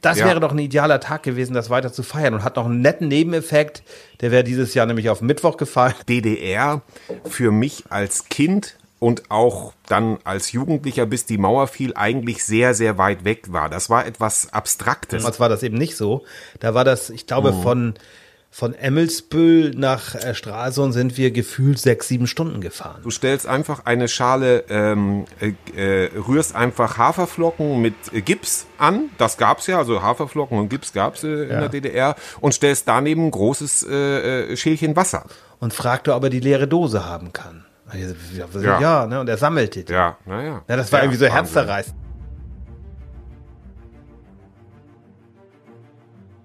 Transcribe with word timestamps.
Das 0.00 0.18
Ja. 0.18 0.26
wäre 0.26 0.40
doch 0.40 0.52
ein 0.52 0.58
idealer 0.58 1.00
Tag 1.00 1.22
gewesen, 1.22 1.54
das 1.54 1.70
weiter 1.70 1.92
zu 1.92 2.02
feiern 2.02 2.34
und 2.34 2.44
hat 2.44 2.56
noch 2.56 2.66
einen 2.66 2.80
netten 2.80 3.08
Nebeneffekt. 3.08 3.82
Der 4.20 4.30
wäre 4.30 4.44
dieses 4.44 4.74
Jahr 4.74 4.86
nämlich 4.86 5.10
auf 5.10 5.20
Mittwoch 5.22 5.56
gefallen. 5.56 5.94
DDR 6.08 6.82
für 7.28 7.50
mich 7.50 7.84
als 7.88 8.28
Kind 8.28 8.76
und 9.00 9.30
auch 9.30 9.72
dann 9.86 10.18
als 10.24 10.52
Jugendlicher, 10.52 11.06
bis 11.06 11.24
die 11.26 11.38
Mauer 11.38 11.66
fiel, 11.68 11.92
eigentlich 11.94 12.44
sehr, 12.44 12.74
sehr 12.74 12.98
weit 12.98 13.24
weg 13.24 13.52
war. 13.52 13.68
Das 13.68 13.90
war 13.90 14.06
etwas 14.06 14.52
Abstraktes. 14.52 15.22
Damals 15.22 15.40
war 15.40 15.48
das 15.48 15.62
eben 15.62 15.78
nicht 15.78 15.96
so. 15.96 16.24
Da 16.60 16.74
war 16.74 16.84
das, 16.84 17.10
ich 17.10 17.26
glaube, 17.26 17.52
Mhm. 17.52 17.62
von, 17.62 17.94
von 18.50 18.74
Emmelsbüll 18.74 19.72
nach 19.76 20.14
äh, 20.14 20.34
Stralsund 20.34 20.94
sind 20.94 21.16
wir 21.16 21.30
gefühlt 21.30 21.78
sechs, 21.78 22.08
sieben 22.08 22.26
Stunden 22.26 22.60
gefahren. 22.60 23.00
Du 23.02 23.10
stellst 23.10 23.46
einfach 23.46 23.84
eine 23.84 24.08
Schale, 24.08 24.64
ähm, 24.68 25.26
äh, 25.40 25.52
äh, 25.76 26.10
rührst 26.16 26.56
einfach 26.56 26.98
Haferflocken 26.98 27.80
mit 27.80 27.94
äh, 28.12 28.20
Gips 28.20 28.66
an. 28.78 29.10
Das 29.18 29.36
gab's 29.36 29.66
ja, 29.66 29.78
also 29.78 30.02
Haferflocken 30.02 30.58
und 30.58 30.70
Gips 30.70 30.92
gab's 30.92 31.24
äh, 31.24 31.42
in 31.42 31.48
der 31.48 31.68
DDR. 31.68 32.16
Und 32.40 32.52
stellst 32.52 32.88
daneben 32.88 33.26
ein 33.26 33.30
großes 33.30 33.86
äh, 33.88 34.52
äh, 34.52 34.56
Schälchen 34.56 34.96
Wasser. 34.96 35.26
Und 35.60 35.74
fragte, 35.74 36.14
ob 36.14 36.24
er 36.24 36.30
die 36.30 36.40
leere 36.40 36.66
Dose 36.66 37.04
haben 37.04 37.32
kann. 37.32 37.64
Ja, 37.92 38.60
ja. 38.60 38.80
Ja. 38.80 39.06
ne? 39.06 39.20
Und 39.20 39.28
er 39.28 39.38
sammelte 39.38 39.84
die. 39.84 39.92
Ja, 39.92 40.16
naja. 40.26 40.62
Ja, 40.68 40.76
das 40.76 40.92
war 40.92 41.00
ja, 41.00 41.04
irgendwie 41.04 41.24
so 41.24 41.26
herzzerreißend. 41.26 41.96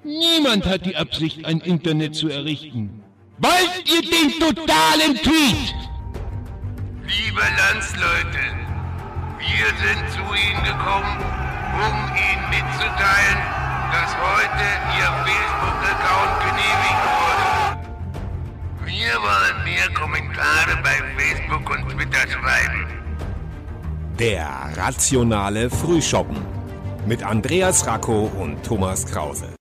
Niemand 0.03 0.65
hat 0.65 0.85
die 0.85 0.97
Absicht, 0.97 1.45
ein 1.45 1.61
Internet 1.61 2.15
zu 2.15 2.27
errichten. 2.27 3.03
Wollt 3.37 3.83
ihr 3.85 4.01
den 4.01 4.31
totalen 4.39 5.15
Tweet? 5.15 5.73
Liebe 7.07 7.41
Landsleute, 7.57 8.43
wir 9.39 9.67
sind 9.79 10.11
zu 10.11 10.19
Ihnen 10.19 10.63
gekommen, 10.63 11.17
um 11.75 11.95
Ihnen 12.15 12.49
mitzuteilen, 12.49 13.39
dass 13.91 14.11
heute 14.17 14.65
Ihr 14.99 15.09
Facebook-Account 15.25 16.33
genehmigt 16.47 17.03
wurde. 17.19 17.47
Wir 18.85 19.13
wollen 19.21 19.63
mehr 19.63 19.89
Kommentare 19.93 20.81
bei 20.83 21.01
Facebook 21.17 21.69
und 21.69 21.89
Twitter 21.89 22.27
schreiben. 22.29 22.87
Der 24.19 24.49
rationale 24.75 25.69
Frühschoppen 25.69 26.37
mit 27.07 27.23
Andreas 27.23 27.87
Racco 27.87 28.29
und 28.39 28.63
Thomas 28.63 29.05
Krause. 29.05 29.55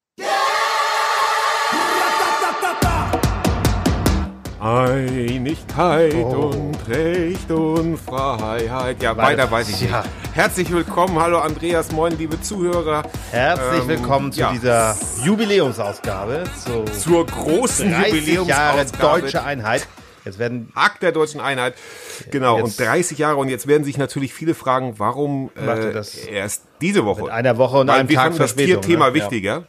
Einigkeit 4.73 6.15
und 6.15 6.77
Recht 6.89 7.51
und 7.51 7.99
Freiheit. 7.99 9.03
Ja, 9.03 9.15
weiter 9.19 9.51
weiß 9.51 9.69
ich 9.69 9.83
Ja. 9.83 9.99
nicht. 9.99 10.11
Herzlich 10.35 10.73
willkommen, 10.73 11.21
hallo 11.21 11.39
Andreas, 11.41 11.93
moin, 11.93 12.17
liebe 12.17 12.41
Zuhörer. 12.41 13.03
Herzlich 13.33 13.83
Ähm, 13.83 13.89
willkommen 13.89 14.33
zu 14.33 14.41
ja. 14.41 14.51
dieser 14.53 14.97
Jubiläumsausgabe. 15.25 16.45
Zu 16.65 16.85
Zur 16.85 17.27
großen 17.27 17.91
30 17.93 18.27
Jahre 18.49 18.79
Jubiläumsausgabe. 18.79 19.21
deutsche 19.21 19.45
Einheit. 19.45 19.87
Jetzt 20.25 20.39
werden 20.39 20.71
Akt 20.75 21.03
der 21.03 21.13
deutschen 21.13 21.41
Einheit. 21.41 21.75
Genau, 22.31 22.63
und 22.63 22.79
30 22.81 23.19
Jahre. 23.19 23.37
Und 23.37 23.49
jetzt 23.51 23.67
werden 23.67 23.85
sich 23.85 23.99
natürlich 23.99 24.33
viele 24.33 24.55
fragen, 24.55 24.95
warum 24.99 25.51
Macht 25.55 25.79
äh, 25.81 25.93
das 25.93 26.15
erst 26.15 26.63
diese 26.81 27.05
Woche? 27.05 27.23
mit 27.25 27.31
einer 27.31 27.59
Woche 27.59 27.77
und 27.79 27.89
Weil 27.89 28.01
einem 28.01 28.09
wir 28.09 28.17
Tag 28.17 28.25
fanden 28.27 28.39
das 28.39 28.53
Verspätung, 28.53 28.81
Tierthema 28.83 29.09
ne? 29.09 29.15
Wichtiger. 29.15 29.53
Ja. 29.53 29.65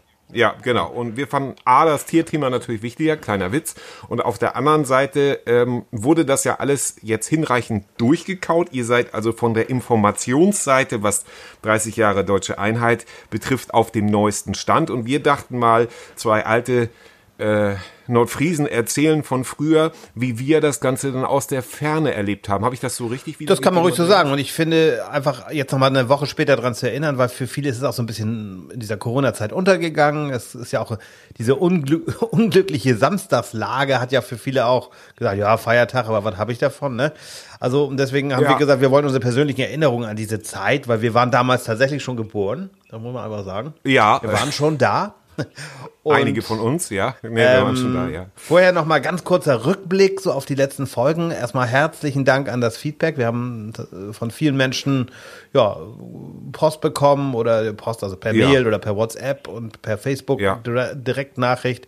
Genau. 0.61 0.89
Und 0.89 1.15
wir 1.15 1.27
fanden 1.27 1.55
A, 1.63 1.85
das 1.85 2.05
Tierthema 2.05 2.49
natürlich 2.49 2.81
wichtiger, 2.81 3.17
kleiner 3.17 3.51
Witz. 3.51 3.75
Und 4.07 4.21
auf 4.21 4.39
der 4.39 4.55
anderen 4.55 4.83
Seite 4.85 5.41
ähm, 5.45 5.85
wurde 5.91 6.25
das 6.25 6.43
ja 6.43 6.55
alles 6.55 6.95
jetzt 7.01 7.27
hinreichend 7.27 7.85
durchgekaut. 7.97 8.69
Ihr 8.71 8.85
seid 8.85 9.13
also 9.13 9.31
von 9.31 9.53
der 9.53 9.69
Informationsseite, 9.69 11.03
was 11.03 11.25
30 11.61 11.97
Jahre 11.97 12.25
deutsche 12.25 12.57
Einheit 12.57 13.05
betrifft, 13.29 13.73
auf 13.73 13.91
dem 13.91 14.07
neuesten 14.07 14.55
Stand. 14.55 14.89
Und 14.89 15.05
wir 15.05 15.21
dachten 15.21 15.59
mal, 15.59 15.87
zwei 16.15 16.45
alte 16.45 16.89
äh, 17.37 17.75
Nordfriesen 18.07 18.67
erzählen 18.67 19.23
von 19.23 19.43
früher, 19.43 19.91
wie 20.15 20.39
wir 20.39 20.61
das 20.61 20.79
Ganze 20.79 21.11
dann 21.11 21.25
aus 21.25 21.47
der 21.47 21.63
Ferne 21.63 22.13
erlebt 22.13 22.49
haben. 22.49 22.65
Habe 22.65 22.75
ich 22.75 22.81
das 22.81 22.95
so 22.95 23.07
richtig 23.07 23.39
wieder? 23.39 23.53
Das 23.53 23.61
kann 23.61 23.73
man 23.73 23.83
ruhig 23.83 23.95
so 23.95 24.05
sagen. 24.05 24.31
Und 24.31 24.39
ich 24.39 24.51
finde, 24.53 25.03
einfach 25.11 25.51
jetzt 25.51 25.71
nochmal 25.71 25.89
eine 25.89 26.09
Woche 26.09 26.25
später 26.25 26.55
dran 26.55 26.75
zu 26.75 26.87
erinnern, 26.89 27.17
weil 27.17 27.29
für 27.29 27.47
viele 27.47 27.69
ist 27.69 27.77
es 27.77 27.83
auch 27.83 27.93
so 27.93 28.03
ein 28.03 28.05
bisschen 28.05 28.69
in 28.71 28.79
dieser 28.79 28.97
Corona-Zeit 28.97 29.53
untergegangen. 29.53 30.31
Es 30.31 30.55
ist 30.55 30.71
ja 30.71 30.81
auch 30.81 30.97
diese 31.37 31.55
unglü 31.55 32.01
unglückliche 32.31 32.95
Samstagslage 32.95 33.99
hat 33.99 34.11
ja 34.11 34.21
für 34.21 34.37
viele 34.37 34.65
auch 34.65 34.89
gesagt, 35.15 35.37
ja, 35.37 35.57
Feiertag, 35.57 36.07
aber 36.07 36.23
was 36.23 36.37
habe 36.37 36.51
ich 36.51 36.57
davon, 36.59 36.95
ne? 36.95 37.13
Also, 37.59 37.85
und 37.85 37.97
deswegen 37.97 38.33
haben 38.35 38.43
Ja. 38.43 38.49
wir 38.49 38.57
gesagt, 38.57 38.81
wir 38.81 38.91
wollen 38.91 39.05
unsere 39.05 39.21
persönlichen 39.21 39.61
Erinnerungen 39.61 40.09
an 40.09 40.15
diese 40.17 40.41
Zeit, 40.41 40.87
weil 40.87 41.01
wir 41.01 41.13
waren 41.13 41.31
damals 41.31 41.63
tatsächlich 41.63 42.03
schon 42.03 42.17
geboren. 42.17 42.69
Da 42.89 42.99
muss 42.99 43.13
man 43.13 43.23
einfach 43.23 43.45
sagen. 43.45 43.73
Ja, 43.85 44.21
Wir 44.21 44.33
waren 44.33 44.51
schon 44.51 44.77
da. 44.77 45.15
Und, 46.03 46.15
einige 46.15 46.41
von 46.41 46.59
uns, 46.59 46.89
ja. 46.89 47.15
Nee, 47.23 47.35
wir 47.37 47.63
waren 47.63 47.77
schon 47.77 47.93
da, 47.93 48.09
ja. 48.09 48.25
Vorher 48.35 48.73
noch 48.73 48.85
mal 48.85 48.99
ganz 48.99 49.23
kurzer 49.23 49.65
Rückblick 49.65 50.19
so 50.19 50.33
auf 50.33 50.45
die 50.45 50.55
letzten 50.55 50.85
Folgen. 50.85 51.31
Erstmal 51.31 51.65
herzlichen 51.67 52.25
Dank 52.25 52.49
an 52.51 52.59
das 52.59 52.75
Feedback. 52.75 53.17
Wir 53.17 53.25
haben 53.27 53.71
äh, 53.77 54.11
von 54.11 54.29
vielen 54.29 54.57
Menschen 54.57 55.11
ja 55.53 55.77
Post 56.51 56.81
bekommen 56.81 57.35
oder 57.35 57.71
Post 57.71 58.03
also 58.03 58.17
per 58.17 58.33
Ja. 58.35 58.49
Mail 58.49 58.67
oder 58.67 58.79
per 58.79 58.97
WhatsApp 58.97 59.47
und 59.47 59.81
per 59.81 59.97
Facebook 59.97 60.41
Ja. 60.41 60.55
dire 60.65 60.93
Direktnachricht. 60.95 61.87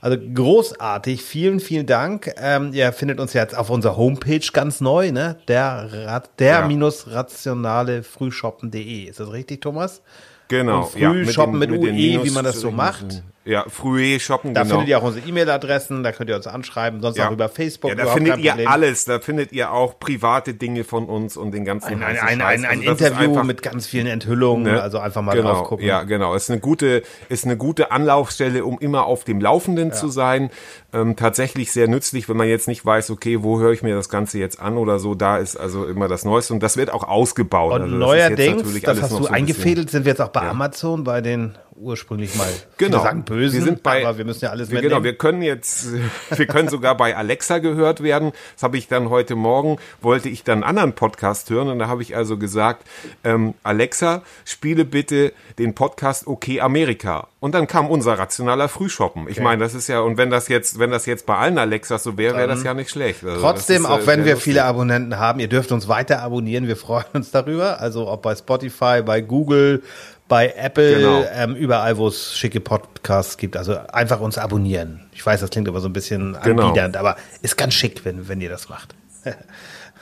Also 0.00 0.18
großartig, 0.34 1.22
vielen, 1.22 1.60
vielen 1.60 1.86
Dank. 1.86 2.34
Ähm, 2.36 2.72
ihr 2.72 2.92
findet 2.92 3.20
uns 3.20 3.32
jetzt 3.32 3.56
auf 3.56 3.70
unserer 3.70 3.96
Homepage 3.96 4.44
ganz 4.52 4.80
neu, 4.80 5.12
ne? 5.12 5.36
Der, 5.46 6.22
der 6.40 6.52
Ja. 6.58 6.66
minus 6.66 7.12
rationale 7.12 8.02
Frühshoppen.de. 8.02 9.04
Ist 9.04 9.20
das 9.20 9.30
richtig, 9.30 9.60
Thomas? 9.60 10.02
Genau. 10.48 10.82
Und 10.84 10.90
früh 10.90 11.26
shoppen 11.32 11.58
mit 11.58 11.70
den 11.70 11.80
UE, 11.82 12.24
wie 12.24 12.30
man 12.30 12.44
das 12.44 12.60
so 12.60 12.70
macht. 12.70 13.22
Ja, 13.44 13.64
früh 13.68 14.20
shoppen, 14.20 14.54
Da 14.54 14.62
genau. 14.62 14.74
findet 14.76 14.90
ihr 14.90 14.98
auch 14.98 15.02
unsere 15.02 15.26
E-Mail-Adressen, 15.28 16.04
da 16.04 16.12
könnt 16.12 16.30
ihr 16.30 16.36
uns 16.36 16.46
anschreiben, 16.46 17.00
sonst 17.02 17.16
ja. 17.16 17.26
auch 17.26 17.32
über 17.32 17.48
Facebook. 17.48 17.90
Ja, 17.90 17.96
da 17.96 18.06
findet 18.12 18.38
ihr 18.38 18.70
alles. 18.70 19.04
Da 19.04 19.18
findet 19.18 19.50
ihr 19.50 19.72
auch 19.72 19.98
private 19.98 20.54
Dinge 20.54 20.84
von 20.84 21.06
uns 21.06 21.36
und 21.36 21.50
den 21.52 21.64
ganzen 21.64 21.88
Ein, 21.88 22.02
ein, 22.04 22.18
ein, 22.20 22.40
ein, 22.40 22.64
ein 22.64 22.78
Also 22.88 23.04
Interview 23.04 23.30
einfach- 23.30 23.42
mit 23.42 23.60
ganz 23.62 23.88
vielen 23.88 24.06
Enthüllungen, 24.06 24.62
Ne? 24.72 24.80
also 24.80 25.00
einfach 25.00 25.22
mal 25.22 25.34
genau, 25.34 25.54
drauf 25.54 25.66
gucken. 25.66 25.84
Ja, 25.84 26.04
genau. 26.04 26.36
Ist 26.36 26.50
eine 26.52 26.60
gute, 26.60 27.02
ist 27.30 27.44
eine 27.44 27.56
gute 27.56 27.90
Anlaufstelle, 27.90 28.64
um 28.64 28.78
immer 28.78 29.06
auf 29.06 29.24
dem 29.24 29.40
Laufenden 29.40 29.92
zu 29.92 30.06
sein. 30.06 30.50
Ähm, 30.94 31.16
tatsächlich 31.16 31.72
sehr 31.72 31.88
nützlich, 31.88 32.28
wenn 32.28 32.36
man 32.36 32.48
jetzt 32.48 32.68
nicht 32.68 32.84
weiß, 32.84 33.10
okay, 33.10 33.42
wo 33.42 33.58
höre 33.58 33.72
ich 33.72 33.82
mir 33.82 33.94
das 33.94 34.10
Ganze 34.10 34.38
jetzt 34.38 34.60
an 34.60 34.76
oder 34.76 34.98
so. 34.98 35.14
Da 35.14 35.38
ist 35.38 35.56
also 35.56 35.86
immer 35.86 36.06
das 36.06 36.24
Neueste 36.24 36.52
und 36.52 36.62
das 36.62 36.76
wird 36.76 36.92
auch 36.92 37.04
ausgebaut. 37.04 37.72
Und 37.72 37.82
also 37.82 37.98
das 37.98 37.98
neuerdings, 37.98 38.62
das 38.62 38.84
alles 38.84 39.02
hast 39.02 39.12
du 39.12 39.16
so 39.22 39.26
ein 39.28 39.34
eingefädelt, 39.34 39.90
sind 39.90 40.04
wir 40.04 40.10
jetzt 40.10 40.20
auch 40.20 40.28
bei 40.28 40.42
Amazon, 40.42 41.04
bei 41.04 41.22
den 41.22 41.56
ursprünglich 41.82 42.34
mal 42.36 42.48
Genau. 42.78 43.02
sagen 43.02 43.24
bösen, 43.24 43.58
wir 43.58 43.64
sind 43.64 43.82
bei, 43.82 44.06
aber 44.06 44.18
wir 44.18 44.24
müssen 44.24 44.44
ja 44.44 44.50
alles 44.50 44.68
wir, 44.68 44.74
mitnehmen. 44.74 44.90
Genau, 44.90 45.04
wir 45.04 45.16
können 45.16 45.42
jetzt, 45.42 45.88
wir 46.30 46.46
können 46.46 46.68
sogar 46.68 46.96
bei 46.96 47.16
Alexa 47.16 47.58
gehört 47.58 48.02
werden. 48.02 48.32
Das 48.54 48.62
habe 48.62 48.76
ich 48.76 48.88
dann 48.88 49.10
heute 49.10 49.34
Morgen, 49.34 49.78
wollte 50.00 50.28
ich 50.28 50.44
dann 50.44 50.62
einen 50.62 50.64
anderen 50.64 50.92
Podcast 50.92 51.50
hören 51.50 51.68
und 51.68 51.78
da 51.78 51.88
habe 51.88 52.02
ich 52.02 52.16
also 52.16 52.36
gesagt, 52.36 52.86
ähm, 53.24 53.54
Alexa, 53.62 54.22
spiele 54.44 54.84
bitte 54.84 55.32
den 55.58 55.74
Podcast 55.74 56.26
Okay 56.26 56.60
Amerika. 56.60 57.28
Und 57.42 57.56
dann 57.56 57.66
kam 57.66 57.90
unser 57.90 58.16
rationaler 58.20 58.68
Frühshoppen. 58.68 59.26
Ich 59.28 59.40
meine, 59.40 59.64
das 59.64 59.74
ist 59.74 59.88
ja, 59.88 59.98
und 59.98 60.16
wenn 60.16 60.30
das 60.30 60.46
jetzt, 60.46 60.78
wenn 60.78 60.92
das 60.92 61.06
jetzt 61.06 61.26
bei 61.26 61.36
allen 61.36 61.58
Alexas 61.58 62.04
so 62.04 62.16
wäre, 62.16 62.36
wäre 62.36 62.46
das 62.46 62.62
ja 62.62 62.72
nicht 62.72 62.88
schlecht. 62.88 63.24
Also 63.24 63.40
Trotzdem, 63.40 63.82
ist, 63.82 63.88
auch 63.90 63.98
äh, 63.98 64.06
wenn 64.06 64.24
wir 64.24 64.34
lustig. 64.34 64.44
viele 64.44 64.64
Abonnenten 64.64 65.18
haben, 65.18 65.40
ihr 65.40 65.48
dürft 65.48 65.72
uns 65.72 65.88
weiter 65.88 66.22
abonnieren, 66.22 66.68
wir 66.68 66.76
freuen 66.76 67.04
uns 67.14 67.32
darüber. 67.32 67.80
Also 67.80 68.08
ob 68.08 68.22
bei 68.22 68.36
Spotify, 68.36 69.02
bei 69.04 69.20
Google, 69.22 69.82
bei 70.28 70.54
Apple, 70.56 70.98
Genau. 70.98 71.24
ähm, 71.34 71.56
überall, 71.56 71.96
wo 71.96 72.06
es 72.06 72.38
schicke 72.38 72.60
Podcasts 72.60 73.36
gibt. 73.36 73.56
Also 73.56 73.76
einfach 73.92 74.20
uns 74.20 74.38
abonnieren. 74.38 75.10
Ich 75.12 75.26
weiß, 75.26 75.40
das 75.40 75.50
klingt 75.50 75.66
aber 75.68 75.80
so 75.80 75.88
ein 75.88 75.92
bisschen 75.92 76.38
Genau. 76.44 76.68
anbiedernd, 76.68 76.96
aber 76.96 77.16
ist 77.42 77.56
ganz 77.56 77.74
schick, 77.74 78.04
wenn, 78.04 78.28
wenn 78.28 78.40
ihr 78.40 78.50
das 78.50 78.68
macht. 78.68 78.94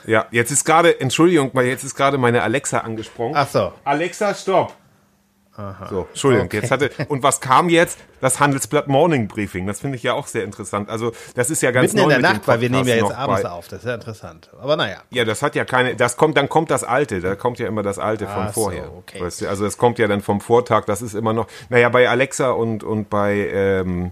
Ja, 0.05 0.25
jetzt 0.31 0.51
ist 0.51 0.63
gerade, 0.63 0.99
Entschuldigung, 1.01 1.51
jetzt 1.63 1.83
ist 1.83 1.95
gerade 1.95 2.19
meine 2.19 2.43
Alexa 2.43 2.79
angesprungen. 2.79 3.33
Ach 3.35 3.47
so. 3.47 3.71
Alexa, 3.83 4.33
stopp. 4.35 4.75
So, 5.89 6.07
Entschuldigung, 6.09 6.49
jetzt 6.51 6.71
hatte, 6.71 6.91
und 7.07 7.23
was 7.23 7.41
kam 7.41 7.69
jetzt? 7.69 7.97
Das 8.19 8.39
Handelsblatt 8.39 8.87
Morning 8.87 9.27
Briefing. 9.27 9.65
Das 9.65 9.79
finde 9.79 9.95
ich 9.97 10.03
ja 10.03 10.13
auch 10.13 10.27
sehr 10.27 10.43
interessant. 10.43 10.89
Also, 10.89 11.11
das 11.33 11.49
ist 11.49 11.63
ja 11.63 11.71
ganz 11.71 11.93
Mitten 11.93 12.07
neu 12.07 12.13
in 12.15 12.21
der 12.21 12.33
Nacht, 12.33 12.47
weil 12.47 12.61
wir 12.61 12.69
nehmen 12.69 12.87
ja 12.87 12.95
jetzt 12.95 13.11
abends 13.11 13.41
bei- 13.41 13.49
auf. 13.49 13.67
Das 13.67 13.79
ist 13.79 13.85
ja 13.85 13.95
interessant. 13.95 14.51
Aber 14.61 14.75
naja. 14.75 14.97
Ja, 15.09 15.25
das 15.25 15.41
hat 15.41 15.55
ja 15.55 15.65
keine, 15.65 15.95
das 15.95 16.17
kommt, 16.17 16.37
dann 16.37 16.47
kommt 16.47 16.69
das 16.69 16.83
Alte, 16.83 17.19
da 17.19 17.35
kommt 17.35 17.57
ja 17.57 17.67
immer 17.67 17.81
das 17.81 17.97
Alte 17.97 18.25
von 18.27 18.43
Ach 18.47 18.53
so, 18.53 18.61
vorher. 18.61 18.91
okay. 18.95 19.21
Weißt 19.21 19.41
du, 19.41 19.47
also 19.49 19.65
es 19.65 19.77
kommt 19.79 19.97
ja 19.97 20.07
dann 20.07 20.21
vom 20.21 20.39
Vortag, 20.39 20.85
das 20.85 21.01
ist 21.01 21.15
immer 21.15 21.33
noch, 21.33 21.47
naja, 21.69 21.89
bei 21.89 22.07
Alexa 22.09 22.51
und, 22.51 22.83
und 22.83 23.09
bei, 23.09 23.33
ähm, 23.51 24.11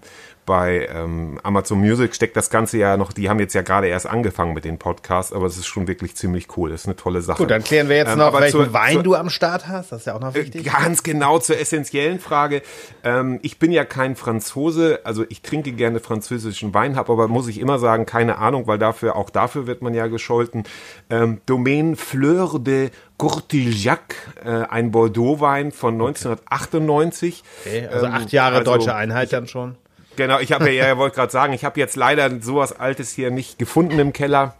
bei 0.50 0.90
ähm, 0.92 1.40
Amazon 1.44 1.80
Music 1.80 2.16
steckt 2.16 2.36
das 2.36 2.50
Ganze 2.50 2.80
ja 2.80 2.98
noch, 2.98 3.14
die 3.14 3.30
haben 3.30 3.40
jetzt 3.40 3.54
ja 3.54 3.62
gerade 3.62 3.86
erst 3.86 4.08
angefangen 4.08 4.56
mit 4.56 4.66
den 4.66 4.80
Podcasts, 4.80 5.32
aber 5.32 5.46
es 5.46 5.58
ist 5.58 5.68
schon 5.68 5.88
wirklich 5.88 6.16
ziemlich 6.16 6.48
cool. 6.58 6.72
Das 6.72 6.82
ist 6.82 6.88
eine 6.88 6.96
tolle 6.96 7.22
Sache. 7.22 7.38
Gut, 7.38 7.52
dann 7.52 7.64
klären 7.64 7.88
wir 7.88 7.98
jetzt 7.98 8.14
Ähm, 8.14 8.18
noch, 8.18 8.34
welchen 8.34 8.52
zur- 8.64 8.74
Wein 8.74 8.94
zur- 8.94 9.04
du 9.04 9.14
am 9.14 9.30
Start 9.30 9.68
hast. 9.68 9.92
Das 9.92 10.00
ist 10.02 10.06
ja 10.08 10.16
auch 10.16 10.20
noch 10.20 10.34
wichtig. 10.34 10.64
Ganz 10.66 11.04
genau 11.04 11.38
zur 11.38 11.60
essentiellen 11.60 12.20
Frage. 12.20 12.64
Ähm, 13.04 13.38
ich 13.44 13.60
bin 13.60 13.72
ja 13.72 13.86
kein 13.86 14.16
Franzose, 14.16 15.02
also 15.04 15.24
ich 15.30 15.44
trinke 15.44 15.72
gerne 15.74 16.00
französischen 16.00 16.74
Wein, 16.74 16.96
habe 16.96 17.12
aber, 17.14 17.28
muss 17.28 17.48
ich 17.48 17.60
immer 17.60 17.78
sagen, 17.78 18.08
keine 18.08 18.40
Ahnung, 18.40 18.66
weil 18.66 18.80
dafür, 18.80 19.16
auch 19.16 19.30
dafür 19.30 19.68
wird 19.68 19.84
man 19.84 19.94
ja 19.94 20.08
gescholten. 20.08 20.64
Ähm, 21.12 21.42
Domaine 21.46 21.96
Fleur 21.96 22.58
de 22.60 22.90
Courtillac, 23.20 24.16
äh, 24.44 24.50
ein 24.50 24.90
Bordeaux-Wein 24.90 25.72
von 25.72 25.96
1998. 25.96 27.44
Okay, 27.66 27.88
also 27.88 28.06
Ähm, 28.08 28.14
acht 28.14 28.32
Jahre 28.32 28.58
also- 28.58 28.72
deutsche 28.72 28.96
Einheit 28.96 29.32
dann 29.32 29.48
schon. 29.48 29.76
Genau, 30.20 30.40
ich 30.40 30.52
habe 30.52 30.70
ja, 30.72 30.86
ja 30.88 30.98
wollte 30.98 31.16
gerade 31.16 31.32
sagen, 31.32 31.54
ich 31.54 31.64
habe 31.64 31.80
jetzt 31.80 31.96
leider 31.96 32.42
sowas 32.42 32.78
Altes 32.78 33.12
hier 33.12 33.32
nicht 33.32 33.58
gefunden 33.58 33.98
im 34.00 34.12
Keller. 34.12 34.56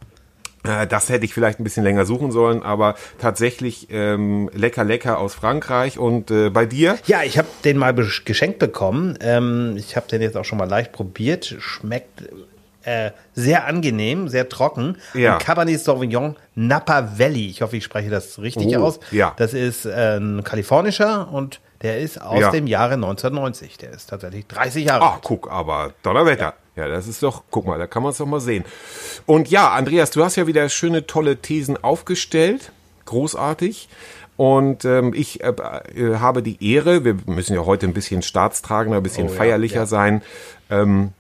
Äh, 0.64 0.88
Das 0.88 1.10
hätte 1.10 1.26
ich 1.26 1.34
vielleicht 1.34 1.60
ein 1.60 1.66
bisschen 1.66 1.84
länger 1.84 2.06
suchen 2.06 2.32
sollen, 2.32 2.64
aber 2.64 2.96
tatsächlich 3.20 3.88
ähm, 3.92 4.50
lecker, 4.54 4.86
lecker 4.86 5.18
aus 5.20 5.34
Frankreich. 5.34 6.00
Und 6.00 6.32
äh, 6.32 6.50
bei 6.50 6.66
dir? 6.66 6.98
Ja, 7.08 7.24
ich 7.24 7.38
habe 7.38 7.48
den 7.66 7.78
mal 7.78 7.94
geschenkt 7.94 8.60
bekommen. 8.60 9.18
Ähm, 9.20 9.76
ich 9.78 9.98
habe 9.98 10.08
den 10.08 10.22
jetzt 10.22 10.38
auch 10.38 10.46
schon 10.46 10.58
mal 10.58 10.70
leicht 10.70 10.94
probiert. 10.94 11.56
Schmeckt 11.60 12.24
äh, 12.84 13.12
sehr 13.34 13.68
angenehm, 13.68 14.30
sehr 14.30 14.48
trocken. 14.48 14.96
Ja. 15.14 15.34
Ein 15.34 15.40
Cabernet 15.40 15.82
Sauvignon 15.82 16.38
Napa 16.56 17.20
Valley. 17.20 17.48
Ich 17.48 17.62
hoffe, 17.62 17.76
ich 17.76 17.84
spreche 17.84 18.10
das 18.10 18.40
richtig 18.42 18.78
Oh, 18.78 18.84
aus. 18.86 19.02
ja. 19.12 19.34
Das 19.36 19.54
ist 19.54 19.86
äh, 19.86 20.18
ein 20.18 20.44
kalifornischer 20.46 21.28
und 21.34 21.60
der 21.82 22.00
ist 22.00 22.22
aus 22.22 22.40
Ja. 22.42 22.52
dem 22.52 22.68
Jahre 22.68 22.96
1990. 22.96 23.78
Der 23.78 23.92
ist 23.92 24.10
tatsächlich 24.10 24.48
30 24.48 24.86
Jahre 24.86 25.04
Ah, 25.04 25.14
alt. 25.16 25.24
guck, 25.24 25.50
aber 25.52 25.94
Donnerwetter. 26.04 26.54
Ja. 26.76 26.88
das 26.88 27.08
ist 27.08 27.24
doch, 27.24 27.44
guck 27.52 27.66
mal, 27.68 27.78
da 27.80 27.88
kann 27.88 28.04
man 28.04 28.12
es 28.12 28.18
doch 28.18 28.26
mal 28.26 28.40
sehen. 28.40 28.64
Und 29.26 29.50
ja, 29.50 29.70
Andreas, 29.72 30.12
du 30.12 30.24
hast 30.24 30.36
ja 30.38 30.48
wieder 30.48 30.68
schöne, 30.70 31.06
tolle 31.08 31.38
Thesen 31.38 31.82
aufgestellt. 31.84 32.72
Großartig. 33.06 33.90
Und 34.38 34.86
ähm, 34.86 35.14
ich 35.14 35.44
äh, 35.44 35.50
äh, 35.50 36.16
habe 36.20 36.42
die 36.42 36.64
Ehre, 36.74 37.04
wir 37.04 37.18
müssen 37.26 37.54
ja 37.56 37.66
heute 37.66 37.86
ein 37.88 37.94
bisschen 37.94 38.22
staatstragender, 38.22 38.98
ein 38.98 39.04
bisschen 39.04 39.28
Oh 39.28 39.32
ja, 39.32 39.36
feierlicher 39.38 39.76
ja. 39.82 39.86
sein, 39.86 40.22
ähm, 40.70 41.12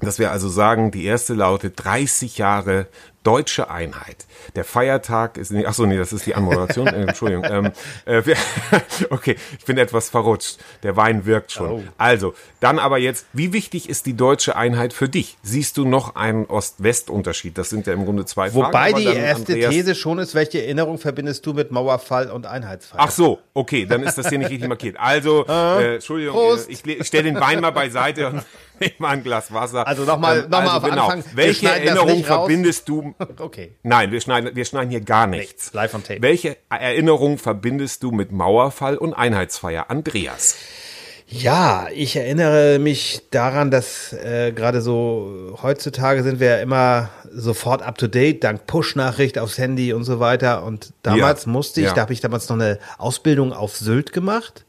dass 0.00 0.18
wir 0.18 0.32
also 0.32 0.48
sagen, 0.48 0.90
die 0.90 1.04
erste 1.04 1.34
lautet 1.34 1.74
30 1.84 2.38
Jahre 2.38 2.86
deutsche 3.24 3.70
Einheit. 3.70 4.26
Der 4.56 4.64
Feiertag 4.64 5.36
ist, 5.36 5.50
nee, 5.52 5.64
ach 5.66 5.74
so, 5.74 5.86
nee, 5.86 5.96
das 5.96 6.12
ist 6.12 6.26
die 6.26 6.34
Anmoderation, 6.34 6.86
äh, 6.88 7.02
Entschuldigung. 7.02 7.44
Ähm, 7.48 7.72
äh, 8.04 8.24
wir, 8.26 8.36
okay, 9.10 9.36
ich 9.58 9.64
bin 9.64 9.78
etwas 9.78 10.10
verrutscht. 10.10 10.58
Der 10.82 10.96
Wein 10.96 11.24
wirkt 11.24 11.52
schon. 11.52 11.70
Oh. 11.70 11.82
Also, 11.98 12.34
dann 12.60 12.78
aber 12.78 12.98
jetzt, 12.98 13.26
wie 13.32 13.52
wichtig 13.52 13.88
ist 13.88 14.06
die 14.06 14.14
deutsche 14.14 14.56
Einheit 14.56 14.92
für 14.92 15.08
dich? 15.08 15.36
Siehst 15.42 15.76
du 15.76 15.84
noch 15.86 16.16
einen 16.16 16.46
Ost-West-Unterschied? 16.46 17.56
Das 17.58 17.70
sind 17.70 17.86
ja 17.86 17.92
im 17.92 18.04
Grunde 18.04 18.24
zwei 18.24 18.50
Fragen. 18.50 18.66
Wobei 18.66 18.92
die 18.92 19.04
erste 19.04 19.52
Andreas- 19.52 19.70
These 19.72 19.94
schon 19.94 20.18
ist, 20.18 20.34
welche 20.34 20.60
Erinnerung 20.62 20.98
verbindest 20.98 21.46
du 21.46 21.52
mit 21.52 21.70
Mauerfall 21.70 22.30
und 22.30 22.46
Einheitsfeier? 22.46 23.00
Ach 23.02 23.10
so, 23.10 23.40
okay, 23.54 23.86
dann 23.86 24.02
ist 24.02 24.18
das 24.18 24.28
hier 24.28 24.38
nicht 24.38 24.50
richtig 24.50 24.68
markiert. 24.68 24.96
Also, 24.98 25.46
äh, 25.48 25.94
Entschuldigung, 25.94 26.34
Prost. 26.34 26.68
äh, 26.68 26.72
ich, 26.72 26.86
ich 26.86 27.06
stelle 27.06 27.24
den 27.24 27.40
Wein 27.40 27.60
mal 27.60 27.70
beiseite 27.70 28.28
und 28.28 28.42
nehme 28.86 28.94
mal 28.98 29.08
ein 29.10 29.22
Glas 29.22 29.52
Wasser. 29.52 29.86
Also 29.86 30.04
noch 30.04 30.18
mal- 30.18 30.42
noch 30.42 30.62
mal 30.62 30.76
auf 30.76 30.84
Anfang. 30.84 31.24
Welche 31.34 31.68
Erinnerung 31.68 32.24
verbindest 32.24 32.88
du? 32.88 33.14
Okay. 33.38 33.72
Nein, 33.82 34.12
wir 34.12 34.20
schneiden, 34.20 34.54
wir 34.54 34.64
schneiden 34.64 34.90
hier 34.90 35.00
gar 35.00 35.26
nichts. 35.26 35.72
live 35.72 35.94
on 35.94 36.02
tape. 36.04 36.22
Welche 36.22 36.56
Erinnerung 36.70 37.38
verbindest 37.38 38.02
du 38.02 38.10
mit 38.12 38.30
Mauerfall 38.32 38.96
und 38.96 39.14
Einheitsfeier? 39.14 39.90
Andreas. 39.90 40.56
Ja, 41.28 41.86
ich 41.94 42.14
erinnere 42.16 42.78
mich 42.78 43.22
daran, 43.30 43.70
dass 43.70 44.12
äh, 44.12 44.52
gerade 44.52 44.82
so 44.82 45.56
heutzutage 45.62 46.22
sind 46.22 46.40
wir 46.40 46.48
ja 46.48 46.56
immer 46.58 47.08
sofort 47.32 47.80
up 47.82 47.96
to 47.96 48.06
date, 48.06 48.44
dank 48.44 48.66
Push-Nachricht 48.66 49.38
aufs 49.38 49.56
Handy 49.56 49.94
und 49.94 50.04
so 50.04 50.20
weiter. 50.20 50.62
Und 50.62 50.92
damals 51.02 51.46
Ja, 51.46 51.50
musste 51.50 51.80
ich, 51.80 51.86
ja. 51.86 51.94
da 51.94 52.02
habe 52.02 52.12
ich 52.12 52.20
damals 52.20 52.48
noch 52.50 52.56
eine 52.56 52.78
Ausbildung 52.98 53.54
auf 53.54 53.76
Sylt 53.76 54.12
gemacht 54.12 54.64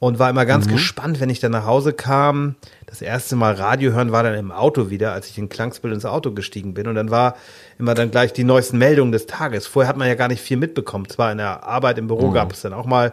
und 0.00 0.18
war 0.18 0.30
immer 0.30 0.46
ganz 0.46 0.66
Mhm. 0.66 0.72
gespannt, 0.72 1.20
wenn 1.20 1.28
ich 1.30 1.40
dann 1.40 1.52
nach 1.52 1.66
Hause 1.66 1.92
kam. 1.92 2.54
Das 2.86 3.02
erste 3.02 3.34
Mal 3.36 3.54
Radio 3.54 3.92
hören 3.92 4.12
war 4.12 4.22
dann 4.22 4.34
im 4.34 4.52
Auto 4.52 4.90
wieder, 4.90 5.12
als 5.12 5.28
ich 5.28 5.38
in 5.38 5.48
Klangsbild 5.48 5.92
ins 5.92 6.04
Auto 6.04 6.30
gestiegen 6.32 6.72
bin. 6.74 6.86
Und 6.86 6.94
dann 6.94 7.10
war 7.10 7.34
immer 7.78 7.94
dann 7.94 8.10
gleich 8.10 8.32
die 8.32 8.44
neuesten 8.44 8.78
Meldungen 8.78 9.10
des 9.12 9.26
Tages. 9.26 9.66
Vorher 9.66 9.88
hat 9.88 9.96
man 9.96 10.06
ja 10.08 10.14
gar 10.14 10.28
nicht 10.28 10.40
viel 10.42 10.56
mitbekommen. 10.56 11.08
Zwar 11.08 11.32
in 11.32 11.38
der 11.38 11.64
Arbeit 11.64 11.98
im 11.98 12.06
Büro 12.06 12.28
Mhm. 12.28 12.34
gab 12.34 12.52
es 12.52 12.60
dann 12.62 12.72
auch 12.74 12.86
mal, 12.86 13.12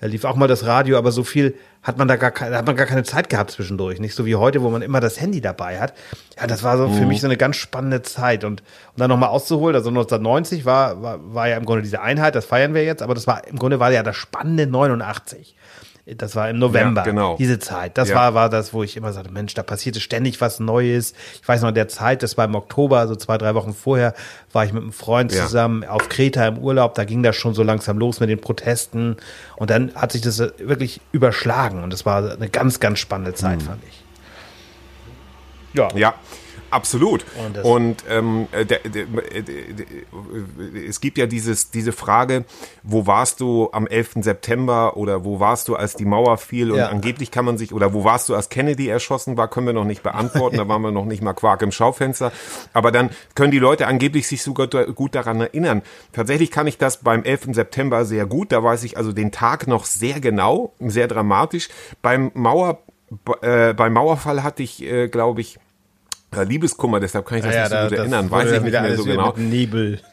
äh, 0.00 0.06
lief 0.06 0.24
auch 0.24 0.34
mal 0.36 0.48
das 0.48 0.64
Radio, 0.66 0.96
aber 0.96 1.12
so 1.12 1.22
viel 1.22 1.54
hat 1.82 1.98
man 1.98 2.06
da 2.08 2.16
gar 2.16 2.30
keine, 2.30 2.56
hat 2.56 2.64
man 2.66 2.76
gar 2.76 2.86
keine 2.86 3.02
Zeit 3.02 3.28
gehabt 3.28 3.50
zwischendurch. 3.50 3.98
Nicht 4.00 4.14
so 4.14 4.24
wie 4.24 4.36
heute, 4.36 4.62
wo 4.62 4.70
man 4.70 4.82
immer 4.82 5.00
das 5.00 5.20
Handy 5.20 5.40
dabei 5.40 5.80
hat. 5.80 5.92
Ja, 6.40 6.46
das 6.46 6.62
war 6.62 6.78
so 6.78 6.88
Mhm. 6.88 6.94
für 6.94 7.06
mich 7.06 7.20
so 7.20 7.26
eine 7.26 7.36
ganz 7.36 7.56
spannende 7.56 8.02
Zeit. 8.02 8.44
Und, 8.44 8.60
und 8.62 9.00
dann 9.00 9.08
nochmal 9.10 9.28
auszuholen, 9.30 9.76
also 9.76 9.90
1990 9.90 10.64
war, 10.64 11.02
war, 11.02 11.34
war 11.34 11.48
ja 11.48 11.56
im 11.56 11.64
Grunde 11.66 11.82
diese 11.82 12.00
Einheit, 12.00 12.34
das 12.36 12.46
feiern 12.46 12.72
wir 12.72 12.84
jetzt, 12.84 13.02
aber 13.02 13.14
das 13.14 13.26
war 13.26 13.46
im 13.46 13.58
Grunde 13.58 13.80
war 13.80 13.90
ja 13.92 14.02
das 14.02 14.16
spannende 14.16 14.66
89. 14.66 15.56
Das 16.16 16.36
war 16.36 16.50
im 16.50 16.58
November, 16.58 17.00
Ja, 17.02 17.04
genau. 17.04 17.36
diese 17.36 17.58
Zeit. 17.58 17.96
Das 17.98 18.08
Ja. 18.10 18.16
war, 18.16 18.34
war 18.34 18.48
das, 18.48 18.72
wo 18.74 18.82
ich 18.82 18.96
immer 18.96 19.12
sagte, 19.12 19.30
Mensch, 19.32 19.54
da 19.54 19.62
passierte 19.62 20.00
ständig 20.00 20.40
was 20.40 20.60
Neues. 20.60 21.14
Ich 21.40 21.46
weiß 21.48 21.62
noch, 21.62 21.68
in 21.70 21.74
der 21.74 21.88
Zeit, 21.88 22.22
das 22.22 22.36
war 22.36 22.44
im 22.44 22.54
Oktober, 22.54 23.06
so 23.08 23.16
zwei, 23.16 23.38
drei 23.38 23.54
Wochen 23.54 23.72
vorher, 23.74 24.14
war 24.52 24.64
ich 24.64 24.72
mit 24.72 24.82
einem 24.82 24.92
Freund 24.92 25.32
Ja. 25.32 25.44
zusammen 25.44 25.84
auf 25.84 26.08
Kreta 26.08 26.46
im 26.46 26.58
Urlaub. 26.58 26.94
Da 26.94 27.04
ging 27.04 27.22
das 27.22 27.36
schon 27.36 27.54
so 27.54 27.62
langsam 27.62 27.98
los 27.98 28.20
mit 28.20 28.28
den 28.28 28.40
Protesten. 28.40 29.16
Und 29.56 29.70
dann 29.70 29.94
hat 29.94 30.12
sich 30.12 30.20
das 30.22 30.38
wirklich 30.58 31.00
überschlagen. 31.12 31.82
Und 31.82 31.92
das 31.92 32.04
war 32.06 32.32
eine 32.32 32.48
ganz, 32.48 32.80
ganz 32.80 32.98
spannende 32.98 33.34
Zeit, 33.34 33.60
Mhm. 33.60 33.66
fand 33.66 33.82
ich. 33.88 34.04
Ja. 35.74 35.88
Ja, 35.94 36.14
absolut. 36.72 37.24
Und 37.46 37.58
Und 37.64 38.04
ähm, 38.08 38.48
äh, 38.52 38.64
der, 38.64 38.80
der, 38.80 39.02
äh, 39.02 39.42
der, 39.42 39.86
es 40.88 41.00
gibt 41.00 41.18
ja 41.18 41.26
dieses, 41.26 41.70
diese 41.70 41.92
Frage, 41.92 42.44
wo 42.82 43.06
warst 43.06 43.40
du 43.40 43.68
am 43.72 43.86
11. 43.86 44.14
September 44.22 44.96
oder 44.96 45.24
wo 45.24 45.40
warst 45.40 45.68
du, 45.68 45.76
als 45.76 45.94
die 45.94 46.04
Mauer 46.04 46.38
fiel? 46.38 46.70
Und 46.72 46.78
Ja. 46.78 46.88
angeblich 46.88 47.30
kann 47.30 47.44
man 47.44 47.58
sich, 47.58 47.72
oder 47.72 47.92
wo 47.92 48.04
warst 48.04 48.28
du, 48.28 48.34
als 48.34 48.48
Kennedy 48.48 48.88
erschossen 48.88 49.36
war, 49.36 49.48
können 49.48 49.66
wir 49.66 49.74
noch 49.74 49.84
nicht 49.84 50.02
beantworten. 50.02 50.56
da 50.56 50.68
waren 50.68 50.82
wir 50.82 50.90
noch 50.90 51.04
nicht 51.04 51.22
mal 51.22 51.32
Quark 51.34 51.62
im 51.62 51.72
Schaufenster. 51.72 52.32
Aber 52.72 52.90
dann 52.92 53.10
können 53.34 53.50
die 53.50 53.58
Leute 53.58 53.86
angeblich 53.86 54.26
sich 54.28 54.42
sogar 54.42 54.66
gut 54.68 55.14
daran 55.14 55.40
erinnern. 55.40 55.82
Tatsächlich 56.12 56.50
kann 56.50 56.66
ich 56.66 56.78
das 56.78 56.98
beim 56.98 57.22
11. 57.24 57.54
September 57.54 58.04
sehr 58.04 58.26
gut. 58.26 58.52
Da 58.52 58.62
weiß 58.62 58.84
ich 58.84 58.96
also 58.96 59.12
den 59.12 59.32
Tag 59.32 59.66
noch 59.66 59.84
sehr 59.84 60.20
genau, 60.20 60.72
sehr 60.80 61.08
dramatisch. 61.08 61.68
Beim 62.02 62.30
Mauer, 62.34 62.78
äh, 63.42 63.74
beim 63.74 63.92
Mauerfall 63.92 64.42
hatte 64.42 64.62
ich, 64.62 64.82
äh, 64.82 65.08
glaube 65.08 65.40
ich, 65.40 65.56
äh, 65.56 65.60
Liebeskummer, 66.40 66.98
deshalb 67.00 67.26
kann 67.26 67.38
ich 67.38 67.44
das 67.44 67.54
Ja, 67.54 67.60
nicht 67.62 67.68
so 67.70 67.74
da- 67.76 67.88
gut 67.88 67.98
erinnern, 67.98 68.30
weiß 68.30 68.50
ich 68.52 68.60
nicht 68.62 68.72
mehr 68.72 68.82
alles 68.82 68.96
so 68.98 69.04
genau. 69.04 69.28
Mit 69.36 69.38
Nebel. 69.50 70.00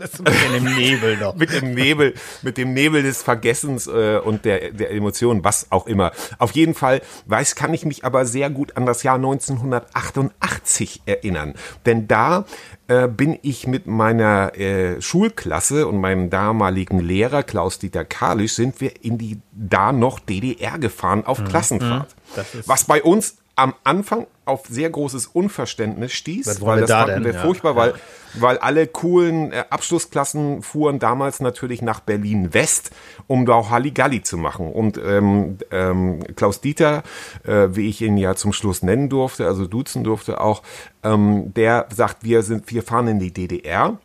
Das 0.00 0.18
war 0.18 0.26
ein 0.28 0.32
bisschen 0.32 0.54
im 0.54 0.76
Nebel 0.76 1.16
noch. 1.18 1.34
Mit 1.36 1.52
dem 1.52 1.74
Nebel, 1.74 2.14
mit 2.40 2.56
dem 2.56 2.72
Nebel 2.72 3.02
des 3.02 3.22
Vergessens 3.22 3.86
äh, 3.86 4.16
und 4.24 4.46
der, 4.46 4.70
der 4.70 4.92
Emotionen, 4.92 5.44
was 5.44 5.66
auch 5.70 5.86
immer. 5.86 6.12
Auf 6.38 6.52
jeden 6.52 6.72
Fall 6.74 7.02
weiß, 7.26 7.54
kann 7.54 7.74
ich 7.74 7.84
mich 7.84 8.02
aber 8.02 8.24
sehr 8.24 8.48
gut 8.48 8.78
an 8.78 8.86
das 8.86 9.02
Jahr 9.02 9.16
1988 9.16 11.02
erinnern. 11.06 11.54
Denn 11.86 12.08
da 12.08 12.44
äh, 12.88 13.08
bin 13.08 13.38
ich 13.42 13.66
mit 13.66 13.86
meiner 13.86 14.56
äh, 14.58 15.00
Schulklasse 15.02 15.86
und 15.86 16.00
meinem 16.00 16.30
damaligen 16.30 17.00
Lehrer 17.00 17.42
Klaus-Dieter 17.42 18.04
Kalisch 18.04 18.54
sind 18.54 18.80
wir 18.80 19.04
in 19.04 19.18
die 19.18 19.38
da 19.52 19.92
noch 19.92 20.18
DDR 20.18 20.78
gefahren 20.78 21.24
auf 21.26 21.44
Klassenfahrt. 21.44 22.08
Mhm. 22.08 22.36
Das 22.36 22.54
ist- 22.54 22.68
Was 22.68 22.84
bei 22.84 23.02
uns 23.02 23.36
am 23.60 23.74
Anfang 23.84 24.26
auf 24.46 24.66
sehr 24.66 24.90
großes 24.90 25.26
Unverständnis 25.28 26.12
stieß, 26.12 26.46
Was 26.46 26.60
weil 26.62 26.80
das 26.80 26.88
da 26.88 27.06
fanden 27.06 27.24
wir 27.24 27.34
Ja, 27.34 27.40
furchtbar, 27.40 27.76
weil, 27.76 27.94
weil 28.34 28.58
alle 28.58 28.86
coolen 28.86 29.52
äh, 29.52 29.64
Abschlussklassen 29.70 30.62
fuhren 30.62 30.98
damals 30.98 31.40
natürlich 31.40 31.82
nach 31.82 32.00
Berlin 32.00 32.52
West, 32.52 32.90
um 33.26 33.46
da 33.46 33.54
auch 33.54 33.70
Halligalli 33.70 34.22
zu 34.22 34.38
machen. 34.38 34.72
Und 34.72 34.98
ähm, 34.98 35.58
ähm, 35.70 36.24
Klaus 36.36 36.60
Dieter, 36.60 37.02
äh, 37.44 37.68
wie 37.70 37.88
ich 37.88 38.00
ihn 38.00 38.16
ja 38.16 38.34
zum 38.34 38.52
Schluss 38.52 38.82
nennen 38.82 39.08
durfte, 39.08 39.46
also 39.46 39.66
duzen 39.66 40.04
durfte 40.04 40.40
auch, 40.40 40.62
ähm, 41.04 41.52
der 41.54 41.86
sagt, 41.94 42.24
wir 42.24 42.42
sind, 42.42 42.70
wir 42.72 42.82
fahren 42.82 43.08
in 43.08 43.18
die 43.20 43.32
DDR. 43.32 43.98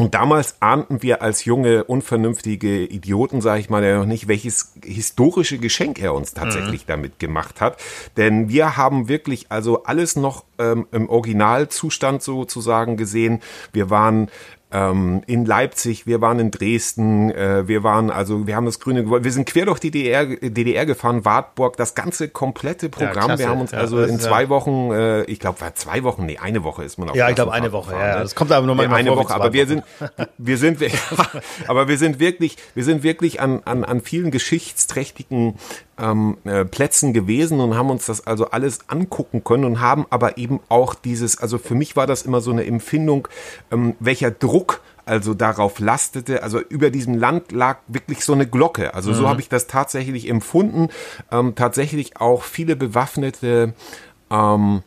Und 0.00 0.14
damals 0.14 0.56
ahnten 0.60 1.02
wir 1.02 1.20
als 1.20 1.44
junge, 1.44 1.84
unvernünftige 1.84 2.86
Idioten, 2.86 3.42
sage 3.42 3.60
ich 3.60 3.68
mal, 3.68 3.84
ja 3.84 3.98
noch 3.98 4.06
nicht, 4.06 4.28
welches 4.28 4.72
historische 4.82 5.58
Geschenk 5.58 6.00
er 6.00 6.14
uns 6.14 6.32
tatsächlich 6.32 6.86
damit 6.86 7.18
gemacht 7.18 7.60
hat. 7.60 7.76
Denn 8.16 8.48
wir 8.48 8.78
haben 8.78 9.08
wirklich 9.08 9.52
also 9.52 9.82
alles 9.82 10.16
noch 10.16 10.44
ähm, 10.58 10.86
im 10.90 11.10
Originalzustand 11.10 12.22
sozusagen 12.22 12.96
gesehen. 12.96 13.40
Wir 13.74 13.90
waren 13.90 14.30
ähm, 14.72 15.22
in 15.26 15.44
Leipzig, 15.46 16.06
wir 16.06 16.20
waren 16.20 16.38
in 16.38 16.50
Dresden, 16.50 17.30
äh, 17.32 17.66
wir 17.66 17.82
waren 17.82 18.10
also, 18.10 18.46
wir 18.46 18.54
haben 18.56 18.66
das 18.66 18.78
Grüne 18.78 19.02
gewollt, 19.04 19.24
wir 19.24 19.32
sind 19.32 19.44
quer 19.46 19.66
durch 19.66 19.80
die 19.80 19.90
DDR, 19.90 20.26
DDR 20.26 20.86
gefahren, 20.86 21.24
Wartburg, 21.24 21.76
das 21.76 21.94
ganze 21.94 22.28
komplette 22.28 22.88
Programm. 22.88 23.26
klasse. 23.26 23.38
wir 23.42 23.48
haben 23.48 23.60
uns 23.60 23.72
Ja, 23.72 23.78
also 23.78 24.00
in 24.02 24.12
ja- 24.12 24.18
zwei 24.18 24.48
Wochen, 24.48 24.92
äh, 24.92 25.22
ich 25.24 25.40
glaube, 25.40 25.60
war 25.60 25.74
zwei 25.74 26.04
Wochen, 26.04 26.24
nee, 26.26 26.38
eine 26.38 26.62
Woche 26.62 26.84
ist 26.84 26.98
man 26.98 27.10
auf 27.10 27.16
Ja, 27.16 27.28
ich 27.28 27.34
glaube 27.34 27.52
eine 27.52 27.72
Woche. 27.72 27.90
gefahren, 27.90 28.06
Ja, 28.08 28.14
ja. 28.16 28.22
Das 28.22 28.34
kommt 28.34 28.52
aber 28.52 28.66
nur 28.66 28.76
Ja, 28.80 28.90
eine 28.90 29.08
vor 29.10 29.16
Woche, 29.24 29.34
aber 29.34 29.52
wir 29.52 29.66
sind, 29.66 29.82
wir 30.38 30.56
sind, 30.56 30.78
aber 31.66 31.88
wir 31.88 31.98
sind 31.98 32.20
wirklich, 32.20 32.56
wir 32.74 32.84
sind 32.84 33.02
wirklich 33.02 33.40
an, 33.40 33.62
an, 33.64 33.84
an 33.84 34.00
vielen 34.00 34.30
geschichtsträchtigen 34.30 35.54
ähm, 36.00 36.38
äh, 36.44 36.64
Plätzen 36.64 37.12
gewesen 37.12 37.60
und 37.60 37.76
haben 37.76 37.90
uns 37.90 38.06
das 38.06 38.26
also 38.26 38.50
alles 38.50 38.80
angucken 38.88 39.44
können 39.44 39.64
und 39.64 39.80
haben 39.80 40.06
aber 40.10 40.38
eben 40.38 40.60
auch 40.68 40.94
dieses, 40.94 41.38
also 41.38 41.58
für 41.58 41.74
mich 41.74 41.96
war 41.96 42.06
das 42.06 42.22
immer 42.22 42.40
so 42.40 42.50
eine 42.50 42.64
Empfindung, 42.64 43.28
ähm, 43.70 43.94
welcher 44.00 44.30
Druck 44.30 44.80
also 45.04 45.34
darauf 45.34 45.80
lastete. 45.80 46.42
Also 46.42 46.60
über 46.60 46.90
diesem 46.90 47.14
Land 47.14 47.52
lag 47.52 47.78
wirklich 47.88 48.24
so 48.24 48.32
eine 48.32 48.46
Glocke. 48.46 48.94
Also 48.94 49.12
so 49.12 49.28
habe 49.28 49.40
ich 49.40 49.48
das 49.48 49.66
tatsächlich 49.66 50.28
empfunden. 50.28 50.88
Ähm, 51.32 51.54
tatsächlich 51.56 52.18
auch 52.18 52.44
viele 52.44 52.76
bewaffnete 52.76 53.74
ähm, 54.30 54.82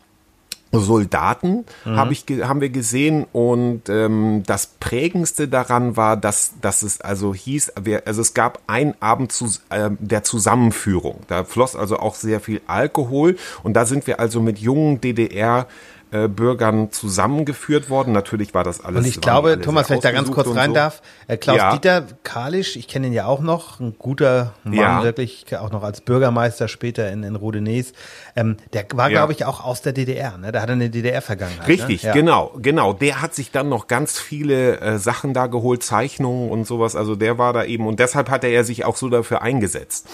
Soldaten 0.73 1.65
habe 1.85 2.13
ich 2.13 2.25
ge- 2.25 2.43
haben 2.45 2.59
wir 2.59 2.69
gesehen 2.69 3.25
und 3.31 3.83
ähm, 3.89 4.43
das 4.45 4.65
prägendste 4.79 5.47
daran 5.47 5.95
war, 5.97 6.17
dass 6.17 6.53
dass 6.61 6.81
es 6.81 6.99
also 6.99 7.33
hieß, 7.33 7.73
wir, 7.81 8.03
also 8.07 8.21
es 8.21 8.33
gab 8.33 8.59
einen 8.67 8.95
Abend 8.99 9.31
zu, 9.31 9.45
äh, 9.69 9.91
der 9.99 10.23
Zusammenführung. 10.23 11.19
Da 11.27 11.43
floss 11.43 11.75
also 11.75 11.97
auch 11.99 12.15
sehr 12.15 12.39
viel 12.39 12.59
Alkohol 12.67 13.37
und 13.63 13.73
da 13.73 13.85
sind 13.85 14.07
wir 14.07 14.19
also 14.19 14.41
mit 14.41 14.57
jungen 14.59 14.99
DDR 14.99 15.67
äh, 16.13 16.27
Bürgern 16.27 16.91
zusammengeführt 16.91 17.89
worden. 17.89 18.13
Natürlich 18.13 18.53
war 18.53 18.63
das 18.63 18.79
alles. 18.83 18.99
Und 18.99 19.07
ich 19.07 19.19
glaube, 19.19 19.59
Thomas, 19.59 19.89
wenn 19.89 19.97
ich 19.97 20.03
da 20.03 20.11
ganz 20.11 20.29
kurz 20.31 20.47
rein 20.55 20.69
so. 20.69 20.75
darf, 20.75 21.01
äh, 21.27 21.37
Klaus 21.37 21.57
Ja. 21.57 21.73
Dieter 21.73 22.05
Kalisch, 22.23 22.75
ich 22.75 22.87
kenne 22.87 23.07
ihn 23.07 23.13
ja 23.13 23.25
auch 23.25 23.41
noch, 23.41 23.79
ein 23.79 23.95
guter 23.97 24.53
Mann, 24.63 24.73
Ja. 24.75 25.03
wirklich, 25.03 25.45
auch 25.57 25.71
noch 25.71 25.83
als 25.83 26.01
Bürgermeister 26.01 26.67
später 26.67 27.11
in, 27.11 27.23
in 27.23 27.35
Rodenes. 27.35 27.93
Ähm, 28.35 28.57
der 28.73 28.85
war, 28.93 29.09
Ja. 29.09 29.19
glaube 29.19 29.33
ich, 29.33 29.45
auch 29.45 29.63
aus 29.63 29.81
der 29.81 29.93
DDR, 29.93 30.37
ne? 30.37 30.51
Der 30.51 30.61
hatte 30.61 30.73
eine 30.73 30.89
DDR-Vergangenheit. 30.89 31.67
Richtig, 31.67 32.03
ne? 32.03 32.11
Genau, 32.13 32.53
genau. 32.61 32.93
Der 32.93 33.21
hat 33.21 33.33
sich 33.33 33.51
dann 33.51 33.69
noch 33.69 33.87
ganz 33.87 34.19
viele 34.19 34.79
äh, 34.81 34.97
Sachen 34.99 35.33
da 35.33 35.47
geholt, 35.47 35.83
Zeichnungen 35.83 36.49
und 36.51 36.67
sowas. 36.67 36.95
Also 36.95 37.15
der 37.15 37.37
war 37.37 37.53
da 37.53 37.63
eben 37.63 37.87
und 37.87 37.99
deshalb 37.99 38.29
hatte 38.29 38.47
er 38.47 38.63
sich 38.63 38.85
auch 38.85 38.95
so 38.95 39.09
dafür 39.09 39.41
eingesetzt. 39.41 40.07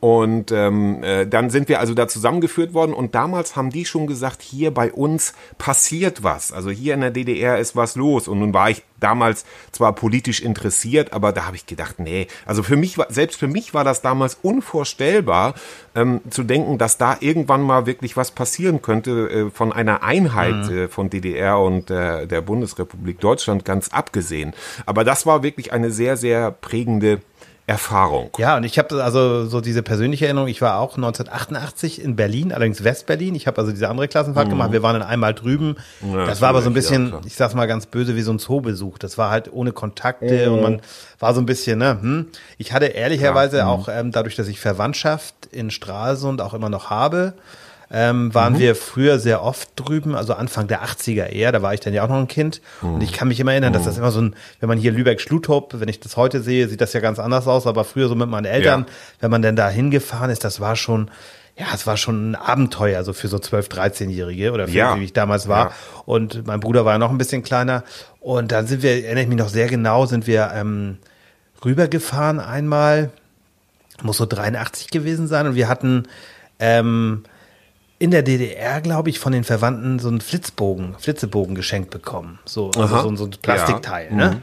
Und 0.00 0.50
ähm, 0.52 1.02
äh, 1.04 1.26
dann 1.26 1.50
sind 1.50 1.68
wir 1.68 1.80
also 1.80 1.94
da 1.94 2.08
zusammengeführt 2.08 2.74
worden 2.74 2.92
und 2.94 3.14
damals 3.14 3.56
haben 3.56 3.70
die 3.70 3.84
schon 3.84 4.06
gesagt, 4.06 4.42
hier 4.42 4.72
bei 4.72 4.92
uns 4.92 5.34
passiert 5.58 6.22
was. 6.22 6.52
Also 6.52 6.70
hier 6.70 6.94
in 6.94 7.00
der 7.00 7.10
DDR 7.10 7.58
ist 7.58 7.76
was 7.76 7.96
los. 7.96 8.28
Und 8.28 8.40
nun 8.40 8.54
war 8.54 8.70
ich 8.70 8.82
damals 9.02 9.44
zwar 9.72 9.94
politisch 9.94 10.40
interessiert, 10.40 11.12
aber 11.12 11.32
da 11.32 11.46
habe 11.46 11.56
ich 11.56 11.66
gedacht, 11.66 11.98
nee, 11.98 12.28
also 12.46 12.62
für 12.62 12.76
mich 12.76 12.98
war, 12.98 13.06
selbst 13.10 13.38
für 13.38 13.48
mich 13.48 13.74
war 13.74 13.84
das 13.84 14.00
damals 14.00 14.38
unvorstellbar, 14.42 15.54
ähm, 15.94 16.20
zu 16.30 16.44
denken, 16.44 16.78
dass 16.78 16.98
da 16.98 17.16
irgendwann 17.20 17.62
mal 17.62 17.86
wirklich 17.86 18.16
was 18.16 18.30
passieren 18.30 18.80
könnte 18.82 19.28
äh, 19.28 19.50
von 19.50 19.72
einer 19.72 20.02
Einheit 20.02 20.70
äh, 20.70 20.88
von 20.88 21.10
DDR 21.10 21.58
und 21.58 21.90
äh, 21.90 22.26
der 22.26 22.40
Bundesrepublik 22.40 23.20
Deutschland 23.20 23.64
ganz 23.64 23.88
abgesehen. 23.88 24.52
Aber 24.86 25.04
das 25.04 25.26
war 25.26 25.42
wirklich 25.42 25.72
eine 25.72 25.90
sehr, 25.90 26.16
sehr 26.16 26.50
prägende 26.50 27.20
Erfahrung. 27.66 28.30
Ja, 28.38 28.56
und 28.56 28.64
ich 28.64 28.76
habe 28.78 29.02
also 29.04 29.46
so 29.46 29.60
diese 29.60 29.82
persönliche 29.82 30.24
Erinnerung, 30.24 30.48
ich 30.48 30.60
war 30.60 30.80
auch 30.80 30.96
1988 30.96 32.02
in 32.02 32.16
Berlin, 32.16 32.52
allerdings 32.52 32.82
Westberlin. 32.82 33.36
Ich 33.36 33.46
habe 33.46 33.58
also 33.60 33.70
diese 33.70 33.88
andere 33.88 34.08
Klassenfahrt 34.08 34.48
gemacht. 34.48 34.72
Wir 34.72 34.82
waren 34.82 34.98
dann 34.98 35.08
einmal 35.08 35.32
drüben. 35.32 35.76
Ja, 36.00 36.26
das 36.26 36.40
war 36.40 36.48
aber 36.48 36.60
so 36.62 36.70
ein 36.70 36.72
ja, 36.72 36.80
bisschen, 36.80 37.08
klar. 37.08 37.22
ich 37.24 37.36
sag's 37.36 37.54
mal 37.54 37.66
ganz 37.66 37.86
böse, 37.86 38.16
wie 38.16 38.22
so 38.22 38.32
ein 38.32 38.40
Zoobesuch. 38.40 38.98
Das 38.98 39.16
war 39.16 39.30
halt 39.30 39.52
ohne 39.52 39.72
Kontakte 39.72 40.50
und 40.50 40.60
man 40.60 40.82
war 41.20 41.34
so 41.34 41.40
ein 41.40 41.46
bisschen, 41.46 41.78
ne, 41.78 41.98
hm. 42.00 42.26
Ich 42.58 42.72
hatte 42.72 42.86
ehrlicherweise 42.86 43.66
auch, 43.66 43.88
ähm, 43.88 44.10
dadurch, 44.10 44.34
dass 44.34 44.48
ich 44.48 44.58
Verwandtschaft 44.58 45.34
in 45.52 45.70
Stralsund 45.70 46.40
auch 46.40 46.54
immer 46.54 46.68
noch 46.68 46.90
habe, 46.90 47.34
ähm, 47.94 48.32
waren 48.34 48.58
wir 48.58 48.74
früher 48.74 49.18
sehr 49.18 49.42
oft 49.42 49.68
drüben, 49.76 50.14
also 50.14 50.32
Anfang 50.32 50.66
der 50.66 50.82
80er 50.82 51.26
eher, 51.26 51.52
da 51.52 51.60
war 51.60 51.74
ich 51.74 51.80
dann 51.80 51.92
ja 51.92 52.02
auch 52.04 52.08
noch 52.08 52.16
ein 52.16 52.26
Kind. 52.28 52.62
Und 52.80 53.02
ich 53.02 53.12
kann 53.12 53.28
mich 53.28 53.38
immer 53.38 53.52
erinnern, 53.52 53.74
dass 53.74 53.84
das 53.84 53.98
immer 53.98 54.10
so 54.10 54.22
ein, 54.22 54.34
wenn 54.60 54.68
man 54.70 54.78
hier 54.78 54.92
Lübeck-Schlutop, 54.92 55.78
wenn 55.78 55.88
ich 55.88 56.00
das 56.00 56.16
heute 56.16 56.40
sehe, 56.42 56.68
sieht 56.68 56.80
das 56.80 56.94
ja 56.94 57.00
ganz 57.00 57.18
anders 57.18 57.46
aus, 57.46 57.66
aber 57.66 57.84
früher 57.84 58.08
so 58.08 58.14
mit 58.14 58.28
meinen 58.30 58.46
Eltern, 58.46 58.86
Ja. 58.88 58.94
wenn 59.20 59.30
man 59.30 59.42
denn 59.42 59.56
da 59.56 59.68
hingefahren 59.68 60.30
ist, 60.30 60.42
das 60.42 60.58
war 60.58 60.74
schon, 60.74 61.10
ja, 61.58 61.66
es 61.74 61.86
war 61.86 61.98
schon 61.98 62.30
ein 62.30 62.34
Abenteuer, 62.34 63.04
so 63.04 63.12
für 63.12 63.28
so 63.28 63.36
12-, 63.36 63.68
13-Jährige 63.70 64.52
oder 64.52 64.68
für, 64.68 64.74
Ja. 64.74 64.98
wie 64.98 65.04
ich 65.04 65.12
damals 65.12 65.46
war. 65.46 65.66
Ja. 65.66 65.72
Und 66.06 66.46
mein 66.46 66.60
Bruder 66.60 66.86
war 66.86 66.92
ja 66.92 66.98
noch 66.98 67.10
ein 67.10 67.18
bisschen 67.18 67.42
kleiner. 67.42 67.84
Und 68.20 68.52
dann 68.52 68.66
sind 68.66 68.82
wir, 68.82 69.04
erinnere 69.04 69.24
ich 69.24 69.28
mich 69.28 69.38
noch 69.38 69.50
sehr 69.50 69.68
genau, 69.68 70.06
sind 70.06 70.26
wir 70.26 70.50
ähm, 70.54 70.96
rübergefahren 71.62 72.40
einmal, 72.40 73.10
muss 74.02 74.16
so 74.16 74.24
83 74.26 74.88
gewesen 74.90 75.26
sein. 75.28 75.46
Und 75.46 75.54
wir 75.56 75.68
hatten 75.68 76.04
ähm, 76.58 77.24
in 78.02 78.10
der 78.10 78.22
DDR, 78.24 78.80
glaube 78.80 79.10
ich, 79.10 79.20
von 79.20 79.32
den 79.32 79.44
Verwandten 79.44 80.00
so 80.00 80.08
einen 80.08 80.20
Flitzbogen, 80.20 80.96
Flitzebogen 80.98 81.54
geschenkt 81.54 81.90
bekommen. 81.90 82.40
So, 82.44 82.72
also 82.72 82.98
so, 83.00 83.14
so 83.14 83.24
ein 83.26 83.30
Plastikteil, 83.40 84.08
Ja. 84.10 84.16
ne? 84.16 84.42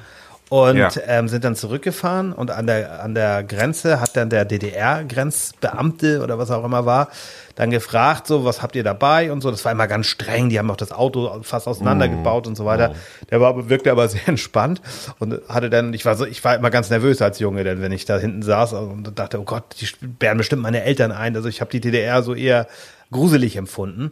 Und 0.50 0.78
Ja. 0.78 0.90
ähm, 1.06 1.28
sind 1.28 1.44
dann 1.44 1.56
zurückgefahren 1.56 2.34
und 2.34 2.50
an 2.50 2.66
der, 2.66 3.04
an 3.04 3.14
der 3.14 3.44
Grenze 3.44 4.02
hat 4.02 4.18
dann 4.18 4.32
der 4.32 4.46
DDR-Grenzbeamte 4.46 6.22
oder 6.24 6.38
was 6.38 6.52
auch 6.52 6.64
immer 6.64 6.86
war, 6.86 7.10
dann 7.56 7.70
gefragt, 7.72 8.26
so, 8.28 8.46
was 8.46 8.62
habt 8.62 8.76
ihr 8.76 8.84
dabei 8.84 9.32
und 9.32 9.42
so. 9.42 9.52
Das 9.52 9.66
war 9.66 9.72
immer 9.72 9.88
ganz 9.88 10.08
streng, 10.08 10.50
die 10.50 10.58
haben 10.58 10.72
auch 10.72 10.78
das 10.78 10.92
Auto 10.92 11.42
fast 11.44 11.68
auseinandergebaut 11.68 12.48
und 12.48 12.56
so 12.56 12.66
weiter. 12.66 12.94
Der 13.30 13.42
war, 13.42 13.70
wirkte 13.70 13.92
aber 13.92 14.08
sehr 14.08 14.28
entspannt 14.28 14.82
und 15.20 15.40
hatte 15.50 15.70
dann, 15.70 15.94
ich 15.94 16.06
war 16.06 16.16
so, 16.16 16.26
ich 16.26 16.44
war 16.44 16.56
immer 16.56 16.70
ganz 16.70 16.90
nervös 16.90 17.22
als 17.22 17.40
Junge, 17.40 17.64
denn 17.64 17.82
wenn 17.82 17.92
ich 17.92 18.06
da 18.06 18.18
hinten 18.18 18.42
saß 18.42 18.74
und 18.74 19.20
dachte, 19.20 19.40
oh 19.40 19.44
Gott, 19.44 19.64
die 19.80 19.86
sperren 19.88 20.38
bestimmt 20.38 20.62
meine 20.62 20.84
Eltern 20.84 21.12
ein. 21.12 21.36
Also 21.36 21.50
ich 21.50 21.62
habe 21.62 21.70
die 21.72 21.82
DDR 21.82 22.24
so 22.24 22.34
eher 22.34 22.68
gruselig 23.12 23.56
empfunden. 23.56 24.12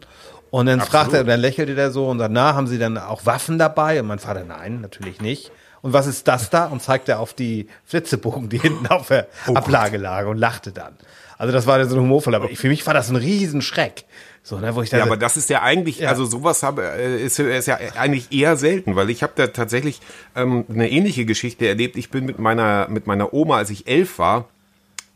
Und 0.50 0.66
dann 0.66 0.80
fragte 0.80 1.18
er, 1.18 1.24
dann 1.24 1.40
lächelte 1.40 1.74
der 1.74 1.90
so 1.90 2.08
und 2.08 2.18
sagt, 2.18 2.32
na, 2.32 2.54
haben 2.54 2.66
Sie 2.66 2.78
dann 2.78 2.96
auch 2.98 3.26
Waffen 3.26 3.58
dabei? 3.58 4.00
Und 4.00 4.06
mein 4.06 4.18
Vater, 4.18 4.44
nein, 4.44 4.80
natürlich 4.80 5.20
nicht. 5.20 5.50
Und 5.82 5.92
was 5.92 6.06
ist 6.06 6.26
das 6.26 6.50
da? 6.50 6.66
Und 6.66 6.82
zeigte 6.82 7.18
auf 7.18 7.34
die 7.34 7.68
Flitzebogen, 7.84 8.48
die 8.48 8.58
hinten 8.58 8.86
auf 8.88 9.08
der 9.08 9.26
Ablage 9.54 9.96
lagen 9.98 10.28
und 10.30 10.36
lachte 10.38 10.72
dann. 10.72 10.96
Also 11.36 11.52
das 11.52 11.66
war 11.66 11.78
dann 11.78 11.88
so 11.88 11.96
ein 11.96 12.02
humorvoll, 12.02 12.34
aber 12.34 12.48
für 12.48 12.68
mich 12.68 12.84
war 12.86 12.94
das 12.94 13.10
ein 13.10 13.16
Riesenschreck. 13.16 14.04
So, 14.42 14.58
ne, 14.58 14.74
wo 14.74 14.82
ich 14.82 14.90
da 14.90 14.96
Ja, 14.98 15.04
aber 15.04 15.16
das 15.16 15.36
ist 15.36 15.50
ja 15.50 15.62
eigentlich, 15.62 15.98
Ja. 16.00 16.08
also 16.08 16.24
sowas 16.24 16.62
habe, 16.62 16.82
äh, 16.82 17.22
ist, 17.22 17.38
ist 17.38 17.66
ja 17.66 17.78
eigentlich 17.96 18.32
eher 18.32 18.56
selten, 18.56 18.96
weil 18.96 19.08
ich 19.10 19.22
habe 19.22 19.34
da 19.36 19.46
tatsächlich 19.48 20.00
ähm, 20.34 20.64
eine 20.68 20.90
ähnliche 20.90 21.26
Geschichte 21.26 21.68
erlebt. 21.68 21.96
Ich 21.96 22.10
bin 22.10 22.24
mit 22.24 22.38
meiner 22.38 22.88
mit 22.88 23.06
meiner 23.06 23.32
Oma, 23.34 23.58
als 23.58 23.70
ich 23.70 23.86
elf 23.86 24.18
war, 24.18 24.48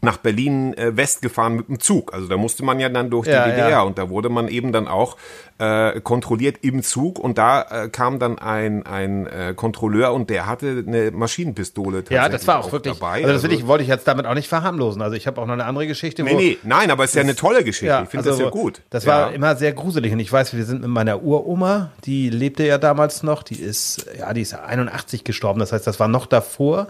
nach 0.04 0.16
Berlin 0.16 0.74
äh, 0.74 0.96
West 0.96 1.22
gefahren 1.22 1.54
mit 1.54 1.68
dem 1.68 1.78
Zug. 1.78 2.12
Also 2.12 2.26
da 2.26 2.36
musste 2.36 2.64
man 2.64 2.80
ja 2.80 2.88
dann 2.88 3.08
durch 3.08 3.28
Ja, 3.28 3.44
die 3.44 3.50
DDR 3.52 3.70
ja. 3.70 3.82
und 3.82 3.98
da 3.98 4.10
wurde 4.10 4.28
man 4.28 4.48
eben 4.48 4.72
dann 4.72 4.88
auch 4.88 5.16
äh, 5.58 6.00
kontrolliert 6.00 6.56
im 6.62 6.82
Zug 6.82 7.20
und 7.20 7.38
da 7.38 7.84
äh, 7.84 7.88
kam 7.88 8.18
dann 8.18 8.36
ein 8.36 8.84
ein 8.84 9.26
äh, 9.28 9.54
Kontrolleur 9.54 10.12
und 10.12 10.28
der 10.28 10.46
hatte 10.46 10.82
eine 10.84 11.12
Maschinenpistole 11.12 11.98
ja, 11.98 12.02
tatsächlich 12.02 12.32
das 12.32 12.46
war 12.48 12.58
auch 12.58 12.72
wirklich. 12.72 12.98
dabei. 12.98 13.22
also 13.22 13.32
das 13.34 13.42
will 13.44 13.52
ich, 13.52 13.68
wollte 13.68 13.84
ich 13.84 13.88
jetzt 13.88 14.08
damit 14.08 14.26
auch 14.26 14.34
nicht 14.34 14.48
verharmlosen. 14.48 15.00
Also 15.02 15.14
ich 15.14 15.28
habe 15.28 15.40
auch 15.40 15.46
noch 15.46 15.52
eine 15.52 15.66
andere 15.66 15.86
Geschichte. 15.86 16.24
Nee, 16.24 16.34
nee, 16.34 16.58
nein, 16.64 16.90
aber 16.90 17.04
es 17.04 17.10
ist 17.10 17.16
ja 17.16 17.22
eine 17.22 17.36
tolle 17.36 17.62
Geschichte. 17.62 18.00
ich 18.02 18.10
finde 18.10 18.28
das 18.28 18.40
ja 18.40 18.46
also 18.46 18.58
gut. 18.58 18.82
Das 18.90 19.04
ja. 19.04 19.12
war 19.12 19.32
immer 19.32 19.54
sehr 19.54 19.72
gruselig. 19.72 20.12
Und 20.12 20.18
ich 20.18 20.32
weiß, 20.32 20.52
wir 20.56 20.64
sind 20.64 20.80
mit 20.80 20.90
meiner 20.90 21.22
Uroma, 21.22 21.92
die 22.04 22.28
lebte 22.28 22.66
ja 22.66 22.78
damals 22.78 23.22
noch, 23.22 23.44
die 23.44 23.60
ist, 23.60 24.06
ja, 24.18 24.32
die 24.34 24.42
ist 24.42 24.54
81 24.54 25.22
gestorben. 25.22 25.60
Das 25.60 25.70
heißt, 25.70 25.86
das 25.86 26.00
war 26.00 26.08
noch 26.08 26.26
davor. 26.26 26.88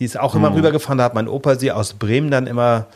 Die 0.00 0.04
ist 0.04 0.18
auch 0.18 0.34
Mhm. 0.34 0.44
immer 0.44 0.54
rübergefahren. 0.56 0.98
Da 0.98 1.04
hat 1.04 1.14
mein 1.14 1.28
Opa 1.28 1.54
sie 1.54 1.70
aus 1.70 1.92
Bremen 1.94 2.30
dann 2.30 2.46
immer 2.46 2.86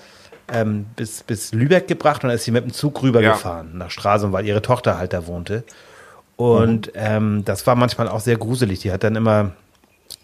ähm, 0.53 0.85
bis, 0.97 1.23
bis 1.23 1.53
Lübeck 1.55 1.89
gebracht 1.89 2.23
und 2.23 2.29
dann 2.29 2.37
ist 2.37 2.45
sie 2.45 2.51
mit 2.51 2.65
dem 2.65 2.73
Zug 2.75 3.03
rübergefahren 3.03 3.79
nach 3.79 3.91
Stralsund, 3.91 4.33
weil 4.35 4.45
ihre 4.45 4.61
Tochter 4.61 4.99
halt 4.99 5.15
da 5.15 5.27
wohnte. 5.27 5.65
Und 6.37 6.89
Mhm. 6.89 6.93
ähm, 6.97 7.43
das 7.47 7.67
war 7.67 7.77
manchmal 7.77 8.09
auch 8.09 8.21
sehr 8.21 8.37
gruselig. 8.37 8.81
Die 8.81 8.93
hat 8.93 9.05
dann 9.05 9.17
immer 9.17 9.53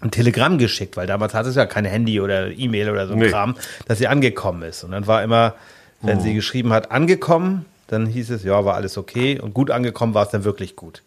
ein 0.02 0.10
Telegramm 0.10 0.58
geschickt, 0.58 0.96
weil 0.98 1.06
damals 1.06 1.32
hatte 1.34 1.48
es 1.48 1.54
ja 1.54 1.64
kein 1.66 1.84
Handy 1.86 2.20
oder 2.20 2.48
E-Mail 2.50 2.90
oder 2.90 3.06
so 3.06 3.14
ein 3.14 3.18
Nee. 3.20 3.30
Kram, 3.30 3.56
dass 3.86 3.96
sie 3.98 4.08
angekommen 4.08 4.62
ist. 4.62 4.84
Und 4.84 4.90
dann 4.92 5.06
war 5.06 5.22
immer, 5.22 5.54
wenn 6.02 6.18
Mhm. 6.18 6.22
sie 6.22 6.34
geschrieben 6.34 6.72
hat, 6.72 6.90
angekommen, 6.90 7.64
dann 7.86 8.04
hieß 8.06 8.28
es, 8.30 8.44
ja, 8.44 8.62
war 8.64 8.74
alles 8.74 8.98
okay. 8.98 9.40
Und 9.40 9.54
gut 9.54 9.70
angekommen 9.70 10.12
war 10.14 10.24
es 10.24 10.30
dann 10.30 10.44
wirklich 10.44 10.76
gut. 10.76 11.02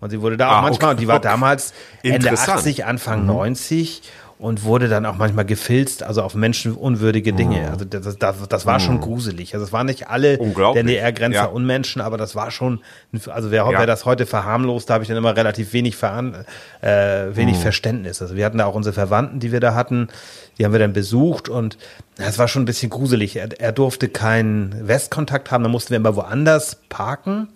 Und 0.00 0.10
sie 0.10 0.20
wurde 0.20 0.36
da 0.36 0.50
auch 0.50 0.56
Ah, 0.56 0.62
manchmal, 0.62 0.88
okay. 0.90 0.94
und 0.96 1.00
die 1.00 1.08
war 1.08 1.20
damals 1.20 1.72
Ende 2.02 2.16
Interessant. 2.28 2.48
Mhm. 2.48 2.58
80, 2.58 2.84
Anfang 2.84 3.24
90 3.26 4.02
und 4.38 4.62
wurde 4.62 4.88
dann 4.88 5.04
auch 5.04 5.16
manchmal 5.16 5.44
gefilzt, 5.44 6.04
also 6.04 6.22
auf 6.22 6.34
menschenunwürdige 6.36 7.32
Dinge. 7.32 7.70
Also 7.72 7.84
das, 7.84 8.16
das, 8.18 8.36
das 8.48 8.66
war 8.66 8.78
schon 8.78 9.00
gruselig. 9.00 9.52
Also 9.54 9.66
es 9.66 9.72
waren 9.72 9.86
nicht 9.86 10.08
alle 10.08 10.38
Mhm. 10.40 10.54
Der 10.54 10.82
DDR-Grenzer 10.84 11.38
Ja. 11.38 11.44
Unmenschen, 11.46 12.00
aber 12.00 12.16
das 12.16 12.36
war 12.36 12.50
schon, 12.52 12.80
also 13.26 13.50
wer, 13.50 13.64
Ja. 13.64 13.78
wer 13.80 13.86
das 13.86 14.04
heute 14.04 14.26
verharmlost, 14.26 14.88
da 14.88 14.94
habe 14.94 15.02
ich 15.02 15.08
dann 15.08 15.16
immer 15.16 15.36
relativ 15.36 15.72
wenig, 15.72 15.96
veran, 15.96 16.44
äh, 16.80 16.88
wenig 17.34 17.56
Mhm. 17.56 17.62
Verständnis. 17.62 18.22
Also 18.22 18.36
wir 18.36 18.44
hatten 18.44 18.58
da 18.58 18.66
auch 18.66 18.74
unsere 18.76 18.92
Verwandten, 18.92 19.40
die 19.40 19.50
wir 19.50 19.60
da 19.60 19.74
hatten, 19.74 20.08
die 20.56 20.64
haben 20.64 20.72
wir 20.72 20.78
dann 20.78 20.92
besucht 20.92 21.48
und 21.48 21.76
es 22.16 22.38
war 22.38 22.46
schon 22.46 22.62
ein 22.62 22.66
bisschen 22.66 22.90
gruselig. 22.90 23.36
Er, 23.36 23.48
er 23.60 23.72
durfte 23.72 24.08
keinen 24.08 24.86
Westkontakt 24.86 25.50
haben, 25.50 25.64
da 25.64 25.68
mussten 25.68 25.90
wir 25.90 25.96
immer 25.96 26.14
woanders 26.14 26.76
parken, 26.88 27.48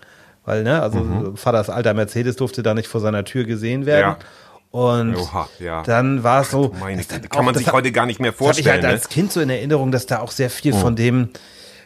weil, 0.44 0.64
ne, 0.64 0.82
also 0.82 0.98
Mhm. 0.98 1.36
Vaters 1.36 1.70
alter 1.70 1.94
Mercedes 1.94 2.34
durfte 2.34 2.64
da 2.64 2.74
nicht 2.74 2.88
vor 2.88 3.00
seiner 3.00 3.24
Tür 3.24 3.44
gesehen 3.44 3.86
werden. 3.86 4.16
Ja. 4.18 4.26
Und 4.72 5.14
Oha, 5.16 5.48
ja. 5.60 5.82
dann 5.84 6.24
war 6.24 6.40
es 6.42 6.50
so, 6.50 6.74
Meine 6.80 7.04
kann 7.04 7.44
man 7.44 7.54
auch- 7.54 7.58
sich 7.58 7.66
das 7.66 7.74
heute 7.74 7.92
gar 7.92 8.06
nicht 8.06 8.18
mehr 8.20 8.32
das 8.32 8.40
hatte 8.40 8.60
ich 8.60 8.64
vorstellen. 8.66 8.82
halt 8.84 8.92
als 8.94 9.04
ne? 9.04 9.08
Kind 9.14 9.30
so 9.32 9.40
in 9.40 9.50
Erinnerung, 9.50 9.92
dass 9.92 10.06
da 10.06 10.18
auch 10.20 10.30
sehr 10.32 10.48
viel 10.50 10.72
Oh. 10.72 10.78
von 10.78 10.96
dem, 10.96 11.28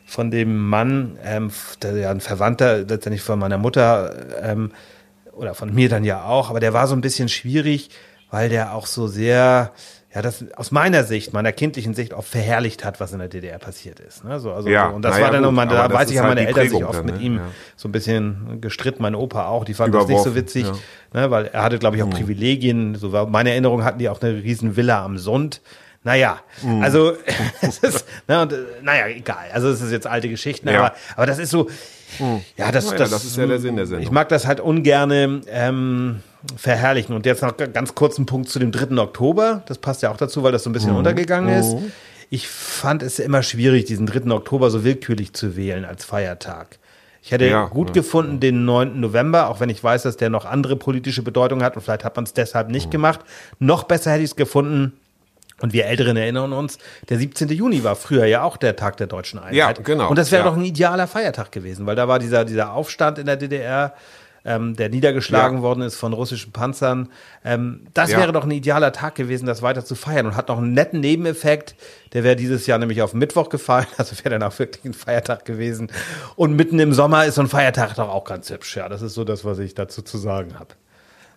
von 0.07 0.31
dem 0.31 0.57
Mann, 0.69 1.19
ähm, 1.25 1.51
der 1.83 1.97
ja 1.97 2.11
ein 2.13 2.21
Verwandter 2.21 2.79
letztendlich 2.79 3.23
von 3.23 3.39
meiner 3.41 3.59
Mutter 3.59 4.15
ähm, 4.41 4.71
oder 5.33 5.55
von 5.55 5.75
mir 5.75 5.89
dann 5.89 6.05
ja 6.05 6.25
auch, 6.25 6.49
aber 6.49 6.61
der 6.61 6.73
war 6.73 6.87
so 6.87 6.95
ein 6.95 7.01
bisschen 7.01 7.29
schwierig, 7.29 7.91
weil 8.31 8.49
der 8.49 8.73
auch 8.73 8.87
so 8.87 9.09
sehr, 9.09 9.73
ja, 10.17 10.23
das 10.23 10.43
aus 10.57 10.71
meiner 10.71 11.05
Sicht, 11.05 11.35
meiner 11.35 11.53
kindlichen 11.53 11.93
Sicht 11.93 12.15
auch 12.15 12.25
verherrlicht 12.25 12.87
hat, 12.87 13.01
was 13.01 13.13
in 13.13 13.19
der 13.19 13.29
DDR 13.29 13.59
passiert 13.59 14.01
ist. 14.01 14.25
Ne? 14.25 14.41
So, 14.41 14.51
also, 14.51 14.67
Ja, 14.67 14.89
so. 14.89 14.97
Und 14.97 15.03
das 15.03 15.21
war 15.21 15.31
dann, 15.31 15.43
gut, 15.43 15.59
aber 15.59 15.89
da 15.89 15.93
weiß 15.93 16.11
ich, 16.11 16.17
haben 16.17 16.29
halt 16.29 16.37
meine 16.37 16.49
Eltern 16.49 16.71
sich 16.71 16.85
oft 16.87 17.01
dann, 17.01 17.05
mit 17.05 17.17
ne? 17.17 17.23
ihm 17.23 17.37
Ja. 17.37 17.43
so 17.77 17.87
ein 17.87 17.93
bisschen 17.93 18.59
gestritten, 18.63 19.03
mein 19.03 19.15
Opa 19.15 19.49
auch, 19.49 19.67
die 19.67 19.75
fanden 19.75 19.93
das 19.93 20.09
nicht 20.09 20.23
so 20.25 20.35
witzig, 20.35 20.65
ja. 20.65 20.73
Ne? 21.21 21.31
weil 21.31 21.49
er 21.49 21.63
hatte, 21.63 21.79
glaube 21.79 21.99
ich, 21.99 22.03
auch 22.03 22.09
Privilegien. 22.09 22.95
So 22.95 23.13
war 23.13 23.27
meine 23.27 23.51
Erinnerung 23.51 23.85
hatten 23.85 23.99
die 23.99 24.09
auch 24.09 24.23
eine 24.23 24.43
riesen 24.43 24.75
Villa 24.75 25.05
am 25.05 25.19
Sund. 25.19 25.61
Naja, 26.03 26.41
Hm. 26.63 26.83
also 26.83 27.13
es 27.61 27.81
ist, 27.81 28.07
ne, 28.27 28.41
und, 28.41 28.55
äh, 28.55 28.57
naja, 28.81 29.09
egal. 29.09 29.49
Also 29.53 29.69
es 29.69 29.83
ist 29.83 29.93
jetzt 29.93 30.07
alte 30.07 30.31
Geschichten, 30.31 30.67
aber, 30.71 30.95
aber 31.15 31.27
das 31.27 31.39
ist 31.39 31.51
so, 31.51 31.69
ja, 32.57 32.73
das, 32.73 32.87
Naja, 32.87 32.99
das, 33.01 33.11
das 33.11 33.25
ist 33.27 33.37
ja 33.37 33.47
der 33.47 33.59
Sinn 33.59 33.77
der 33.77 33.85
Sendung. 33.87 34.03
Ich 34.03 34.11
mag 34.11 34.31
das 34.31 34.47
halt 34.47 34.61
ungerne 34.61 35.43
ähm, 35.49 36.23
verherrlichen. 36.57 37.15
Und 37.15 37.27
jetzt 37.27 37.43
noch 37.43 37.57
ganz 37.57 37.95
kurz 37.95 38.19
ein 38.19 38.27
Punkt 38.27 38.49
zu 38.49 38.59
dem 38.59 38.73
3. 38.73 38.97
Oktober. 39.01 39.63
Das 39.67 39.79
passt 39.79 40.03
ja 40.03 40.11
auch 40.11 40.17
dazu, 40.17 40.43
weil 40.43 40.53
das 40.53 40.63
so 40.65 40.71
ein 40.71 40.73
bisschen 40.73 40.93
Mhm. 40.93 40.99
untergegangen 40.99 41.55
ist. 41.59 41.77
Ich 42.31 42.49
fand 42.49 43.03
es 43.03 43.19
immer 43.19 43.43
schwierig, 43.43 43.85
diesen 43.85 44.07
3. 44.07 44.31
Oktober 44.33 44.71
so 44.71 44.85
willkürlich 44.85 45.33
zu 45.33 45.57
wählen 45.57 45.85
als 45.85 46.05
Feiertag. 46.05 46.79
Ich 47.23 47.33
hätte 47.33 47.47
Ja, 47.47 47.67
gut 47.67 47.89
ja, 47.89 47.95
gefunden 47.95 48.39
den 48.41 48.65
9. 48.65 49.01
November, 49.01 49.49
auch 49.49 49.59
wenn 49.61 49.69
ich 49.69 49.83
weiß, 49.83 50.03
dass 50.05 50.17
der 50.17 50.31
noch 50.31 50.45
andere 50.45 50.77
politische 50.77 51.23
Bedeutung 51.23 51.63
hat 51.63 51.75
und 51.77 51.83
vielleicht 51.83 52.05
hat 52.05 52.15
man 52.17 52.25
es 52.25 52.33
deshalb 52.33 52.69
Mhm. 52.69 52.73
nicht 52.73 52.91
gemacht. 52.91 53.21
Noch 53.59 53.85
besser 53.85 54.13
hätte 54.13 54.23
ich 54.23 54.31
es 54.31 54.37
gefunden, 54.37 54.93
und 55.63 55.73
wir 55.73 55.87
Älteren 55.87 56.19
erinnern 56.19 56.53
uns, 56.53 56.77
der 57.09 57.17
17. 57.19 57.49
Juni 57.55 57.83
war 57.83 57.97
früher 57.97 58.27
ja 58.27 58.43
auch 58.43 58.59
der 58.59 58.77
Tag 58.77 58.99
der 58.99 59.07
deutschen 59.07 59.39
Einheit. 59.39 59.55
Ja, 59.55 59.73
genau, 59.73 60.11
Und 60.11 60.19
das 60.19 60.31
wäre 60.31 60.45
ja. 60.45 60.51
doch 60.51 60.55
ein 60.57 60.63
idealer 60.65 61.07
Feiertag 61.07 61.51
gewesen, 61.51 61.87
weil 61.87 61.97
da 61.97 62.07
war 62.09 62.19
dieser, 62.19 62.45
dieser 62.45 62.75
Aufstand 62.75 63.19
in 63.19 63.25
der 63.25 63.37
DDR, 63.39 63.95
ähm, 64.47 64.77
der 64.77 64.89
niedergeschlagen 64.89 65.59
Ja. 65.59 65.63
worden 65.63 65.83
ist 65.83 65.97
von 65.97 66.13
russischen 66.13 66.53
Panzern. 66.53 67.09
Ähm, 67.45 67.87
das 67.93 68.13
Ja. 68.13 68.19
wäre 68.19 68.33
doch 68.33 68.45
ein 68.45 68.51
idealer 68.51 68.93
Tag 68.93 69.17
gewesen, 69.17 69.45
das 69.45 69.61
weiter 69.61 69.85
zu 69.85 69.95
feiern 69.97 70.25
und 70.27 70.37
hat 70.37 70.49
noch 70.49 70.59
einen 70.59 70.73
netten 70.73 71.01
Nebeneffekt. 71.01 71.75
Der 72.13 72.23
wäre 72.25 72.37
dieses 72.37 72.67
Jahr 72.67 72.79
nämlich 72.79 73.03
auf 73.03 73.13
Mittwoch 73.13 73.49
gefallen, 73.49 73.87
also 73.99 74.17
wäre 74.19 74.31
dann 74.39 74.43
auch 74.45 74.59
wirklich 74.59 74.85
ein 74.85 74.95
Feiertag 74.95 75.45
gewesen. 75.45 75.91
Und 76.37 76.55
mitten 76.57 76.79
im 76.79 76.93
Sommer 76.95 77.27
ist 77.27 77.35
so 77.35 77.43
ein 77.43 77.49
Feiertag 77.49 77.95
doch 77.97 78.09
auch 78.09 78.25
ganz 78.25 78.49
hübsch. 78.49 78.77
Ja, 78.77 78.89
das 78.89 79.03
ist 79.03 79.15
so 79.15 79.25
das, 79.25 79.45
was 79.45 79.59
ich 79.59 79.75
dazu 79.75 80.01
zu 80.03 80.17
sagen 80.17 80.59
habe. 80.59 80.69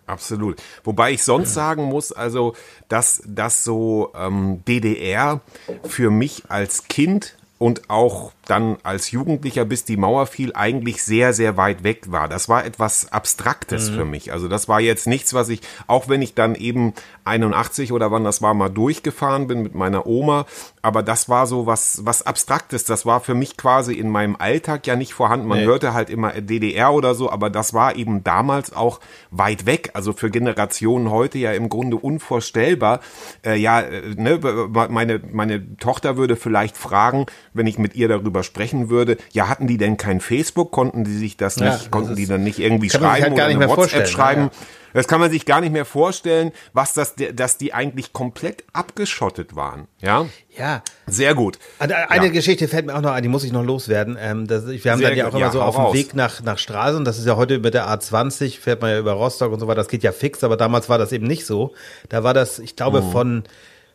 Absolut. 0.06 0.60
Wobei 0.84 1.12
ich 1.12 1.22
sonst 1.22 1.54
sagen 1.54 1.82
muss, 1.84 2.12
also, 2.12 2.54
dass 2.88 3.22
das 3.26 3.64
so 3.64 4.12
ähm, 4.16 4.62
DDR 4.66 5.40
für 5.84 6.10
mich 6.10 6.44
als 6.48 6.88
Kind 6.88 7.36
und 7.58 7.90
auch 7.90 8.32
dann 8.50 8.76
als 8.82 9.10
Jugendlicher, 9.10 9.64
bis 9.64 9.84
die 9.84 9.96
Mauer 9.96 10.26
fiel, 10.26 10.52
eigentlich 10.54 11.02
sehr, 11.04 11.32
sehr 11.32 11.56
weit 11.56 11.84
weg 11.84 12.10
war. 12.10 12.28
Das 12.28 12.48
war 12.48 12.64
etwas 12.64 13.12
Abstraktes 13.12 13.88
für 13.88 14.04
mich. 14.04 14.32
Also 14.32 14.48
das 14.48 14.68
war 14.68 14.80
jetzt 14.80 15.06
nichts, 15.06 15.32
was 15.34 15.48
ich, 15.48 15.60
auch 15.86 16.08
wenn 16.08 16.20
ich 16.22 16.34
dann 16.34 16.54
eben 16.54 16.92
81 17.24 17.92
oder 17.92 18.10
wann 18.10 18.24
das 18.24 18.42
war, 18.42 18.54
mal 18.54 18.68
durchgefahren 18.68 19.46
bin 19.46 19.62
mit 19.62 19.74
meiner 19.74 20.06
Oma, 20.06 20.46
aber 20.82 21.02
das 21.02 21.28
war 21.28 21.46
so 21.46 21.66
was, 21.66 22.00
was 22.04 22.26
Abstraktes. 22.26 22.84
Das 22.84 23.06
war 23.06 23.20
für 23.20 23.34
mich 23.34 23.56
quasi 23.56 23.94
in 23.94 24.08
meinem 24.10 24.36
Alltag 24.36 24.86
ja 24.86 24.96
nicht 24.96 25.12
vorhanden. 25.14 25.46
Man 25.46 25.58
Nee. 25.60 25.66
hörte 25.66 25.92
halt 25.94 26.10
immer 26.10 26.32
DDR 26.40 26.92
oder 26.92 27.14
so, 27.14 27.30
aber 27.30 27.50
das 27.50 27.74
war 27.74 27.96
eben 27.96 28.24
damals 28.24 28.72
auch 28.72 29.00
weit 29.30 29.66
weg. 29.66 29.90
Also 29.94 30.12
für 30.12 30.30
Generationen 30.30 31.10
heute 31.10 31.38
ja 31.38 31.52
im 31.52 31.68
Grunde 31.68 31.96
unvorstellbar. 31.98 33.00
Äh, 33.44 33.56
ja, 33.56 33.80
äh, 33.80 34.14
ne, 34.16 34.40
meine, 34.88 35.20
meine 35.32 35.76
Tochter 35.76 36.16
würde 36.16 36.36
vielleicht 36.36 36.76
fragen, 36.76 37.26
wenn 37.52 37.66
ich 37.66 37.78
mit 37.78 37.94
ihr 37.94 38.08
darüber 38.08 38.39
sprechen 38.42 38.90
würde, 38.90 39.16
ja, 39.32 39.48
hatten 39.48 39.66
die 39.66 39.76
denn 39.78 39.96
kein 39.96 40.20
Facebook? 40.20 40.70
Konnten 40.72 41.04
die 41.04 41.16
sich 41.16 41.36
das 41.36 41.56
Ja, 41.56 41.66
nicht, 41.66 41.84
das 41.84 41.90
konnten 41.90 42.16
die 42.16 42.22
ist- 42.22 42.30
dann 42.30 42.42
nicht 42.44 42.58
irgendwie 42.58 42.88
sich 42.88 42.98
schreiben 43.00 43.10
halt 43.22 43.22
gar 43.22 43.32
oder 43.32 43.46
nicht 43.48 43.56
eine 43.56 43.58
mehr 43.58 43.68
WhatsApp 43.68 43.90
vorstellen, 43.90 44.06
schreiben? 44.06 44.42
ja. 44.42 44.66
Das 44.92 45.06
kann 45.06 45.20
man 45.20 45.30
sich 45.30 45.46
gar 45.46 45.60
nicht 45.60 45.70
mehr 45.72 45.84
vorstellen, 45.84 46.50
was 46.72 46.94
das, 46.94 47.14
dass 47.32 47.56
die 47.58 47.72
eigentlich 47.72 48.12
komplett 48.12 48.64
abgeschottet 48.72 49.54
waren. 49.54 49.86
Ja, 50.00 50.26
Ja, 50.58 50.82
sehr 51.06 51.36
gut. 51.36 51.60
Eine 51.78 51.94
Ja. 52.26 52.32
Geschichte 52.32 52.66
fällt 52.66 52.86
mir 52.86 52.96
auch 52.96 53.00
noch 53.00 53.12
ein, 53.12 53.22
die 53.22 53.28
muss 53.28 53.44
ich 53.44 53.52
noch 53.52 53.62
loswerden. 53.62 54.18
Ähm, 54.20 54.48
das, 54.48 54.66
wir 54.66 54.90
haben 54.90 54.98
Sehr 54.98 55.10
dann 55.10 55.16
ja 55.16 55.28
auch 55.28 55.30
immer 55.30 55.38
Ja, 55.46 55.52
so 55.52 55.62
auf 55.62 55.76
dem. 55.76 55.94
Weg 55.94 56.14
nach, 56.16 56.42
nach 56.42 56.58
Stralsund, 56.58 57.06
das 57.06 57.18
ist 57.18 57.26
ja 57.26 57.36
heute 57.36 57.60
mit 57.60 57.72
der 57.72 57.86
A20, 57.88 58.58
fährt 58.58 58.82
man 58.82 58.90
ja 58.90 58.98
über 58.98 59.12
Rostock 59.12 59.52
und 59.52 59.60
so 59.60 59.68
weiter, 59.68 59.76
das 59.76 59.86
geht 59.88 60.02
ja 60.02 60.10
fix, 60.10 60.42
aber 60.42 60.56
damals 60.56 60.88
war 60.88 60.98
das 60.98 61.12
eben 61.12 61.26
nicht 61.28 61.46
so. 61.46 61.72
Da 62.08 62.24
war 62.24 62.34
das, 62.34 62.58
ich 62.58 62.74
glaube, 62.74 63.00
Mhm. 63.00 63.12
von, 63.12 63.44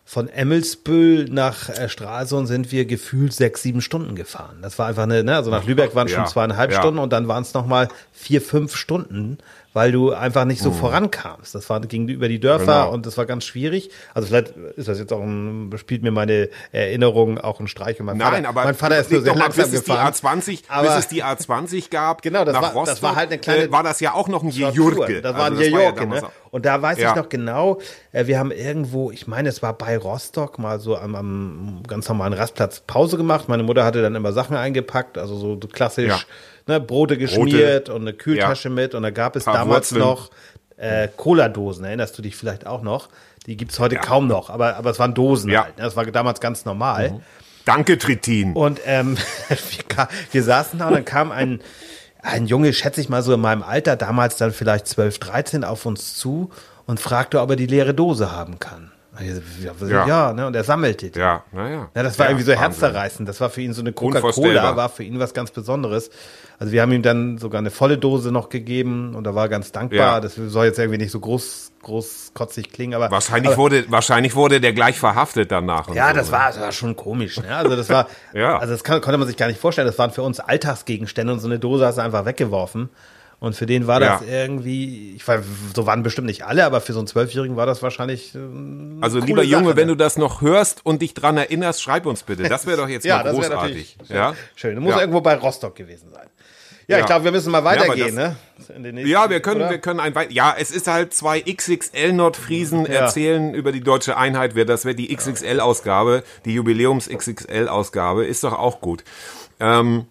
von 0.08 0.30
Emmelsbüll 0.30 1.26
nach 1.32 1.68
äh, 1.70 1.90
Stralsund 1.90 2.48
sind 2.48 2.72
wir 2.72 2.86
gefühlt 2.86 3.34
sechs, 3.34 3.64
sieben 3.64 3.82
Stunden 3.82 4.16
gefahren. 4.16 4.60
Das 4.62 4.78
war 4.78 4.86
einfach 4.88 5.04
eine, 5.04 5.24
ne, 5.24 5.36
also 5.36 5.50
nach 5.52 5.66
Lübeck 5.66 5.96
waren 5.96 6.08
schon 6.08 6.20
Ja, 6.24 6.26
zweieinhalb 6.26 6.72
ja. 6.72 6.78
Stunden 6.80 7.00
und 7.00 7.12
dann 7.12 7.28
waren 7.28 7.42
es 7.42 7.54
nochmal 7.56 7.88
vier, 8.14 8.40
fünf 8.42 8.76
Stunden, 8.76 9.40
weil 9.74 9.92
du 9.92 10.14
einfach 10.14 10.46
nicht 10.46 10.62
so 10.62 10.72
vorankamst. 10.72 11.54
Das 11.56 11.70
war, 11.70 11.82
ging 11.82 12.08
über 12.08 12.30
die 12.30 12.40
Dörfer 12.40 12.64
Mhm. 12.64 12.68
Genau. 12.86 12.94
und 12.94 13.06
das 13.08 13.18
war 13.18 13.26
ganz 13.26 13.44
schwierig. 13.46 13.90
Also 14.14 14.28
vielleicht 14.28 14.50
ist 14.78 14.88
das 14.88 15.00
jetzt 15.00 15.12
auch 15.12 15.22
ein, 15.22 15.74
spielt 15.78 16.02
mir 16.04 16.12
meine 16.12 16.50
Erinnerung 16.72 17.40
auch 17.40 17.60
ein 17.60 17.68
Streich. 17.68 18.00
Und 18.00 18.06
mein 18.06 18.18
Nein, 18.18 18.32
Vater, 18.46 18.50
aber 18.50 18.64
mein 18.64 18.76
Vater 18.76 19.00
ist 19.00 19.12
nur 19.12 19.22
sehr 19.24 19.36
langsam 19.36 19.66
bis 19.70 19.74
es 19.80 19.84
die 19.86 19.92
gefahren. 19.92 20.14
A20, 20.14 20.60
Aber- 20.70 20.88
bis 20.88 20.98
es 21.00 21.08
die 21.08 21.24
A20 21.24 21.90
gab. 21.90 22.22
Genau, 22.22 22.46
das 22.46 22.54
war- 22.54 22.62
das 22.62 22.76
Rostock, 22.76 23.02
war 23.02 23.16
halt 23.16 23.32
eine 23.32 23.40
kleine- 23.40 23.64
äh, 23.64 23.72
war 23.72 23.84
das 23.84 24.00
ja 24.00 24.14
auch 24.14 24.28
noch 24.28 24.44
ein 24.44 24.50
Das 24.50 24.58
Jejurke. 24.58 25.22
Das 25.22 25.34
war 25.36 25.46
ein 25.48 25.52
Also 25.54 25.63
ja 25.63 25.68
Jejurke, 25.80 26.00
damals 26.02 26.22
ne? 26.22 26.28
Und 26.56 26.65
da 26.65 26.82
weiß 26.82 27.00
Ja. 27.00 27.10
ich 27.10 27.15
noch 27.18 27.28
genau, 27.28 27.80
äh, 28.13 28.28
wir 28.28 28.39
haben 28.39 28.50
irgendwo, 28.50 29.12
ich 29.12 29.28
meine, 29.28 29.50
es 29.50 29.62
war 29.62 29.74
bei 29.78 29.98
Rostock 29.98 30.58
mal 30.58 30.80
so 30.80 30.96
am, 30.96 31.13
am 31.13 31.84
ganz 31.86 32.08
normalen 32.08 32.32
Rastplatz 32.32 32.80
Pause 32.88 33.18
gemacht. 33.18 33.50
Meine 33.50 33.63
Mutter 33.63 33.84
hatte 33.84 34.02
dann 34.02 34.15
immer 34.15 34.32
Sachen 34.32 34.56
eingepackt, 34.56 35.18
also 35.18 35.36
so 35.38 35.58
klassisch, 35.68 36.08
Ja. 36.08 36.20
ne, 36.65 36.80
Brote 36.80 37.18
geschmiert 37.18 37.89
und 37.89 38.04
eine 38.04 38.13
Kühltasche 38.13 38.70
mit. 38.70 38.96
Und 38.96 39.04
da 39.04 39.10
gab 39.10 39.36
es 39.36 39.44
damals 39.44 39.91
Wurzeln. 39.91 40.00
noch 40.00 40.32
äh, 40.78 41.10
Cola-Dosen, 41.18 41.84
erinnerst 41.84 42.18
du 42.18 42.22
dich 42.22 42.38
vielleicht 42.38 42.65
auch 42.65 42.84
noch? 42.84 43.10
Die 43.48 43.58
gibt's 43.58 43.78
heute 43.78 43.96
Ja. 43.96 44.02
kaum 44.02 44.28
noch, 44.28 44.50
aber, 44.50 44.78
aber 44.78 44.91
es 44.91 44.98
waren 45.00 45.13
Dosen 45.13 45.52
Ja. 45.52 45.65
halt. 45.65 45.76
Ne? 45.78 45.84
Das 45.84 45.98
war 45.98 46.06
damals 46.06 46.39
ganz 46.39 46.63
normal. 46.63 47.20
Danke, 47.65 47.98
Trittin. 47.98 48.54
Und 48.54 48.80
ähm, 48.86 49.18
wir, 49.50 50.08
wir 50.32 50.44
saßen 50.44 50.80
da 50.80 50.88
und 50.88 50.94
dann 50.94 51.04
kam 51.04 51.34
ein, 51.34 51.60
ein 52.26 52.48
Junge, 52.48 52.74
schätze 52.74 53.02
ich 53.02 53.10
mal 53.10 53.22
so 53.22 53.34
in 53.34 53.40
meinem 53.40 53.64
Alter, 53.64 53.96
damals 53.96 54.38
dann 54.38 54.52
vielleicht 54.52 54.88
12, 54.88 55.20
13, 55.20 55.64
auf 55.64 55.86
uns 55.86 56.16
zu 56.16 56.50
und 56.86 57.00
fragte, 57.00 57.40
ob 57.40 57.52
er 57.52 57.56
die 57.56 57.68
leere 57.68 57.94
Dose 57.94 58.32
haben 58.32 58.60
kann. 58.60 58.92
Ja, 59.89 60.08
Ja. 60.08 60.34
ne? 60.34 60.47
und 60.47 60.56
er 60.56 60.63
sammelte 60.63 61.10
die. 61.10 61.19
ja, 61.19 61.43
naja. 61.51 61.89
Ja, 61.95 62.04
das 62.04 62.17
war 62.19 62.25
ja, 62.25 62.32
irgendwie 62.32 62.45
so 62.45 62.51
herzzerreißend. 62.54 63.28
Das 63.28 63.39
war 63.41 63.49
für 63.49 63.62
ihn 63.62 63.73
so 63.73 63.82
eine 63.82 63.93
Coca-Cola, 63.93 64.75
war 64.75 64.89
für 64.89 65.04
ihn 65.04 65.19
was 65.19 65.34
ganz 65.34 65.51
Besonderes. 65.51 66.10
Also 66.60 66.71
wir 66.71 66.82
haben 66.82 66.91
ihm 66.91 67.01
dann 67.01 67.38
sogar 67.38 67.60
eine 67.60 67.69
volle 67.71 67.97
Dose 67.97 68.32
noch 68.32 68.49
gegeben 68.49 69.13
und 69.15 69.28
er 69.28 69.36
war 69.36 69.49
ganz 69.49 69.71
dankbar. 69.71 69.97
Ja. 69.99 70.19
Das 70.21 70.36
soll 70.36 70.65
jetzt 70.65 70.80
irgendwie 70.80 70.97
nicht 70.99 71.12
so 71.12 71.19
groß, 71.19 71.73
großkotzig 71.84 72.71
klingen, 72.71 72.93
aber 72.93 73.12
Wahrscheinlich 73.12 73.49
aber, 73.54 73.58
wurde, 73.58 73.86
wahrscheinlich 73.91 74.36
wurde 74.36 74.62
der 74.62 74.73
gleich 74.73 74.97
verhaftet 74.97 75.51
danach. 75.51 75.93
ja, 75.93 76.10
so, 76.10 76.15
das 76.15 76.28
ne? 76.28 76.32
war, 76.32 76.47
das 76.47 76.60
war 76.62 76.71
schon 76.71 76.95
komisch. 76.95 77.39
Ne? 77.41 77.54
Also 77.56 77.75
das 77.75 77.89
war, 77.89 78.08
Ja. 78.34 78.58
also 78.58 78.73
das 78.73 78.84
kann, 78.84 79.01
konnte 79.01 79.17
man 79.17 79.28
sich 79.28 79.38
gar 79.38 79.47
nicht 79.47 79.60
vorstellen. 79.60 79.88
Das 79.88 79.99
waren 79.99 80.12
für 80.12 80.21
uns 80.23 80.39
Alltagsgegenstände 80.39 81.34
und 81.34 81.39
so 81.39 81.47
eine 81.47 81.60
Dose 81.60 81.86
hast 81.86 81.97
du 81.97 82.01
einfach 82.04 82.25
weggeworfen. 82.25 82.89
Und 83.39 83.56
für 83.56 83.65
den 83.65 83.86
war 83.86 84.00
das 84.00 84.21
Ja. 84.21 84.28
irgendwie, 84.28 85.13
ich 85.15 85.28
weiß, 85.28 85.41
so 85.76 85.86
waren 85.86 86.04
bestimmt 86.04 86.28
nicht 86.28 86.43
alle, 86.45 86.65
aber 86.65 86.82
für 86.82 86.93
so 86.93 87.00
einen 87.00 87.08
Zwölfjährigen 87.08 87.56
war 87.58 87.65
das 87.65 87.84
wahrscheinlich. 87.84 88.34
äh, 88.34 88.39
Also 89.02 89.19
lieber 89.19 89.43
Junge, 89.43 89.65
Sache, 89.67 89.76
wenn 89.78 89.88
ne? 89.88 89.93
du 89.93 89.98
das 89.98 90.17
noch 90.17 90.41
hörst 90.41 90.86
und 90.86 91.02
dich 91.02 91.13
dran 91.13 91.38
erinnerst, 91.38 91.82
schreib 91.84 92.06
uns 92.06 92.24
bitte. 92.24 92.43
Das 92.43 92.65
wäre 92.65 92.78
doch 92.78 92.88
jetzt 92.89 93.04
ja, 93.06 93.21
mal 93.24 93.34
großartig. 93.34 93.98
Ja? 94.10 94.34
schön. 94.56 94.76
Du 94.76 94.82
musst 94.82 94.95
Ja. 94.95 95.02
irgendwo 95.02 95.21
bei 95.21 95.36
Rostock 95.36 95.76
gewesen 95.76 96.10
sein. 96.12 96.28
Ja, 96.88 96.98
Ja. 96.98 97.02
ich 97.02 97.08
glaube, 97.08 97.26
wir 97.26 97.32
müssen 97.32 97.52
mal 97.52 97.60
Ja, 97.60 97.65
weitergehen, 97.65 98.15
das- 98.15 98.69
ne? 98.93 99.02
Ja, 99.08 99.28
wir 99.30 99.39
können, 99.39 99.62
oder? 99.62 99.71
wir 99.71 99.80
können 99.80 100.00
ein 100.00 100.13
weit. 100.13 100.32
Ja, 100.32 100.56
es 100.58 100.69
ist 100.69 100.86
halt 100.88 101.13
zwei 101.15 101.41
XXL 101.41 102.13
Nordfriesen 102.13 102.86
Ja. 102.86 102.91
erzählen 103.02 103.54
über 103.56 103.71
die 103.71 103.82
deutsche 103.82 104.17
Einheit. 104.17 104.54
Das 104.69 104.86
wäre 104.86 104.93
die 104.95 105.12
XXL-Ausgabe, 105.12 106.24
die 106.45 106.54
Jubiläums-XXL-Ausgabe, 106.54 108.26
ist 108.26 108.43
doch 108.43 108.54
auch 108.54 108.82
gut. 108.82 109.04
Ähm, 109.60 110.06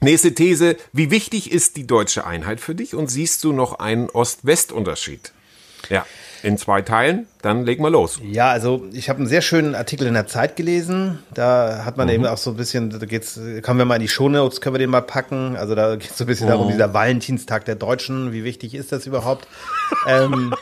nächste 0.00 0.34
These: 0.34 0.76
Wie 0.92 1.10
wichtig 1.10 1.52
ist 1.52 1.76
die 1.76 1.86
deutsche 1.86 2.26
Einheit 2.26 2.60
für 2.60 2.74
dich? 2.74 2.94
Und 2.94 3.08
siehst 3.08 3.44
du 3.44 3.52
noch 3.52 3.78
einen 3.78 4.08
Ost-West-Unterschied? 4.10 5.32
Ja, 5.88 6.04
in 6.42 6.58
zwei 6.58 6.82
Teilen. 6.82 7.26
Dann 7.42 7.64
leg 7.64 7.80
mal 7.80 7.90
los. 7.90 8.20
Ja, 8.22 8.50
also 8.50 8.84
ich 8.92 9.08
habe 9.08 9.18
einen 9.18 9.26
sehr 9.28 9.40
schönen 9.40 9.74
Artikel 9.74 10.06
in 10.06 10.14
der 10.14 10.26
Zeit 10.26 10.54
gelesen. 10.56 11.18
Da 11.34 11.84
hat 11.84 11.96
man 11.96 12.06
Mhm. 12.08 12.14
eben 12.14 12.26
auch 12.26 12.36
so 12.38 12.50
ein 12.50 12.56
bisschen, 12.56 12.90
da 12.90 12.98
geht's, 13.06 13.40
kommen 13.62 13.78
wir 13.78 13.86
mal 13.86 13.96
in 13.96 14.02
die 14.02 14.08
Shownotes, 14.08 14.60
können 14.60 14.74
wir 14.74 14.78
den 14.78 14.90
mal 14.90 15.00
packen. 15.00 15.56
Also 15.56 15.74
da 15.74 15.96
geht 15.96 16.10
es 16.10 16.18
so 16.18 16.24
ein 16.24 16.26
bisschen 16.26 16.46
Mhm. 16.46 16.50
darum, 16.50 16.68
dieser 16.68 16.92
Valentinstag 16.92 17.64
der 17.64 17.76
Deutschen, 17.76 18.32
wie 18.32 18.44
wichtig 18.44 18.74
ist 18.74 18.92
das 18.92 19.06
überhaupt? 19.06 19.48
ähm, 20.06 20.54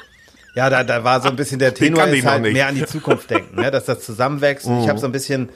ja, 0.55 0.71
da, 0.71 0.83
da 0.85 1.05
war 1.05 1.21
so 1.21 1.29
ein 1.29 1.37
bisschen 1.37 1.59
der 1.59 1.75
Tenor 1.75 2.07
ist 2.07 2.25
halt 2.25 2.43
mehr 2.43 2.69
an 2.69 2.75
die 2.77 2.87
Zukunft 2.87 3.29
denken, 3.31 3.61
ne? 3.61 3.71
dass 3.71 3.85
das 3.85 4.01
zusammenwächst. 4.01 4.67
Mhm. 4.67 4.81
ich 4.83 4.89
habe 4.89 4.99
so 5.01 5.07
ein 5.07 5.13
bisschen, 5.13 5.49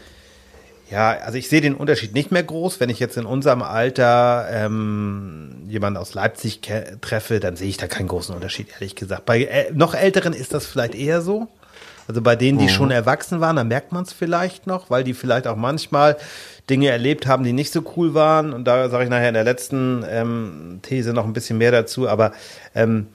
ja, 0.93 1.13
also 1.25 1.39
ich 1.39 1.49
sehe 1.49 1.63
den 1.63 1.75
Unterschied 1.75 2.13
nicht 2.13 2.31
mehr 2.33 2.43
groß. 2.43 2.79
Wenn 2.79 2.91
ich 2.91 3.01
jetzt 3.01 3.17
in 3.17 3.25
unserem 3.25 3.63
Alter 3.63 4.47
ähm, 4.53 5.63
jemanden 5.67 5.97
aus 5.97 6.13
Leipzig 6.13 6.61
treffe, 7.01 7.41
dann 7.41 7.57
sehe 7.57 7.71
ich 7.71 7.79
da 7.79 7.87
keinen 7.87 8.09
großen 8.09 8.35
Unterschied, 8.35 8.69
ehrlich 8.75 8.95
gesagt. 8.95 9.25
Bei 9.25 9.43
äh, 9.43 9.73
noch 9.73 9.95
Älteren 9.95 10.35
ist 10.35 10.53
das 10.53 10.67
vielleicht 10.67 10.95
eher 10.95 11.23
so. 11.23 11.49
Also 12.09 12.21
bei 12.21 12.37
denen, 12.37 12.59
die 12.59 12.69
schon 12.69 12.91
erwachsen 12.91 13.41
waren, 13.41 13.57
da 13.57 13.65
merkt 13.65 13.93
man 13.93 14.03
es 14.03 14.13
vielleicht 14.13 14.67
noch, 14.67 14.91
weil 14.91 15.03
die 15.03 15.15
vielleicht 15.15 15.47
auch 15.47 15.57
manchmal 15.57 16.19
Dinge 16.69 16.89
erlebt 16.89 17.27
haben, 17.27 17.43
die 17.43 17.55
nicht 17.55 17.73
so 17.73 17.83
cool 17.97 18.13
waren. 18.13 18.53
Und 18.53 18.65
da 18.67 18.91
sage 18.91 19.05
ich 19.05 19.11
nachher 19.11 19.29
in 19.29 19.35
der 19.35 19.45
letzten 19.45 20.05
ähm, 20.07 20.81
These 20.83 21.15
noch 21.15 21.25
ein 21.25 21.33
bisschen 21.33 21.57
mehr 21.57 21.71
dazu. 21.71 22.07
Aber 22.07 22.33
ähm, 22.75 23.07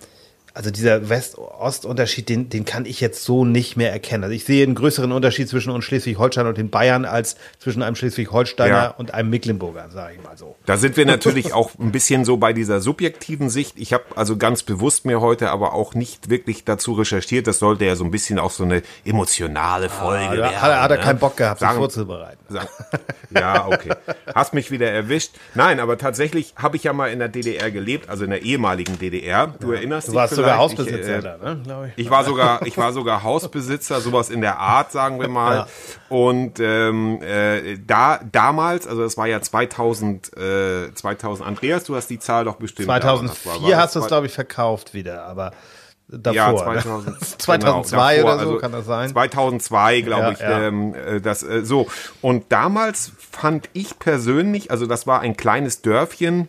also 0.57 0.71
dieser 0.71 1.07
West-Ost-Unterschied, 1.09 2.29
den, 2.29 2.49
den 2.49 2.65
kann 2.65 2.85
ich 2.85 2.99
jetzt 2.99 3.23
so 3.23 3.45
nicht 3.45 3.77
mehr 3.77 3.91
erkennen. 3.91 4.23
Also 4.23 4.35
ich 4.35 4.43
sehe 4.43 4.63
einen 4.63 4.75
größeren 4.75 5.11
Unterschied 5.11 5.47
zwischen 5.47 5.69
uns 5.69 5.85
Schleswig-Holstein 5.85 6.47
und 6.47 6.57
den 6.57 6.69
Bayern 6.69 7.05
als 7.05 7.35
zwischen 7.59 7.83
einem 7.83 7.95
Schleswig-Holsteiner 7.95 8.67
Ja. 8.75 8.87
und 8.97 9.13
einem 9.13 9.29
Mecklenburger, 9.29 9.89
sage 9.91 10.15
ich 10.17 10.23
mal 10.23 10.35
so. 10.37 10.55
Da 10.65 10.77
sind 10.77 10.97
wir 10.97 11.05
natürlich 11.05 11.53
auch 11.53 11.71
ein 11.79 11.91
bisschen 11.91 12.25
so 12.25 12.37
bei 12.37 12.53
dieser 12.53 12.81
subjektiven 12.81 13.49
Sicht. 13.49 13.73
Ich 13.77 13.93
habe 13.93 14.03
also 14.15 14.37
ganz 14.37 14.63
bewusst 14.63 15.05
mir 15.05 15.21
heute 15.21 15.51
aber 15.51 15.73
auch 15.73 15.93
nicht 15.93 16.29
wirklich 16.29 16.63
dazu 16.65 16.93
recherchiert. 16.93 17.45
Das 17.47 17.59
sollte 17.59 17.85
ja 17.85 17.95
so 17.95 18.03
ein 18.03 18.11
bisschen 18.11 18.39
auch 18.39 18.51
so 18.51 18.63
eine 18.63 18.81
emotionale 19.05 19.89
Folge 19.89 20.25
Ah, 20.25 20.31
werden. 20.31 20.51
da 20.53 20.61
hat, 20.61 20.69
er- 20.71 20.81
hat 20.81 20.91
er 20.91 20.97
ne? 20.97 21.03
keinen 21.03 21.19
Bock 21.19 21.37
gehabt, 21.37 21.59
sich 21.59 21.67
Sagen- 21.67 21.79
vorzubereiten. 21.79 22.43
Sag- 22.49 22.67
Ja, 23.29 23.67
okay. 23.67 23.91
Hast 24.33 24.53
mich 24.53 24.71
wieder 24.71 24.89
erwischt. 24.89 25.31
Nein, 25.53 25.79
aber 25.79 25.97
tatsächlich 25.97 26.53
habe 26.55 26.77
ich 26.77 26.83
ja 26.85 26.93
mal 26.93 27.11
in 27.11 27.19
der 27.19 27.27
DDR 27.27 27.69
gelebt, 27.71 28.09
also 28.09 28.23
in 28.23 28.29
der 28.29 28.41
ehemaligen 28.41 28.97
DDR. 28.99 29.53
Du 29.59 29.71
erinnerst 29.73 30.07
Du 30.07 30.11
dich 30.11 30.17
warst 30.17 30.33
vielleicht. 30.33 30.46
Sogar 30.51 30.57
Hausbesitzer 30.59 31.17
ich, 31.19 31.25
äh, 31.25 31.37
da, 31.39 31.55
ne, 31.55 31.93
ich. 31.95 32.05
Ich 32.05 32.09
war 32.11 32.23
sogar, 32.23 32.65
ich 32.65 32.77
war 32.77 32.93
sogar 32.93 33.23
Hausbesitzer, 33.23 34.01
sowas 34.01 34.29
in 34.29 34.41
der 34.41 34.59
Art, 34.59 34.91
sagen 34.91 35.19
wir 35.19 35.27
mal. 35.27 35.55
Ja. 35.55 35.67
Und 36.09 36.59
ähm, 36.59 37.21
äh, 37.21 37.77
da 37.85 38.19
damals, 38.31 38.87
also 38.87 39.01
das 39.01 39.17
war 39.17 39.27
ja 39.27 39.41
2000, 39.41 40.35
äh, 40.37 40.93
2000. 40.93 41.47
Andreas, 41.47 41.83
du 41.83 41.95
hast 41.95 42.07
die 42.09 42.19
Zahl 42.19 42.45
doch 42.45 42.55
bestimmt. 42.55 42.89
aber 42.89 42.99
das 42.99 43.09
2004 43.09 43.51
war- 43.51 43.71
war 43.71 43.77
hast 43.77 43.95
du 43.95 43.99
es, 43.99 44.07
glaube 44.07 44.25
ich, 44.27 44.33
verkauft 44.33 44.93
wieder, 44.93 45.23
aber 45.25 45.51
davor. 46.09 46.35
ja, 46.35 46.51
ne? 46.51 46.79
2000, 46.81 47.41
2002 47.41 48.15
genau, 48.17 48.27
oder 48.27 48.37
davor, 48.37 48.53
so 48.53 48.57
kann 48.59 48.71
das 48.71 48.85
sein. 48.85 49.09
2002, 49.09 50.01
glaube 50.01 50.21
Ja, 50.23 50.31
ich, 50.31 50.39
ja. 50.39 50.61
Ähm, 50.67 50.95
äh, 50.95 51.21
das 51.21 51.43
äh, 51.43 51.65
so. 51.65 51.87
Und 52.21 52.45
damals 52.51 53.11
fand 53.31 53.69
ich 53.73 53.99
persönlich, 53.99 54.71
also 54.71 54.85
das 54.85 55.07
war 55.07 55.19
ein 55.21 55.35
kleines 55.37 55.81
Dörfchen, 55.81 56.47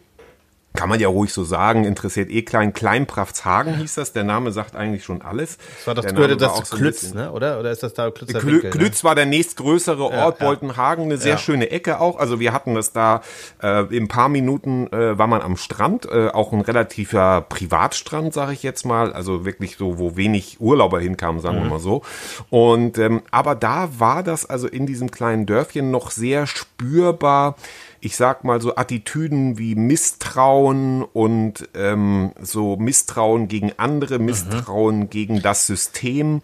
kann 0.79 0.89
man 0.89 1.01
ja 1.01 1.09
ruhig 1.09 1.33
so 1.33 1.43
sagen, 1.43 1.85
interessiert 1.85 2.31
eh 2.31 2.43
klein, 2.43 2.73
Kleinpraftshagen 2.73 3.75
hieß 3.79 3.97
das. 3.97 4.13
Der 4.13 4.23
Name 4.23 4.53
sagt 4.53 4.77
eigentlich 4.77 5.03
schon 5.03 5.23
alles. 5.23 5.57
Das 5.79 5.87
war 5.89 5.95
doch 5.97 6.05
Der 6.05 6.13
gehörte 6.13 6.37
das 6.37 6.53
auch 6.53 6.63
zu 6.63 6.71
so 6.71 6.77
Klütz, 6.77 7.01
bisschen- 7.01 7.17
ne? 7.19 7.33
oder? 7.33 7.59
Oder 7.59 7.73
ist 7.73 7.83
das 7.83 7.95
da 7.95 8.09
Klützer 8.13 8.39
Klü 8.39 8.53
Winkel, 8.53 8.71
ne? 8.71 8.77
Klütz 8.77 9.03
war 9.03 9.17
der 9.17 9.27
nächstgrößere 9.27 10.05
Ort, 10.05 10.39
ja. 10.39 10.47
Boltenhagen, 10.47 11.07
eine 11.07 11.17
sehr 11.17 11.33
Ja. 11.33 11.39
schöne 11.39 11.73
Ecke 11.73 12.01
auch. 12.01 12.17
Also 12.21 12.39
wir 12.39 12.53
hatten 12.53 12.77
das 12.77 12.93
da, 12.93 13.23
äh, 13.61 13.87
in 13.93 14.05
ein 14.05 14.09
paar 14.09 14.29
Minuten 14.29 14.87
äh, 14.93 15.19
war 15.19 15.27
man 15.27 15.43
am 15.43 15.57
Strand, 15.57 16.07
äh, 16.07 16.29
auch 16.29 16.53
ein 16.53 16.61
relativer 16.61 17.45
Privatstrand, 17.49 18.33
sage 18.33 18.53
ich 18.53 18.63
jetzt 18.63 18.87
mal. 18.87 19.13
Also 19.13 19.45
wirklich 19.45 19.79
so, 19.79 19.99
wo 19.99 20.15
wenig 20.15 20.61
Urlauber 20.61 21.01
hinkamen, 21.01 21.41
sagen 21.41 21.59
Mhm. 21.59 21.63
wir 21.65 21.71
mal 21.71 21.81
so. 21.81 22.03
Und 22.51 22.99
ähm, 22.99 23.23
aber 23.33 23.57
da 23.57 23.89
war 23.99 24.23
das 24.23 24.47
also 24.47 24.69
in 24.69 24.87
diesem 24.87 25.11
kleinen 25.11 25.45
Dörfchen 25.45 25.91
noch 25.91 26.13
sehr 26.13 26.47
spürbar. 26.47 27.57
Ich 28.01 28.17
sag 28.17 28.45
mal 28.45 28.61
so 28.61 28.77
Attitüden 28.77 29.59
wie 29.59 29.75
Misstrauen 29.75 31.03
und 31.03 31.69
ähm, 31.75 32.33
so 32.41 32.77
Misstrauen 32.77 33.49
gegen 33.49 33.73
andere, 33.77 34.19
Misstrauen 34.19 35.11
gegen 35.11 35.43
das 35.43 35.67
System, 35.67 36.43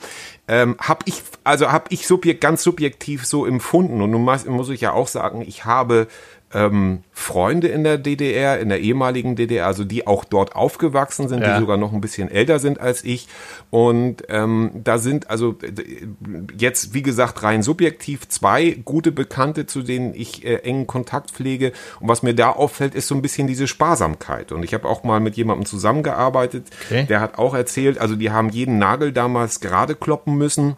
ähm, 0.49 0.77
habe 0.79 1.05
ich 1.07 1.23
also 1.45 1.71
habe 1.71 1.87
ich 1.91 2.07
subjekt, 2.07 2.41
ganz 2.41 2.63
subjektiv 2.63 3.27
so 3.27 3.47
empfunden. 3.47 4.01
Und 4.01 4.11
nun 4.11 4.23
muss 4.23 4.69
ich 4.71 4.81
ja 4.81 4.93
auch 4.93 5.09
sagen, 5.09 5.43
ich 5.47 5.65
habe 5.65 6.09
ähm, 6.55 7.03
Freunde 7.13 7.69
in 7.69 7.85
der 7.85 7.99
DDR, 7.99 8.59
in 8.61 8.69
der 8.69 8.81
ehemaligen 8.81 9.37
DDR, 9.37 9.67
also 9.67 9.85
die 9.85 10.07
auch 10.07 10.25
dort 10.25 10.55
aufgewachsen 10.57 11.29
sind, 11.29 11.43
Ja. 11.43 11.55
die 11.55 11.61
sogar 11.61 11.77
noch 11.77 11.93
ein 11.93 12.01
bisschen 12.01 12.31
älter 12.31 12.59
sind 12.59 12.81
als 12.81 13.05
ich. 13.05 13.29
Und 13.71 14.23
ähm, 14.29 14.71
da 14.85 14.99
sind 14.99 15.31
also 15.31 15.57
jetzt, 16.59 16.95
wie 16.95 17.03
gesagt, 17.03 17.43
rein 17.43 17.63
subjektiv 17.63 18.29
zwei 18.29 18.71
gute 18.85 19.13
Bekannte, 19.13 19.67
zu 19.67 19.83
denen 19.83 20.15
ich 20.15 20.45
äh, 20.45 20.57
engen 20.57 20.87
Kontakt 20.87 21.31
pflege. 21.33 21.73
Und 22.01 22.09
was 22.09 22.23
mir 22.23 22.35
da 22.35 22.51
auffällt, 22.51 22.95
ist 22.95 23.09
so 23.09 23.15
ein 23.15 23.23
bisschen 23.23 23.47
diese 23.47 23.67
Sparsamkeit. 23.67 24.53
Und 24.53 24.63
ich 24.65 24.75
habe 24.75 24.89
auch 24.89 25.05
mal 25.05 25.21
mit 25.21 25.37
jemandem 25.37 25.67
zusammengearbeitet, 25.67 26.67
Okay. 26.87 27.07
der 27.09 27.21
hat 27.21 27.39
auch 27.39 27.55
erzählt, 27.55 27.99
also 27.99 28.17
die 28.17 28.31
haben 28.31 28.49
jeden 28.51 28.79
Nagel 28.79 29.13
damals 29.13 29.61
gerade 29.61 29.95
kloppen 29.95 30.37
müssen 30.37 30.77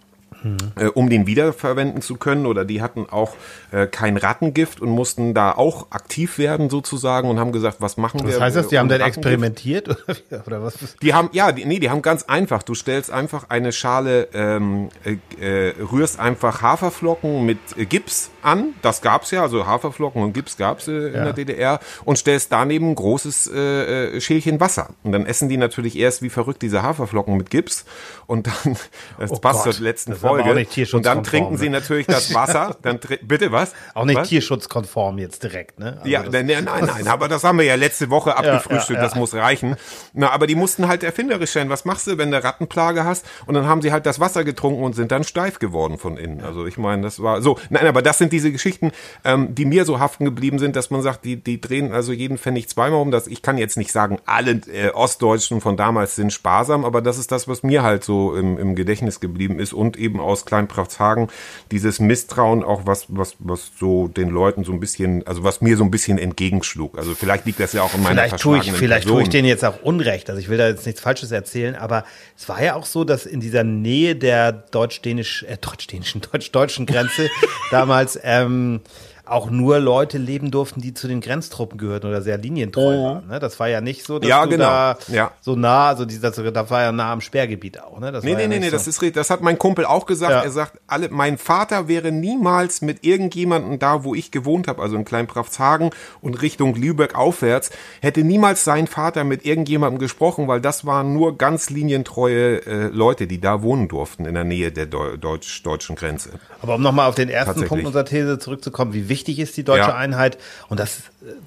äh, 0.77 0.87
um 0.87 1.09
den 1.11 1.27
wiederverwenden 1.27 2.03
zu 2.03 2.17
können. 2.17 2.47
Oder 2.47 2.65
die 2.65 2.83
hatten 2.83 3.07
auch 3.11 3.35
äh, 3.73 3.87
kein 3.87 4.17
Rattengift 4.17 4.81
und 4.81 4.91
mussten 4.91 5.35
da 5.35 5.53
auch 5.53 5.91
aktiv 5.91 6.39
werden 6.39 6.71
sozusagen 6.71 7.29
und 7.31 7.39
haben 7.39 7.53
gesagt, 7.53 7.79
was 7.81 7.97
machen 7.97 8.21
wir? 8.27 8.35
Was 8.35 8.41
heißt 8.41 8.57
das? 8.57 8.69
Die 8.69 8.75
äh, 8.77 8.79
haben 8.79 8.87
um 8.87 8.89
dann 8.91 9.01
Rattengift? 9.01 9.19
experimentiert? 9.19 9.89
Oder, 10.31 10.47
oder 10.47 10.63
was? 10.63 10.75
Die 11.03 11.15
haben, 11.15 11.29
ja, 11.33 11.53
die, 11.53 11.65
nee, 11.65 11.79
die 11.79 11.91
haben 11.91 12.03
ganz 12.03 12.25
einfach. 12.25 12.63
Du 12.63 12.75
stellst 12.75 13.11
einfach 13.11 13.51
eine 13.51 13.73
Schale, 13.73 14.29
ähm, 14.35 14.89
äh, 15.05 15.69
äh, 15.69 15.75
rührst 15.81 16.19
einfach 16.21 16.63
Haferflocken 16.63 17.45
mit 17.45 17.59
äh, 17.77 17.85
Gips 17.87 18.31
an. 18.43 18.75
Das 18.83 19.03
gab's 19.03 19.31
ja, 19.31 19.43
also 19.43 19.67
Haferflocken 19.67 20.23
und 20.23 20.33
Gips 20.33 20.57
gab's 20.57 20.89
in 20.89 21.13
Ja. 21.15 21.25
der 21.25 21.33
DDR. 21.33 21.81
Und 22.05 22.19
stellst 22.19 22.53
daneben 22.53 22.91
ein 22.91 22.95
großes 22.95 23.49
äh, 23.49 24.21
Schälchen 24.21 24.61
Wasser. 24.61 24.91
Und 25.03 25.13
dann 25.13 25.27
essen 25.27 25.49
die 25.49 25.57
natürlich 25.57 25.99
erst 25.99 26.23
wie 26.23 26.31
verrückt 26.31 26.63
diese 26.63 26.83
Haferflocken 26.83 27.37
mit 27.37 27.51
Gips. 27.51 27.85
Und 28.27 28.47
dann, 28.47 28.77
das 29.19 29.31
Oh 29.33 29.37
passt 29.39 29.65
Gott, 29.65 29.75
zur 29.75 29.85
letzten 29.85 30.13
das 30.13 30.25
aber 30.25 30.36
Folge. 30.43 30.51
auch 30.51 30.55
nicht 30.55 30.95
und 30.95 31.07
dann 31.07 31.23
trinken 31.25 31.57
sie 31.57 31.69
ne? 31.69 31.79
natürlich 31.79 32.07
das 32.07 32.33
Wasser. 32.35 32.77
Dann 32.83 32.99
bitte 33.23 33.53
was? 33.53 33.73
Auch 33.95 34.05
nicht 34.05 34.17
was? 34.17 34.29
tierschutzkonform 34.29 35.19
jetzt 35.19 35.43
direkt, 35.43 35.79
ne? 35.79 35.99
Also 35.99 36.09
Ja, 36.09 36.23
das- 36.23 36.33
nein, 36.33 36.47
nein, 36.47 36.65
nein, 36.65 36.85
nein, 36.87 37.09
aber 37.09 37.29
das 37.29 37.45
haben 37.45 37.59
wir 37.59 37.65
ja 37.65 37.75
letzte 37.75 38.11
Woche 38.11 38.37
abgefrühstückt, 38.37 38.99
ja, 38.99 39.03
ja. 39.05 39.09
das 39.09 39.15
muss 39.15 39.35
reichen. 39.35 39.77
Na, 40.13 40.31
aber 40.31 40.47
die 40.47 40.55
mussten 40.55 40.89
halt 40.89 41.03
erfinderisch 41.03 41.51
sein. 41.53 41.71
Was 41.71 41.85
machst 41.85 42.07
du, 42.07 42.19
wenn 42.19 42.31
du 42.31 42.43
Rattenplage 42.43 43.05
hast? 43.05 43.27
Und 43.47 43.55
dann 43.55 43.67
haben 43.67 43.83
sie 43.83 43.93
halt 43.93 44.07
das 44.07 44.21
Wasser 44.21 44.45
getrunken 44.45 44.83
und 44.83 44.95
sind 44.95 45.11
dann 45.13 45.25
steif 45.25 45.59
geworden 45.59 45.99
von 45.99 46.17
innen. 46.17 46.43
Also 46.43 46.67
ich 46.67 46.79
meine, 46.79 47.03
das 47.03 47.23
war 47.23 47.43
so. 47.43 47.59
Nein, 47.71 47.87
aber 47.87 48.03
das 48.03 48.19
sind 48.19 48.33
diese 48.33 48.53
Geschichten, 48.53 48.93
ähm, 49.25 49.55
die 49.55 49.65
mir 49.65 49.85
so 49.85 49.99
haften 50.01 50.25
geblieben 50.25 50.59
sind, 50.59 50.77
dass 50.77 50.91
man 50.91 51.03
sagt, 51.03 51.25
die, 51.25 51.37
die 51.37 51.61
drehen 51.61 51.93
also 51.93 52.13
jeden 52.13 52.39
Pfennig 52.39 52.69
zweimal 52.69 53.01
um. 53.01 53.11
Das, 53.11 53.27
ich 53.27 53.43
kann 53.43 53.59
jetzt 53.59 53.77
nicht 53.77 53.93
sagen, 53.93 54.19
alle 54.27 54.61
äh, 54.73 54.91
Ostdeutschen 54.93 55.61
von 55.61 55.77
damals 55.77 56.17
sind 56.17 56.33
sparsam, 56.33 56.85
aber 56.85 57.03
das 57.03 57.19
ist 57.19 57.33
das, 57.33 57.49
was 57.49 57.63
mir 57.63 57.83
halt 57.83 58.05
so 58.05 58.35
im, 58.37 58.59
im 58.59 58.75
Gedächtnis 58.75 59.21
geblieben 59.21 59.59
ist 59.59 59.73
und 59.73 59.97
eben 59.97 60.21
aus 60.27 60.45
Kleinprachtshagen 60.45 61.29
dieses 61.71 62.01
Misstrauen 62.01 62.63
auch 62.63 62.87
was, 62.87 63.07
was, 63.09 63.37
was 63.39 63.71
so 63.79 64.09
den 64.09 64.29
Leuten 64.29 64.65
so 64.65 64.73
ein 64.73 64.81
bisschen, 64.81 65.27
also 65.27 65.45
was 65.45 65.61
mir 65.61 65.77
so 65.77 65.85
ein 65.85 65.91
bisschen 65.91 66.19
entgegenschlug. 66.19 66.99
Also 66.99 67.15
vielleicht 67.15 67.47
liegt 67.47 67.61
das 67.61 67.73
ja 67.73 67.83
auch 67.83 67.95
in 67.95 68.03
meiner 68.03 68.23
Vielleicht 68.23 68.43
tue 68.43 68.59
ich, 68.59 68.73
vielleicht 68.73 69.09
tue 69.09 69.15
ich 69.15 69.25
Person. 69.25 69.31
denen 69.31 69.49
jetzt 69.49 69.65
auch 69.65 69.83
Unrecht. 69.83 70.29
Also 70.29 70.41
ich 70.41 70.49
will 70.49 70.59
da 70.59 70.69
jetzt 70.69 70.87
nichts 70.87 71.01
Falsches 71.01 71.31
erzählen, 71.31 71.75
aber 71.75 72.05
es 72.37 72.49
war 72.49 72.63
ja 72.63 72.75
auch 72.75 72.87
so, 72.87 73.05
dass 73.05 73.27
in 73.27 73.41
dieser 73.41 73.65
Nähe 73.65 74.17
der 74.17 74.53
deutsch-dänisch, 74.53 75.45
äh, 75.45 75.57
deutsch-dänischen, 75.59 76.21
deutsch-deutschen 76.21 76.87
Grenze 76.87 77.29
damals 77.71 78.19
ähm, 78.23 78.81
auch 79.27 79.51
nur 79.51 79.79
Leute 79.81 80.19
leben 80.19 80.51
durften, 80.51 80.81
die 80.81 80.95
zu 80.95 81.09
den 81.09 81.21
Grenztruppen 81.21 81.79
gehörten 81.79 82.07
oder 82.07 82.23
sehr 82.23 82.39
linientreu 82.39 82.97
waren. 83.03 83.27
Ne? 83.29 83.39
Das 83.41 83.59
war 83.61 83.69
ja 83.69 83.81
nicht 83.81 84.05
so, 84.05 84.19
dass 84.19 84.29
Ja, 84.29 84.45
du 84.45 84.51
genau. 84.51 84.65
da 84.65 84.99
Ja. 85.09 85.33
so 85.41 85.57
nah, 85.57 85.89
also 85.89 86.05
dieser, 86.05 86.31
da 86.31 86.71
war 86.71 86.83
ja 86.83 86.93
nah 86.93 87.13
am 87.13 87.21
Sperrgebiet 87.21 87.83
auch. 87.83 87.99
Ne? 87.99 88.13
Das 88.13 88.23
Nee, 88.25 88.31
war 88.31 88.37
nee, 88.37 88.43
ja 88.45 88.49
nee, 88.49 88.59
nee, 88.61 88.67
so. 88.67 88.73
das 88.77 88.87
ist. 88.87 89.17
Das 89.17 89.31
hat 89.31 89.41
mein 89.43 89.59
Kumpel 89.59 89.85
auch 89.85 90.07
gesagt. 90.07 90.31
Ja. 90.33 90.43
Er 90.43 90.51
sagt, 90.51 90.79
alle, 90.87 91.09
mein 91.11 91.39
Vater 91.39 91.89
wäre 91.89 92.13
niemals 92.13 92.83
mit 92.83 93.05
irgendjemandem 93.05 93.79
da, 93.81 94.05
wo 94.05 94.15
ich 94.15 94.31
gewohnt 94.31 94.69
habe, 94.69 94.81
also 94.81 94.95
in 94.97 95.05
Kleinpraftshagen 95.05 95.91
und 96.21 96.41
Richtung 96.41 96.75
Lübeck 96.77 97.15
aufwärts, 97.17 97.71
hätte 98.01 98.23
niemals 98.23 98.63
sein 98.65 98.87
Vater 98.87 99.25
mit 99.25 99.45
irgendjemandem 99.45 99.99
gesprochen, 99.99 100.47
weil 100.47 100.61
das 100.61 100.87
waren 100.87 101.13
nur 101.13 101.37
ganz 101.37 101.69
linientreue 101.71 102.65
äh, 102.65 102.87
Leute, 102.93 103.27
die 103.27 103.41
da 103.41 103.63
wohnen 103.63 103.89
durften 103.89 104.25
in 104.25 104.35
der 104.35 104.45
Nähe 104.45 104.71
der 104.71 104.87
Deu 104.87 105.17
Deutsch 105.17 105.63
deutschen 105.65 105.97
Grenze. 105.97 106.31
Aber 106.63 106.77
um 106.77 106.83
nochmal 106.83 107.09
auf 107.09 107.17
den 107.17 107.29
ersten. 107.29 107.65
Punkt 107.67 107.85
unserer 107.87 108.05
These 108.05 108.39
zurückzukommen, 108.39 108.93
wie 108.93 109.09
wichtig 109.09 109.16
ist 109.25 109.57
die 109.57 109.65
deutsche 109.65 109.89
Ja. 109.91 109.97
Einheit? 109.97 110.39
Und 110.69 110.81
das, 110.81 110.99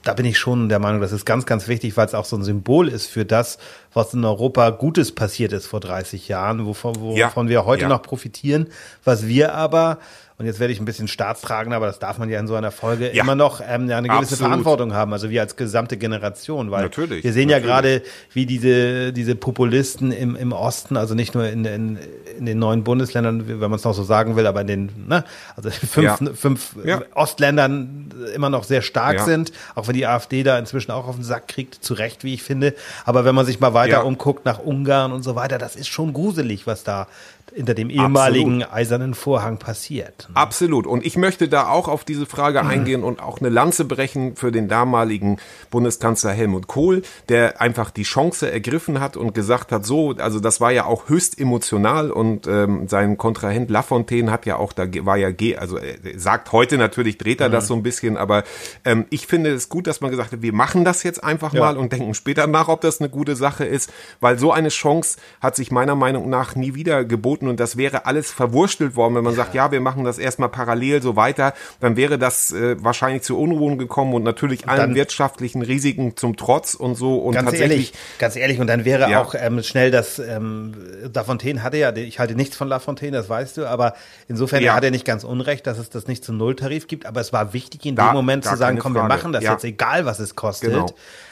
da 0.04 0.14
bin 0.14 0.26
ich 0.26 0.38
schon 0.38 0.70
der 0.70 0.80
Meinung, 0.80 1.02
das 1.02 1.12
ist 1.12 1.26
ganz, 1.26 1.46
ganz 1.46 1.68
wichtig, 1.68 1.96
weil 1.98 2.06
es 2.06 2.14
auch 2.14 2.26
so 2.26 2.36
ein 2.38 2.44
Symbol 2.44 2.88
ist 2.88 3.08
für 3.08 3.26
das, 3.26 3.58
was 3.94 4.14
in 4.14 4.24
Europa 4.26 4.70
Gutes 4.72 5.14
passiert 5.14 5.54
ist 5.54 5.68
vor 5.68 5.80
30 5.80 6.28
Jahren, 6.28 6.66
wovon, 6.66 6.96
wovon 7.00 7.16
Ja. 7.18 7.34
wir 7.50 7.66
heute 7.66 7.84
Ja. 7.84 7.90
noch 7.90 8.02
profitieren, 8.02 8.68
was 9.04 9.28
wir 9.28 9.54
aber 9.54 9.98
und 10.40 10.46
jetzt 10.46 10.60
werde 10.62 10.72
ich 10.74 10.80
ein 10.80 10.86
bisschen 10.86 11.08
staatstragend, 11.10 11.74
aber 11.76 11.86
das 11.86 12.00
darf 12.00 12.18
man 12.18 12.30
ja 12.30 12.40
in 12.40 12.48
so 12.48 12.56
einer 12.56 12.72
Folge 12.72 13.14
Ja. 13.14 13.24
immer 13.24 13.36
noch 13.36 13.60
ähm, 13.62 13.90
ja, 13.90 13.98
eine 13.98 14.08
gewisse 14.08 14.34
Absolut. 14.36 14.50
Verantwortung 14.50 14.94
haben, 14.94 15.12
also 15.14 15.30
wir 15.30 15.42
als 15.42 15.58
gesamte 15.58 15.98
Generation, 15.98 16.72
weil 16.72 16.84
Natürlich, 16.84 17.24
wir 17.26 17.34
sehen 17.34 17.50
ja 17.50 17.58
natürlich. 17.58 17.68
gerade, 17.68 18.02
wie 18.34 18.46
diese, 18.46 19.12
diese 19.14 19.36
Populisten 19.36 20.12
im, 20.14 20.36
im 20.38 20.54
Osten, 20.54 20.96
also 20.98 21.14
nicht 21.14 21.36
nur 21.36 21.48
in, 21.48 21.66
in, 21.66 22.00
in 22.38 22.46
den 22.46 22.58
neuen 22.58 22.84
Bundesländern, 22.86 23.48
wenn 23.48 23.60
man 23.60 23.74
es 23.74 23.84
noch 23.84 23.94
so 23.94 24.04
sagen 24.04 24.38
will, 24.38 24.48
aber 24.48 24.62
in 24.62 24.68
den, 24.68 24.92
ne, 25.08 25.26
also 25.58 25.70
fünf, 25.70 25.98
Ja. 26.04 26.18
fünf 26.34 26.76
Ja. 26.86 27.02
Ostländern 27.16 28.10
immer 28.34 28.50
noch 28.50 28.64
sehr 28.64 28.82
stark 28.82 29.18
Ja. 29.18 29.26
sind, 29.26 29.52
auch 29.76 29.88
wenn 29.88 29.94
die 29.96 30.08
AfD 30.08 30.44
da 30.44 30.58
inzwischen 30.58 30.92
auch 30.92 31.08
auf 31.08 31.16
den 31.16 31.24
Sack 31.26 31.48
kriegt, 31.50 31.84
zu 31.84 31.94
Recht, 31.94 32.24
wie 32.24 32.34
ich 32.34 32.44
finde. 32.44 32.74
Aber 33.06 33.26
wenn 33.26 33.36
man 33.36 33.46
sich 33.46 33.60
mal 33.60 33.74
weiter 33.74 33.92
Ja. 33.98 34.02
umguckt 34.04 34.46
nach 34.46 34.60
Ungarn 34.60 35.12
und 35.12 35.24
so 35.24 35.36
weiter, 35.36 35.58
das 35.58 35.76
ist 35.76 35.90
schon 35.90 36.14
gruselig, 36.14 36.66
was 36.66 36.84
da, 36.84 37.08
hinter 37.56 37.74
dem 37.74 37.90
ehemaligen 37.90 38.64
eisernen 38.64 39.14
Vorhang 39.14 39.58
passiert. 39.58 40.28
ne? 40.30 40.36
Absolut. 40.36 40.88
Und 40.88 41.06
ich 41.06 41.18
möchte 41.18 41.48
da 41.48 41.70
auch 41.70 41.88
auf 41.88 42.04
diese 42.04 42.26
Frage 42.26 42.64
eingehen 42.66 43.04
und 43.04 43.22
auch 43.22 43.40
eine 43.40 43.50
Lanze 43.50 43.86
brechen 43.86 44.36
für 44.36 44.52
den 44.52 44.68
damaligen 44.68 45.38
Bundeskanzler 45.70 46.32
Helmut 46.32 46.68
Kohl, 46.68 47.02
der 47.30 47.62
einfach 47.62 47.92
die 47.92 48.04
Chance 48.04 48.52
ergriffen 48.52 49.00
hat 49.00 49.18
und 49.18 49.34
gesagt 49.34 49.72
hat, 49.72 49.86
so, 49.86 50.16
also 50.18 50.40
das 50.40 50.62
war 50.62 50.72
ja 50.72 50.86
auch 50.86 51.10
höchst 51.10 51.40
emotional 51.40 52.12
und 52.12 52.48
ähm, 52.48 52.88
sein 52.88 53.18
Kontrahent 53.18 53.70
Lafontaine 53.70 54.32
hat 54.32 54.46
ja 54.46 54.58
auch, 54.58 54.74
da 54.74 54.86
war 55.06 55.18
ja, 55.18 55.30
also 55.58 55.78
er 55.78 55.98
sagt 56.20 56.52
heute 56.52 56.78
natürlich, 56.78 57.18
dreht 57.18 57.42
er 57.42 57.50
das 57.50 57.68
so 57.68 57.74
ein 57.74 57.84
bisschen, 57.84 58.18
aber 58.18 58.44
ähm, 58.86 59.06
ich 59.10 59.28
finde 59.28 59.52
es 59.52 59.70
gut, 59.70 59.88
dass 59.88 60.02
man 60.02 60.12
gesagt 60.12 60.32
hat, 60.32 60.42
wir 60.42 60.54
machen 60.54 60.86
das 60.86 61.04
jetzt 61.04 61.24
einfach 61.24 61.54
mal 61.54 61.78
und 61.78 61.92
denken 61.92 62.14
später 62.14 62.48
nach, 62.48 62.68
ob 62.68 62.82
das 62.82 63.00
eine 63.00 63.10
gute 63.10 63.36
Sache 63.36 63.66
ist, 63.66 63.92
weil 64.20 64.38
so 64.38 64.52
eine 64.52 64.70
Chance 64.70 65.20
hat 65.42 65.56
sich 65.56 65.72
meiner 65.72 65.96
Meinung 65.96 66.30
nach 66.30 66.56
nie 66.56 66.76
wieder 66.76 67.06
geboten 67.06 67.39
und 67.48 67.60
das 67.60 67.78
wäre 67.78 68.06
alles 68.06 68.32
verwurstelt 68.32 68.96
worden, 68.96 69.16
wenn 69.16 69.24
man 69.24 69.36
sagt, 69.36 69.54
ja, 69.54 69.72
wir 69.72 69.80
machen 69.82 70.04
das 70.04 70.18
erstmal 70.18 70.50
parallel 70.50 71.02
so 71.02 71.16
weiter, 71.16 71.54
dann 71.80 71.96
wäre 71.96 72.18
das 72.20 72.52
äh, 72.52 72.76
wahrscheinlich 72.84 73.24
zu 73.24 73.40
Unruhen 73.40 73.78
gekommen 73.78 74.14
und 74.14 74.24
natürlich 74.24 74.68
allen 74.68 74.80
dann- 74.80 74.96
wirtschaftlichen 74.96 75.62
Risiken 75.62 76.18
zum 76.18 76.36
Trotz 76.36 76.74
und 76.74 76.96
so 76.96 77.18
und 77.20 77.34
Ganz 77.34 77.46
tatsächlich 77.46 77.72
ehrlich, 77.72 77.94
ganz 78.20 78.36
ehrlich, 78.36 78.60
und 78.60 78.68
dann 78.68 78.86
wäre 78.86 79.10
Ja. 79.10 79.22
auch 79.22 79.36
ähm, 79.38 79.64
schnell 79.64 79.92
das, 79.92 80.20
ähm, 80.20 80.74
Lafontaine 81.14 81.64
hatte 81.64 81.78
ja, 81.78 81.96
ich 81.96 82.20
halte 82.20 82.36
nichts 82.36 82.58
von 82.58 82.68
Lafontaine, 82.68 83.16
das 83.18 83.30
weißt 83.30 83.58
du, 83.58 83.66
aber 83.68 83.94
insofern 84.28 84.64
Ja. 84.64 84.74
hat 84.76 84.84
er 84.84 84.92
nicht 84.92 85.06
ganz 85.06 85.24
unrecht, 85.24 85.68
dass 85.68 85.78
es 85.78 85.90
das 85.90 86.08
nicht 86.08 86.24
zum 86.26 86.38
Nulltarif 86.38 86.88
gibt, 86.88 87.06
aber 87.06 87.22
es 87.22 87.32
war 87.32 87.54
wichtig 87.54 87.86
in 87.86 87.96
Da- 87.96 88.10
dem 88.10 88.16
Moment 88.16 88.46
zu 88.46 88.56
sagen, 88.58 88.80
komm, 88.80 88.94
wir 88.94 89.02
Frage. 89.02 89.14
machen 89.14 89.32
das 89.34 89.44
Ja. 89.44 89.54
jetzt, 89.54 89.64
egal 89.64 90.06
was 90.06 90.20
es 90.20 90.36
kostet. 90.36 90.72
Genau. 90.72 90.88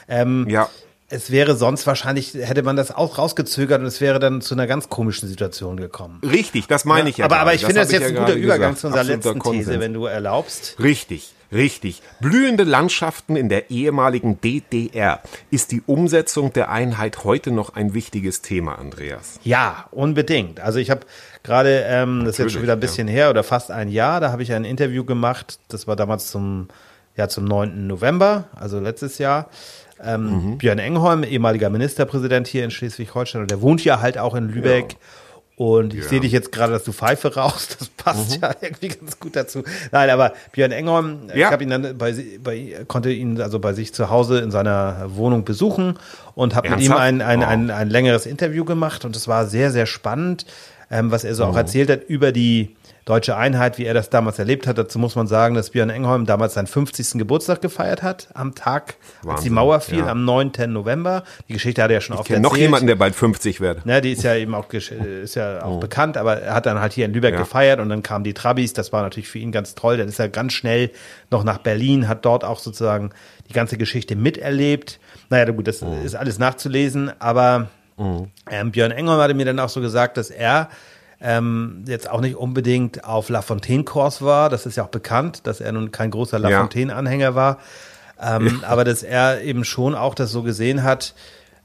Ähm, 0.08 0.46
ja. 0.48 0.68
Es 1.10 1.30
wäre 1.30 1.56
sonst 1.56 1.86
wahrscheinlich, 1.86 2.34
hätte 2.34 2.62
man 2.62 2.76
das 2.76 2.94
auch 2.94 3.16
rausgezögert 3.16 3.80
und 3.80 3.86
es 3.86 4.02
wäre 4.02 4.18
dann 4.18 4.42
zu 4.42 4.54
einer 4.54 4.66
ganz 4.66 4.90
komischen 4.90 5.26
Situation 5.26 5.78
gekommen. 5.78 6.20
Richtig, 6.22 6.66
das 6.66 6.84
meine 6.84 7.08
ich 7.08 7.18
ja. 7.18 7.24
aber, 7.24 7.36
aber 7.36 7.44
gerade. 7.52 7.56
ich 7.56 7.64
finde 7.64 7.80
das 7.80 7.88
habe 7.88 7.96
ich 7.96 8.02
jetzt 8.02 8.14
ja 8.14 8.20
ein 8.20 8.26
guter 8.26 8.38
Übergang 8.38 8.74
gesagt. 8.74 8.80
zu 8.80 8.86
unserer 8.88 9.00
Absoluter 9.00 9.28
letzten 9.30 9.50
These, 9.50 9.64
Konsens. 9.64 9.80
wenn 9.80 9.94
du 9.94 10.04
erlaubst. 10.04 10.76
Richtig, 10.78 11.32
richtig. 11.50 12.02
Blühende 12.20 12.64
Landschaften 12.64 13.36
in 13.36 13.48
der 13.48 13.70
ehemaligen 13.70 14.38
DDR. 14.42 15.22
Ist 15.50 15.72
die 15.72 15.80
Umsetzung 15.86 16.52
der 16.52 16.70
Einheit 16.70 17.24
heute 17.24 17.52
noch 17.52 17.74
ein 17.74 17.94
wichtiges 17.94 18.42
Thema, 18.42 18.78
Andreas? 18.78 19.40
Ja, 19.44 19.86
unbedingt. 19.92 20.60
Also 20.60 20.78
ich 20.78 20.90
habe 20.90 21.06
gerade, 21.42 21.84
ähm, 21.86 22.26
das 22.26 22.34
ist 22.34 22.38
jetzt 22.38 22.52
schon 22.52 22.62
wieder 22.62 22.74
ein 22.74 22.80
bisschen 22.80 23.08
her 23.08 23.30
oder 23.30 23.44
fast 23.44 23.70
ein 23.70 23.88
Jahr, 23.88 24.20
da 24.20 24.30
habe 24.30 24.42
ich 24.42 24.52
ein 24.52 24.66
Interview 24.66 25.04
gemacht, 25.04 25.58
das 25.68 25.86
war 25.86 25.96
damals 25.96 26.30
zum, 26.30 26.68
ja, 27.16 27.30
zum 27.30 27.46
9. 27.46 27.86
November, 27.86 28.44
also 28.54 28.78
letztes 28.78 29.16
Jahr. 29.16 29.48
Ähm, 30.04 30.30
Mhm. 30.52 30.58
Björn 30.58 30.78
Engholm, 30.78 31.24
ehemaliger 31.24 31.70
Ministerpräsident 31.70 32.46
hier 32.46 32.64
in 32.64 32.70
Schleswig-Holstein 32.70 33.42
und 33.42 33.50
der 33.50 33.60
wohnt 33.62 33.84
ja 33.84 34.00
halt 34.00 34.18
auch 34.18 34.34
in 34.34 34.48
Lübeck. 34.48 34.96
Und 35.56 35.92
ich 35.92 36.04
sehe 36.04 36.20
dich 36.20 36.30
jetzt 36.30 36.52
gerade, 36.52 36.72
dass 36.72 36.84
du 36.84 36.92
Pfeife 36.92 37.34
rauchst. 37.34 37.80
Das 37.80 37.88
passt 37.88 38.36
Mhm. 38.36 38.42
ja 38.42 38.54
irgendwie 38.60 38.88
ganz 38.88 39.18
gut 39.18 39.34
dazu. 39.34 39.64
Nein, 39.90 40.08
aber 40.10 40.34
Björn 40.52 40.70
Engholm, 40.70 41.18
ich 41.30 41.34
Ja. 41.40 41.50
habe 41.50 41.64
ihn 41.64 41.70
dann 41.70 41.98
bei, 41.98 42.14
bei 42.44 42.76
konnte 42.86 43.10
ihn 43.10 43.40
also 43.40 43.58
bei 43.58 43.72
sich 43.72 43.92
zu 43.92 44.08
Hause 44.08 44.38
in 44.38 44.52
seiner 44.52 45.06
Wohnung 45.16 45.44
besuchen 45.44 45.98
und 46.36 46.54
habe 46.54 46.70
mit 46.70 46.80
ihm 46.80 46.92
ein, 46.92 47.20
ein, 47.22 47.42
ein, 47.42 47.70
ein 47.72 47.90
längeres 47.90 48.24
Interview 48.26 48.64
gemacht 48.64 49.04
und 49.04 49.16
es 49.16 49.26
war 49.26 49.46
sehr, 49.46 49.72
sehr 49.72 49.86
spannend, 49.86 50.46
ähm, 50.92 51.10
was 51.10 51.24
er 51.24 51.34
so 51.34 51.44
auch 51.44 51.56
erzählt 51.56 51.90
hat 51.90 52.04
über 52.08 52.30
die 52.30 52.76
deutsche 53.08 53.36
Einheit, 53.36 53.78
wie 53.78 53.86
er 53.86 53.94
das 53.94 54.10
damals 54.10 54.38
erlebt 54.38 54.66
hat. 54.66 54.76
Dazu 54.76 54.98
muss 54.98 55.16
man 55.16 55.26
sagen, 55.26 55.54
dass 55.54 55.70
Björn 55.70 55.88
Engholm 55.88 56.26
damals 56.26 56.54
seinen 56.54 56.66
50. 56.66 57.12
Geburtstag 57.18 57.62
gefeiert 57.62 58.02
hat, 58.02 58.28
am 58.34 58.54
Tag, 58.54 58.96
als 58.98 59.22
die 59.22 59.28
Wahnsinn, 59.28 59.52
Mauer 59.54 59.80
fiel, 59.80 59.98
ja. 60.00 60.08
am 60.08 60.26
9. 60.26 60.52
November. 60.68 61.24
Die 61.48 61.54
Geschichte 61.54 61.82
hat 61.82 61.90
er 61.90 61.94
ja 61.94 62.00
schon 62.02 62.14
Ich 62.14 62.20
oft 62.20 62.28
kenne 62.28 62.40
noch 62.40 62.50
erzählt. 62.50 62.66
jemanden, 62.66 62.86
der 62.86 62.96
bald 62.96 63.14
50 63.14 63.60
wird. 63.62 63.86
Ne, 63.86 64.02
die 64.02 64.12
ist 64.12 64.24
ja 64.24 64.34
eben 64.34 64.54
auch, 64.54 64.70
ist 64.72 65.34
ja 65.36 65.62
auch 65.64 65.80
bekannt, 65.80 66.18
aber 66.18 66.36
er 66.42 66.54
hat 66.54 66.66
dann 66.66 66.80
halt 66.80 66.92
hier 66.92 67.06
in 67.06 67.14
Lübeck 67.14 67.32
Ja. 67.32 67.40
gefeiert 67.40 67.80
und 67.80 67.88
dann 67.88 68.02
kamen 68.02 68.24
die 68.24 68.34
Trabis, 68.34 68.74
das 68.74 68.92
war 68.92 69.00
natürlich 69.02 69.28
für 69.28 69.38
ihn 69.38 69.52
ganz 69.52 69.74
toll. 69.74 69.96
Dann 69.96 70.08
ist 70.08 70.18
er 70.18 70.28
ganz 70.28 70.52
schnell 70.52 70.90
noch 71.30 71.44
nach 71.44 71.58
Berlin, 71.58 72.08
hat 72.08 72.26
dort 72.26 72.44
auch 72.44 72.58
sozusagen 72.58 73.10
die 73.48 73.54
ganze 73.54 73.78
Geschichte 73.78 74.16
miterlebt. 74.16 75.00
Naja, 75.30 75.50
gut, 75.50 75.66
das 75.66 75.82
ist 76.04 76.14
alles 76.14 76.38
nachzulesen, 76.38 77.10
aber 77.20 77.68
ähm, 78.50 78.70
Björn 78.70 78.90
Engholm 78.92 79.18
hatte 79.20 79.32
mir 79.34 79.46
dann 79.46 79.58
auch 79.60 79.70
so 79.70 79.80
gesagt, 79.80 80.18
dass 80.18 80.30
er 80.30 80.68
ähm, 81.20 81.84
jetzt 81.86 82.08
auch 82.08 82.20
nicht 82.20 82.36
unbedingt 82.36 83.04
auf 83.04 83.28
Lafontaine-Kurs 83.28 84.22
war. 84.22 84.48
Das 84.48 84.66
ist 84.66 84.76
ja 84.76 84.84
auch 84.84 84.88
bekannt, 84.88 85.46
dass 85.46 85.60
er 85.60 85.72
nun 85.72 85.90
kein 85.90 86.10
großer 86.10 86.38
Ja. 86.38 86.48
Lafontaine-Anhänger 86.48 87.34
war. 87.34 87.58
Ähm, 88.20 88.62
aber 88.66 88.84
dass 88.84 89.02
er 89.02 89.42
eben 89.42 89.64
schon 89.64 89.94
auch 89.94 90.14
das 90.14 90.30
so 90.30 90.42
gesehen 90.42 90.82
hat, 90.82 91.14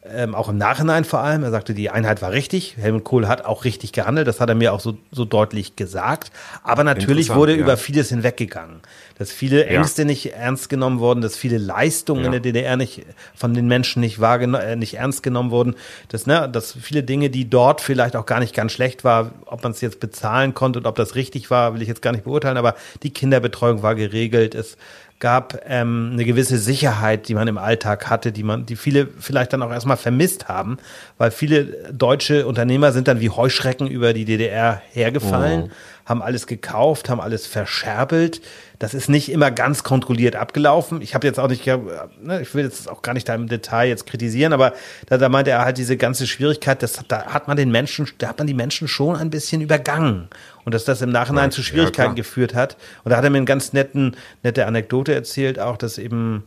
ähm, 0.05 0.35
auch 0.35 0.49
im 0.49 0.57
Nachhinein 0.57 1.05
vor 1.05 1.19
allem. 1.19 1.43
Er 1.43 1.51
sagte, 1.51 1.73
die 1.73 1.89
Einheit 1.89 2.21
war 2.21 2.31
richtig. 2.31 2.75
Helmut 2.77 3.03
Kohl 3.03 3.27
hat 3.27 3.45
auch 3.45 3.63
richtig 3.63 3.93
gehandelt. 3.93 4.27
Das 4.27 4.39
hat 4.39 4.49
er 4.49 4.55
mir 4.55 4.73
auch 4.73 4.79
so, 4.79 4.97
so 5.11 5.23
deutlich 5.23 5.75
gesagt. 5.75 6.31
Aber 6.63 6.83
natürlich 6.83 7.33
wurde 7.33 7.53
ja. 7.53 7.59
über 7.59 7.77
vieles 7.77 8.09
hinweggegangen. 8.09 8.81
Dass 9.17 9.31
viele 9.31 9.65
Ängste 9.67 10.05
nicht 10.05 10.33
ernst 10.33 10.69
genommen 10.69 10.99
wurden, 10.99 11.21
dass 11.21 11.37
viele 11.37 11.57
Leistungen 11.57 12.21
Ja. 12.21 12.25
in 12.27 12.31
der 12.31 12.41
DDR 12.41 12.77
nicht 12.77 13.03
von 13.35 13.53
den 13.53 13.67
Menschen 13.67 13.99
nicht 13.99 14.19
wahrgenommen, 14.19 14.63
äh, 14.63 14.75
nicht 14.75 14.95
ernst 14.95 15.21
genommen 15.23 15.51
wurden. 15.51 15.75
Dass, 16.09 16.25
ne, 16.25 16.49
dass 16.51 16.73
viele 16.81 17.03
Dinge, 17.03 17.29
die 17.29 17.49
dort 17.49 17.81
vielleicht 17.81 18.15
auch 18.15 18.25
gar 18.25 18.39
nicht 18.39 18.55
ganz 18.55 18.71
schlecht 18.71 19.03
war, 19.03 19.31
ob 19.45 19.61
man 19.63 19.71
es 19.71 19.81
jetzt 19.81 19.99
bezahlen 19.99 20.53
konnte 20.53 20.79
und 20.79 20.87
ob 20.87 20.95
das 20.95 21.15
richtig 21.15 21.51
war, 21.51 21.73
will 21.75 21.81
ich 21.81 21.87
jetzt 21.87 22.01
gar 22.01 22.11
nicht 22.11 22.23
beurteilen, 22.23 22.57
aber 22.57 22.75
die 23.03 23.11
Kinderbetreuung 23.11 23.83
war 23.83 23.95
geregelt. 23.95 24.55
Es 24.55 24.77
gab 25.19 25.61
ähm, 25.69 26.09
eine 26.13 26.25
gewisse 26.25 26.57
Sicherheit, 26.57 27.29
die 27.29 27.33
man 27.33 27.47
im 27.47 27.57
Alltag 27.57 28.09
hatte, 28.09 28.33
die 28.33 28.43
man, 28.43 28.65
die 28.65 28.75
viele 28.75 29.07
vielleicht 29.19 29.53
dann 29.53 29.61
auch 29.61 29.71
erstmal 29.71 29.95
vermisst 29.95 30.49
haben, 30.49 30.77
weil 31.17 31.31
viele 31.31 31.65
deutsche 31.93 32.45
Unternehmer 32.45 32.91
sind 32.91 33.07
dann 33.07 33.21
wie 33.21 33.29
Heuschrecken 33.29 33.87
über 33.87 34.11
die 34.11 34.25
DDR 34.25 34.81
hergefallen, 34.91 35.71
haben 36.05 36.21
alles 36.21 36.47
gekauft, 36.47 37.09
haben 37.09 37.21
alles 37.21 37.47
verscherbelt. 37.47 38.41
Das 38.79 38.93
ist 38.93 39.09
nicht 39.09 39.31
immer 39.31 39.51
ganz 39.51 39.83
kontrolliert 39.83 40.35
abgelaufen. 40.35 41.01
Ich 41.01 41.15
habe 41.15 41.25
jetzt 41.25 41.39
auch 41.39 41.47
nicht, 41.47 41.65
ne, 41.65 42.41
ich 42.41 42.53
will 42.53 42.65
jetzt 42.65 42.89
auch 42.89 43.01
gar 43.01 43.13
nicht 43.13 43.29
da 43.29 43.35
im 43.35 43.47
Detail 43.47 43.87
jetzt 43.87 44.05
kritisieren, 44.05 44.51
aber 44.51 44.73
da, 45.07 45.17
da 45.17 45.29
meinte 45.29 45.51
er 45.51 45.63
halt 45.63 45.77
diese 45.77 45.95
ganze 45.95 46.27
Schwierigkeit, 46.27 46.83
das, 46.83 46.99
da 47.07 47.27
hat 47.27 47.47
man 47.47 47.55
den 47.55 47.71
Menschen, 47.71 48.07
da 48.17 48.27
hat 48.29 48.37
man 48.39 48.47
die 48.47 48.53
Menschen 48.53 48.87
schon 48.89 49.15
ein 49.15 49.29
bisschen 49.29 49.61
übergangen. 49.61 50.27
Und 50.65 50.73
dass 50.73 50.83
das 50.85 51.01
im 51.01 51.09
Nachhinein 51.11 51.45
Right. 51.45 51.53
zu 51.53 51.61
Ja, 51.61 51.67
Schwierigkeiten 51.67 52.09
klar. 52.09 52.15
geführt 52.15 52.55
hat. 52.55 52.77
Und 53.03 53.11
da 53.11 53.17
hat 53.17 53.23
er 53.23 53.29
mir 53.29 53.37
eine 53.37 53.45
ganz 53.45 53.71
netten, 53.73 54.15
nette 54.43 54.65
Anekdote 54.65 55.13
erzählt, 55.13 55.59
auch, 55.59 55.77
dass 55.77 55.97
eben, 55.97 56.43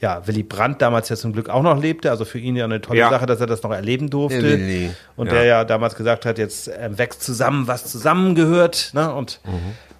ja, 0.00 0.26
Willy 0.26 0.42
Brandt 0.44 0.80
damals 0.80 1.08
ja 1.08 1.16
zum 1.16 1.32
Glück 1.32 1.48
auch 1.48 1.62
noch 1.62 1.80
lebte. 1.80 2.10
Also 2.10 2.24
für 2.24 2.38
ihn 2.38 2.54
ja 2.56 2.64
eine 2.64 2.80
tolle 2.80 3.00
Ja. 3.00 3.10
Sache, 3.10 3.26
dass 3.26 3.40
er 3.40 3.46
das 3.48 3.62
noch 3.62 3.72
erleben 3.72 4.10
durfte. 4.10 4.40
Der 4.40 4.52
Willy, 4.58 4.90
Und 5.16 5.26
ja. 5.26 5.32
der 5.34 5.44
ja 5.44 5.64
damals 5.64 5.96
gesagt 5.96 6.24
hat, 6.24 6.38
jetzt 6.38 6.68
äh, 6.68 6.96
wächst 6.96 7.22
zusammen, 7.22 7.66
was 7.66 7.84
zusammengehört. 7.90 8.90
Ne? 8.94 9.12
Und 9.12 9.40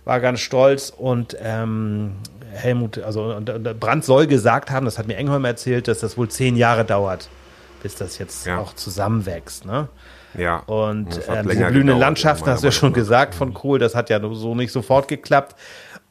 war 0.04 0.20
ganz 0.20 0.40
stolz. 0.40 0.92
Und 0.96 1.36
ähm, 1.42 2.12
Helmut, 2.52 2.98
also 2.98 3.24
und, 3.34 3.50
und 3.50 3.80
Brandt 3.80 4.04
soll 4.04 4.26
gesagt 4.26 4.70
haben, 4.70 4.84
das 4.86 4.98
hat 4.98 5.06
mir 5.06 5.16
Engholm 5.16 5.44
erzählt, 5.44 5.88
dass 5.88 5.98
das 5.98 6.16
wohl 6.16 6.28
zehn 6.28 6.56
Jahre 6.56 6.84
dauert, 6.84 7.28
bis 7.82 7.94
das 7.96 8.18
jetzt 8.18 8.46
Ja. 8.46 8.58
auch 8.58 8.74
zusammenwächst. 8.74 9.64
Ne? 9.66 9.88
Ja. 10.36 10.58
Und 10.66 11.20
ähm, 11.28 11.48
diese 11.48 11.64
blühenden 11.66 11.98
Landschaften, 11.98 12.48
hast 12.50 12.62
du 12.62 12.68
ja 12.68 12.72
schon 12.72 12.92
gesagt 12.92 13.34
von 13.34 13.52
Kohl, 13.54 13.78
das 13.78 13.94
hat 13.94 14.10
ja 14.10 14.20
so 14.34 14.54
nicht 14.54 14.72
sofort 14.72 15.08
geklappt. 15.08 15.56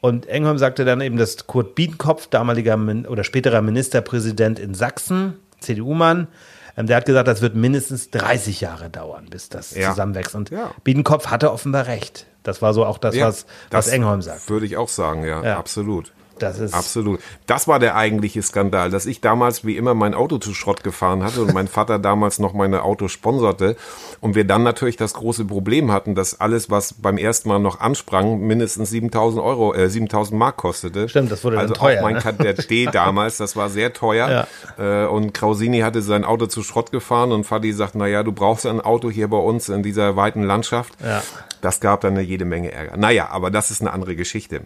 Und 0.00 0.26
Engholm 0.26 0.58
sagte 0.58 0.84
dann 0.84 1.00
eben, 1.00 1.16
dass 1.16 1.46
Kurt 1.46 1.74
Biedenkopf, 1.74 2.28
damaliger 2.28 2.76
Min 2.76 3.06
oder 3.06 3.24
späterer 3.24 3.62
Ministerpräsident 3.62 4.58
in 4.58 4.74
Sachsen, 4.74 5.34
CDU-Mann, 5.60 6.28
ähm, 6.76 6.86
der 6.86 6.98
hat 6.98 7.06
gesagt, 7.06 7.26
das 7.26 7.40
wird 7.42 7.56
mindestens 7.56 8.10
30 8.10 8.60
Jahre 8.60 8.90
dauern, 8.90 9.26
bis 9.28 9.48
das 9.48 9.74
Ja. 9.74 9.90
zusammenwächst. 9.90 10.34
Und 10.36 10.50
Ja. 10.50 10.70
Biedenkopf 10.84 11.26
hatte 11.26 11.52
offenbar 11.52 11.86
recht. 11.86 12.26
Das 12.44 12.62
war 12.62 12.72
so 12.74 12.86
auch 12.86 12.98
das, 12.98 13.16
Ja, 13.16 13.26
was, 13.26 13.46
was 13.70 13.88
Engholm 13.88 14.22
sagt. 14.22 14.48
Würde 14.48 14.66
ich 14.66 14.76
auch 14.76 14.88
sagen, 14.88 15.24
Ja. 15.26 15.58
absolut. 15.58 16.12
Das 16.42 16.58
ist 16.58 16.74
Absolut. 16.74 17.20
Das 17.46 17.68
war 17.68 17.78
der 17.78 17.96
eigentliche 17.96 18.42
Skandal, 18.42 18.90
dass 18.90 19.06
ich 19.06 19.20
damals 19.20 19.64
wie 19.64 19.76
immer 19.76 19.94
mein 19.94 20.14
Auto 20.14 20.38
zu 20.38 20.54
Schrott 20.54 20.84
gefahren 20.84 21.22
hatte 21.22 21.42
und 21.42 21.54
mein 21.54 21.68
Vater 21.68 21.98
damals 21.98 22.38
noch 22.38 22.52
meine 22.52 22.82
Autos 22.82 23.12
sponserte 23.12 23.76
und 24.20 24.34
wir 24.34 24.44
dann 24.44 24.62
natürlich 24.62 24.96
das 24.96 25.14
große 25.14 25.44
Problem 25.44 25.92
hatten, 25.92 26.14
dass 26.14 26.40
alles, 26.40 26.70
was 26.70 26.94
beim 26.94 27.18
ersten 27.18 27.48
Mal 27.48 27.58
noch 27.58 27.80
ansprang, 27.80 28.40
mindestens 28.40 28.90
7000 28.90 29.42
Euro, 29.42 29.74
äh, 29.74 29.88
7000 29.88 30.38
Mark 30.38 30.56
kostete. 30.56 31.08
Stimmt, 31.08 31.30
das 31.30 31.44
wurde 31.44 31.56
dann 31.56 31.62
also 31.62 31.74
teuer, 31.74 31.98
Auch 31.98 32.02
mein 32.02 32.14
ne? 32.14 32.20
Kadett 32.20 32.70
D 32.70 32.86
damals, 32.92 33.36
das 33.36 33.56
war 33.56 33.68
sehr 33.68 33.92
teuer. 33.92 34.46
Äh, 34.78 35.06
und 35.06 35.34
Krausini 35.34 35.80
hatte 35.80 36.02
sein 36.02 36.24
Auto 36.24 36.46
zu 36.46 36.62
Schrott 36.62 36.92
gefahren 36.92 37.32
und 37.32 37.44
Fadi 37.44 37.72
sagt, 37.72 37.94
na 37.94 38.06
ja, 38.06 38.22
du 38.22 38.32
brauchst 38.32 38.66
ein 38.66 38.80
Auto 38.80 39.10
hier 39.10 39.28
bei 39.28 39.38
uns 39.38 39.68
in 39.68 39.82
dieser 39.82 40.16
weiten 40.16 40.42
Landschaft. 40.42 40.92
Ja. 41.02 41.22
Das 41.60 41.80
gab 41.80 42.02
dann 42.02 42.14
eine 42.14 42.22
jede 42.22 42.44
Menge 42.44 42.72
Ärger. 42.72 42.96
Naja, 42.96 43.28
aber 43.30 43.50
das 43.50 43.70
ist 43.70 43.80
eine 43.80 43.92
andere 43.92 44.16
Geschichte. 44.16 44.62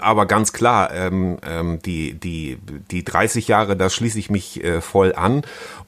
Aber 0.00 0.26
ganz 0.26 0.52
klar, 0.52 0.92
ähm, 0.92 1.38
ähm, 1.46 1.80
die, 1.82 2.14
die, 2.14 2.58
die 2.90 3.04
30 3.04 3.48
Jahre, 3.48 3.76
da 3.76 3.90
schließe 3.90 4.18
ich 4.18 4.30
mich 4.30 4.62
äh, 4.62 4.80
voll 4.80 5.14
an. 5.14 5.42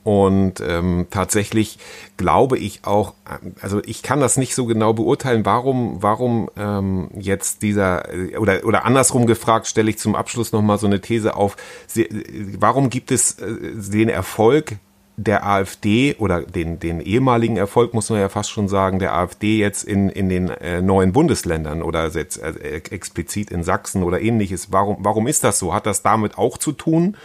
Und 0.05 0.61
ähm, 0.61 1.07
tatsächlich 1.11 1.79
glaube 2.17 2.59
ich 2.59 2.85
auch, 2.85 3.15
ähm, 3.29 3.55
also 3.61 3.83
ich 3.85 4.03
kann 4.03 4.21
das 4.21 4.37
nicht 4.37 4.55
so 4.55 4.67
genau 4.67 4.93
beurteilen, 4.93 5.45
warum, 5.45 6.03
warum 6.03 6.49
ähm, 6.57 7.11
jetzt 7.19 7.63
dieser, 7.63 8.13
äh, 8.15 8.37
oder, 8.37 8.65
oder 8.65 8.85
andersrum 8.85 9.27
gefragt, 9.27 9.67
stelle 9.67 9.91
ich 9.91 9.99
zum 9.99 10.15
Abschluss 10.15 10.53
nochmal 10.53 10.79
so 10.79 10.87
eine 10.87 11.01
These 11.01 11.35
auf, 11.35 11.57
äh, 11.97 12.07
warum 12.59 12.89
gibt 12.89 13.11
es 13.11 13.41
äh, 13.41 13.57
den 13.75 14.09
Erfolg 14.09 14.77
der 15.17 15.47
AfD 15.47 16.15
oder 16.19 16.43
den, 16.43 16.79
den 16.79 17.01
ehemaligen 17.01 17.57
Erfolg, 17.57 17.95
muss 17.95 18.11
man 18.11 18.21
ja 18.21 18.29
fast 18.29 18.51
schon 18.51 18.69
sagen, 18.69 18.99
der 18.99 19.15
AfD 19.15 19.59
jetzt 19.59 19.85
in, 19.85 20.11
in 20.11 20.29
den 20.29 20.51
äh, 20.51 20.83
neuen 20.83 21.13
Bundesländern 21.13 21.83
oder 21.83 22.09
jetzt 22.09 22.39
äh, 22.39 22.77
explizit 22.91 23.51
in 23.51 23.65
Sachsen 23.65 24.03
oder 24.03 24.21
ähnliches. 24.21 24.73
Warum, 24.73 24.99
warum 25.01 25.27
ist 25.27 25.43
das 25.43 25.59
so? 25.59 25.73
Hat 25.73 25.87
das 25.87 26.03
damit 26.03 26.37
auch 26.37 26.59
zu 26.59 26.73
tun? 26.73 27.17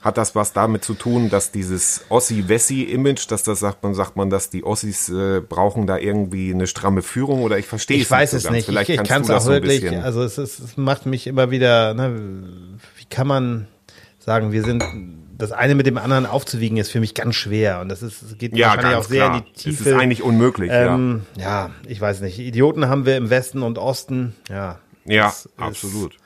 Hat 0.00 0.16
das 0.16 0.34
was 0.34 0.52
damit 0.52 0.84
zu 0.84 0.94
tun, 0.94 1.28
dass 1.28 1.50
dieses 1.50 2.06
Ossi-Wessi-Image, 2.08 3.30
dass 3.30 3.42
das 3.42 3.60
sagt 3.60 3.82
man, 3.82 3.92
sagt 3.92 4.16
man, 4.16 4.30
dass 4.30 4.48
die 4.48 4.64
Ossis 4.64 5.08
äh, 5.10 5.40
brauchen 5.40 5.86
da 5.86 5.98
irgendwie 5.98 6.54
eine 6.54 6.68
stramme 6.68 7.02
Führung 7.02 7.42
oder 7.42 7.58
ich 7.58 7.66
verstehe 7.66 7.98
es 7.98 8.04
Ich 8.04 8.10
weiß 8.10 8.32
nicht 8.32 8.38
es 8.38 8.42
so 8.44 8.48
ganz. 8.48 8.56
nicht. 8.56 8.66
Vielleicht 8.66 8.88
ich 8.88 9.00
ich 9.00 9.06
kann 9.06 9.22
es 9.22 9.28
das 9.28 9.42
auch 9.42 9.46
so 9.46 9.52
wirklich, 9.52 9.82
bisschen. 9.82 10.02
also 10.02 10.22
es, 10.22 10.38
ist, 10.38 10.60
es 10.60 10.76
macht 10.76 11.06
mich 11.06 11.26
immer 11.26 11.50
wieder, 11.50 11.92
ne, 11.92 12.14
wie 12.96 13.04
kann 13.10 13.26
man 13.26 13.66
sagen, 14.20 14.52
wir 14.52 14.62
sind 14.62 14.82
das 15.40 15.52
eine 15.52 15.74
mit 15.74 15.86
dem 15.86 15.98
anderen 15.98 16.26
aufzuwiegen 16.26 16.76
ist 16.76 16.90
für 16.90 17.00
mich 17.00 17.14
ganz 17.14 17.34
schwer 17.34 17.80
und 17.80 17.88
das 17.88 18.02
ist 18.02 18.22
es 18.22 18.38
geht 18.38 18.56
ja, 18.56 18.68
wahrscheinlich 18.68 18.96
auch 18.98 19.04
sehr 19.04 19.24
klar. 19.26 19.38
in 19.38 19.44
die 19.44 19.52
Tiefe. 19.52 19.82
Es 19.82 19.86
ist 19.86 19.92
eigentlich 20.00 20.22
unmöglich, 20.22 20.70
ähm, 20.72 21.22
ja. 21.36 21.70
ich 21.88 22.00
weiß 22.00 22.20
nicht. 22.20 22.38
Idioten 22.38 22.88
haben 22.88 23.06
wir 23.06 23.16
im 23.16 23.30
Westen 23.30 23.62
und 23.62 23.78
Osten. 23.78 24.34
Ja, 24.48 24.56
ja. 24.56 24.78
Ja, 25.14 25.24
das 25.24 25.46
ist, 25.46 25.52
absolut. 25.58 26.16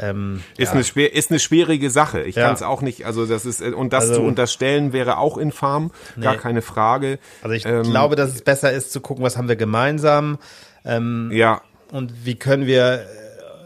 Ähm, 0.00 0.42
Ist, 0.56 0.68
ja. 0.68 0.74
eine 0.74 0.84
schwer, 0.84 1.12
ist 1.12 1.30
eine 1.30 1.40
schwierige 1.40 1.90
Sache. 1.90 2.22
Ich 2.22 2.36
Ja. 2.36 2.46
kann 2.46 2.54
es 2.54 2.62
auch 2.62 2.82
nicht, 2.82 3.04
also 3.04 3.26
das 3.26 3.44
ist, 3.44 3.60
äh, 3.60 3.70
und 3.72 3.92
das 3.92 4.04
Also- 4.04 4.14
zu 4.16 4.22
unterstellen 4.22 4.92
wäre 4.92 5.18
auch 5.18 5.36
infam, 5.38 5.90
gar 6.20 6.34
Nee. 6.34 6.38
keine 6.38 6.62
Frage. 6.62 7.18
Also 7.42 7.54
ich 7.54 7.64
Ähm, 7.66 7.82
glaube, 7.82 8.14
dass 8.14 8.32
es 8.32 8.42
besser 8.42 8.70
ist 8.72 8.92
zu 8.92 9.00
gucken, 9.00 9.24
was 9.24 9.36
haben 9.36 9.48
wir 9.48 9.56
gemeinsam 9.56 10.38
Ja, 10.84 11.60
und 11.90 12.24
wie 12.24 12.36
können 12.36 12.66
wir 12.66 13.04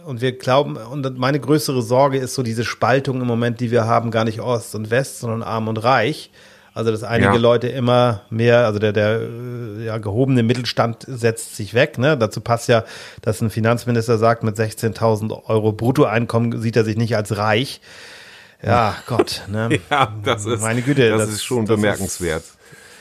und 0.05 0.21
wir 0.21 0.33
glauben 0.39 0.77
und 0.77 1.19
meine 1.19 1.41
größere 1.41 1.83
Sorge 1.83 2.19
ist 2.19 2.35
so 2.35 2.43
diese 2.43 2.65
Spaltung 2.65 3.21
im 3.21 3.27
Moment, 3.27 3.61
die 3.61 3.71
wir 3.71 3.85
haben, 3.87 4.11
gar 4.11 4.25
nicht 4.25 4.41
Ost 4.41 4.75
und 4.75 4.91
West, 4.91 5.21
sondern 5.21 5.43
Arm 5.43 5.69
und 5.69 5.79
Reich. 5.79 6.31
Also 6.75 6.91
dass 6.91 7.03
einige 7.03 7.33
Ja. 7.35 7.39
Leute 7.39 7.69
immer 7.69 8.23
mehr, 8.31 8.65
also 8.65 8.79
der 8.79 8.93
der 8.95 9.21
ja, 9.85 9.99
gehobene 9.99 10.43
Mittelstand 10.43 11.05
setzt 11.07 11.55
sich 11.57 11.75
weg. 11.75 11.99
Ne? 11.99 12.17
Dazu 12.17 12.41
passt 12.41 12.69
ja, 12.69 12.85
dass 13.21 13.43
ein 13.43 13.51
Finanzminister 13.51 14.17
sagt, 14.17 14.43
mit 14.43 14.57
16.000 14.57 15.45
Euro 15.49 15.73
Bruttoeinkommen 15.73 16.61
sieht 16.63 16.77
er 16.77 16.85
sich 16.85 16.97
nicht 16.97 17.15
als 17.15 17.37
reich. 17.37 17.83
Ja, 18.65 18.95
Gott. 19.07 19.43
Ne? 19.49 19.81
ja, 19.91 20.15
das 20.25 20.47
ist, 20.47 20.63
Meine 20.63 20.81
Güte, 20.83 21.11
das, 21.11 21.23
das- 21.23 21.31
ist 21.31 21.45
schon 21.45 21.67
das 21.67 21.75
ist- 21.77 21.83
bemerkenswert. 21.83 22.43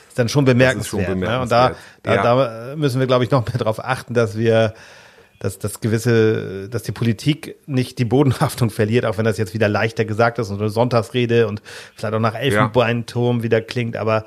ist 0.08 0.18
dann 0.18 0.28
schon 0.28 0.44
bemerkenswert. 0.44 1.06
schon 1.08 1.20
Ne? 1.20 1.40
Und 1.40 1.50
da, 1.50 1.68
bemerkenswert. 2.02 2.24
da, 2.24 2.70
da 2.70 2.76
müssen 2.76 3.00
wir, 3.00 3.06
glaube 3.06 3.24
ich, 3.24 3.30
noch 3.30 3.46
mehr 3.46 3.56
darauf 3.56 3.82
achten, 3.82 4.12
dass 4.12 4.36
wir, 4.36 4.74
dass 5.38 5.58
das 5.58 5.80
gewisse, 5.80 6.68
dass 6.68 6.82
die 6.84 6.92
Politik 6.92 7.56
nicht 7.66 7.98
die 7.98 8.04
Bodenhaftung 8.04 8.70
verliert, 8.70 9.04
auch 9.04 9.18
wenn 9.18 9.24
das 9.24 9.38
jetzt 9.38 9.54
wieder 9.54 9.68
leichter 9.68 10.04
gesagt 10.04 10.38
ist 10.38 10.50
und 10.50 10.60
eine 10.60 10.70
Sonntagsrede 10.70 11.48
und 11.48 11.62
vielleicht 11.96 12.14
auch 12.14 12.20
nach 12.20 12.34
Elfenbeinturm 12.34 13.42
wieder 13.42 13.60
klingt, 13.60 13.96
aber 13.96 14.24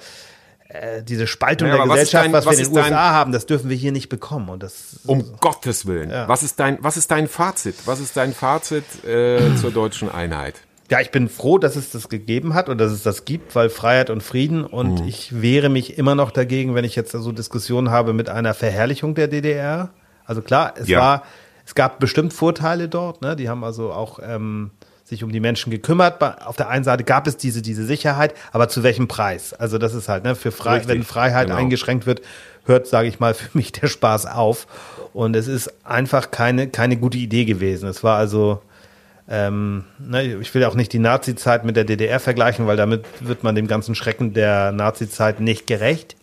äh, 0.67 1.03
diese 1.03 1.27
Spaltung 1.27 1.67
Ja, 1.69 1.75
der 1.77 1.83
was 1.87 1.89
Gesellschaft, 1.99 2.25
dein- 2.25 2.33
was, 2.33 2.45
was 2.45 2.57
wir 2.57 2.65
in 2.65 2.69
den 2.71 2.75
dein- 2.75 2.83
USA 2.91 3.11
haben, 3.11 3.31
das 3.31 3.45
dürfen 3.45 3.69
wir 3.69 3.77
hier 3.77 3.91
nicht 3.91 4.09
bekommen. 4.09 4.49
Und 4.49 4.63
das 4.63 4.99
Um 5.05 5.23
Gottes 5.39 5.85
Willen. 5.85 6.09
Ja. 6.09 6.27
Was 6.27 6.43
ist 6.43 6.59
dein, 6.59 6.79
was 6.81 6.97
ist 6.97 7.11
dein 7.11 7.27
Fazit? 7.27 7.75
Was 7.85 7.99
ist 7.99 8.17
dein 8.17 8.33
Fazit 8.33 8.83
äh, 9.05 9.55
zur 9.61 9.71
deutschen 9.71 10.09
Einheit? 10.11 10.55
Ja, 10.91 10.99
ich 11.01 11.09
bin 11.11 11.29
froh, 11.29 11.57
dass 11.57 11.75
es 11.75 11.89
das 11.91 12.09
gegeben 12.09 12.53
hat 12.53 12.67
und 12.69 12.77
dass 12.79 12.91
es 12.91 13.01
das 13.03 13.25
gibt, 13.25 13.55
weil 13.55 13.69
Freiheit 13.69 14.09
und 14.11 14.21
Frieden 14.21 14.63
und 14.65 15.01
Mhm. 15.01 15.07
ich 15.07 15.41
wehre 15.41 15.69
mich 15.69 15.97
immer 15.97 16.13
noch 16.13 16.29
dagegen, 16.31 16.75
wenn 16.75 16.83
ich 16.85 16.95
jetzt 16.95 17.11
so 17.11 17.31
Diskussionen 17.31 17.89
habe 17.89 18.13
mit 18.13 18.29
einer 18.29 18.53
Verherrlichung 18.53 19.15
der 19.15 19.27
DDR. 19.27 19.89
Also 20.25 20.41
klar, 20.41 20.73
es 20.77 20.87
Ja. 20.87 20.99
war, 20.99 21.23
es 21.65 21.75
gab 21.75 21.99
bestimmt 21.99 22.33
Vorteile 22.33 22.87
dort, 22.89 23.21
ne? 23.21 23.35
Die 23.35 23.49
haben 23.49 23.63
also 23.63 23.91
auch 23.91 24.19
ähm, 24.21 24.71
sich 25.03 25.23
um 25.23 25.31
die 25.31 25.39
Menschen 25.39 25.71
gekümmert. 25.71 26.21
Auf 26.45 26.55
der 26.55 26.69
einen 26.69 26.83
Seite 26.83 27.03
gab 27.03 27.27
es 27.27 27.37
diese, 27.37 27.61
diese 27.61 27.85
Sicherheit, 27.85 28.33
aber 28.51 28.69
zu 28.69 28.81
welchem 28.83 29.07
Preis? 29.07 29.53
Also 29.53 29.77
das 29.77 29.93
ist 29.93 30.09
halt, 30.09 30.23
ne, 30.23 30.35
für 30.35 30.51
Frei 30.51 30.77
Richtig, 30.77 30.89
wenn 30.89 31.03
Freiheit 31.03 31.47
genau. 31.47 31.59
eingeschränkt 31.59 32.05
wird, 32.07 32.21
hört, 32.65 32.87
sage 32.87 33.07
ich 33.07 33.19
mal, 33.19 33.33
für 33.35 33.55
mich 33.57 33.71
der 33.71 33.87
Spaß 33.87 34.25
auf. 34.25 34.67
Und 35.13 35.35
es 35.35 35.47
ist 35.47 35.71
einfach 35.85 36.31
keine, 36.31 36.67
keine 36.69 36.97
gute 36.97 37.17
Idee 37.17 37.45
gewesen. 37.45 37.87
Es 37.87 38.03
war 38.03 38.17
also, 38.17 38.61
ähm, 39.29 39.85
ne, 39.99 40.23
ich 40.37 40.53
will 40.53 40.63
auch 40.65 40.75
nicht 40.75 40.91
die 40.93 40.99
Nazi-Zeit 40.99 41.65
mit 41.65 41.75
der 41.75 41.83
DDR 41.83 42.19
vergleichen, 42.19 42.67
weil 42.67 42.77
damit 42.77 43.05
wird 43.21 43.43
man 43.43 43.55
dem 43.55 43.67
ganzen 43.67 43.95
Schrecken 43.95 44.33
der 44.33 44.71
Nazi-Zeit 44.71 45.39
nicht 45.39 45.67
gerecht. 45.67 46.15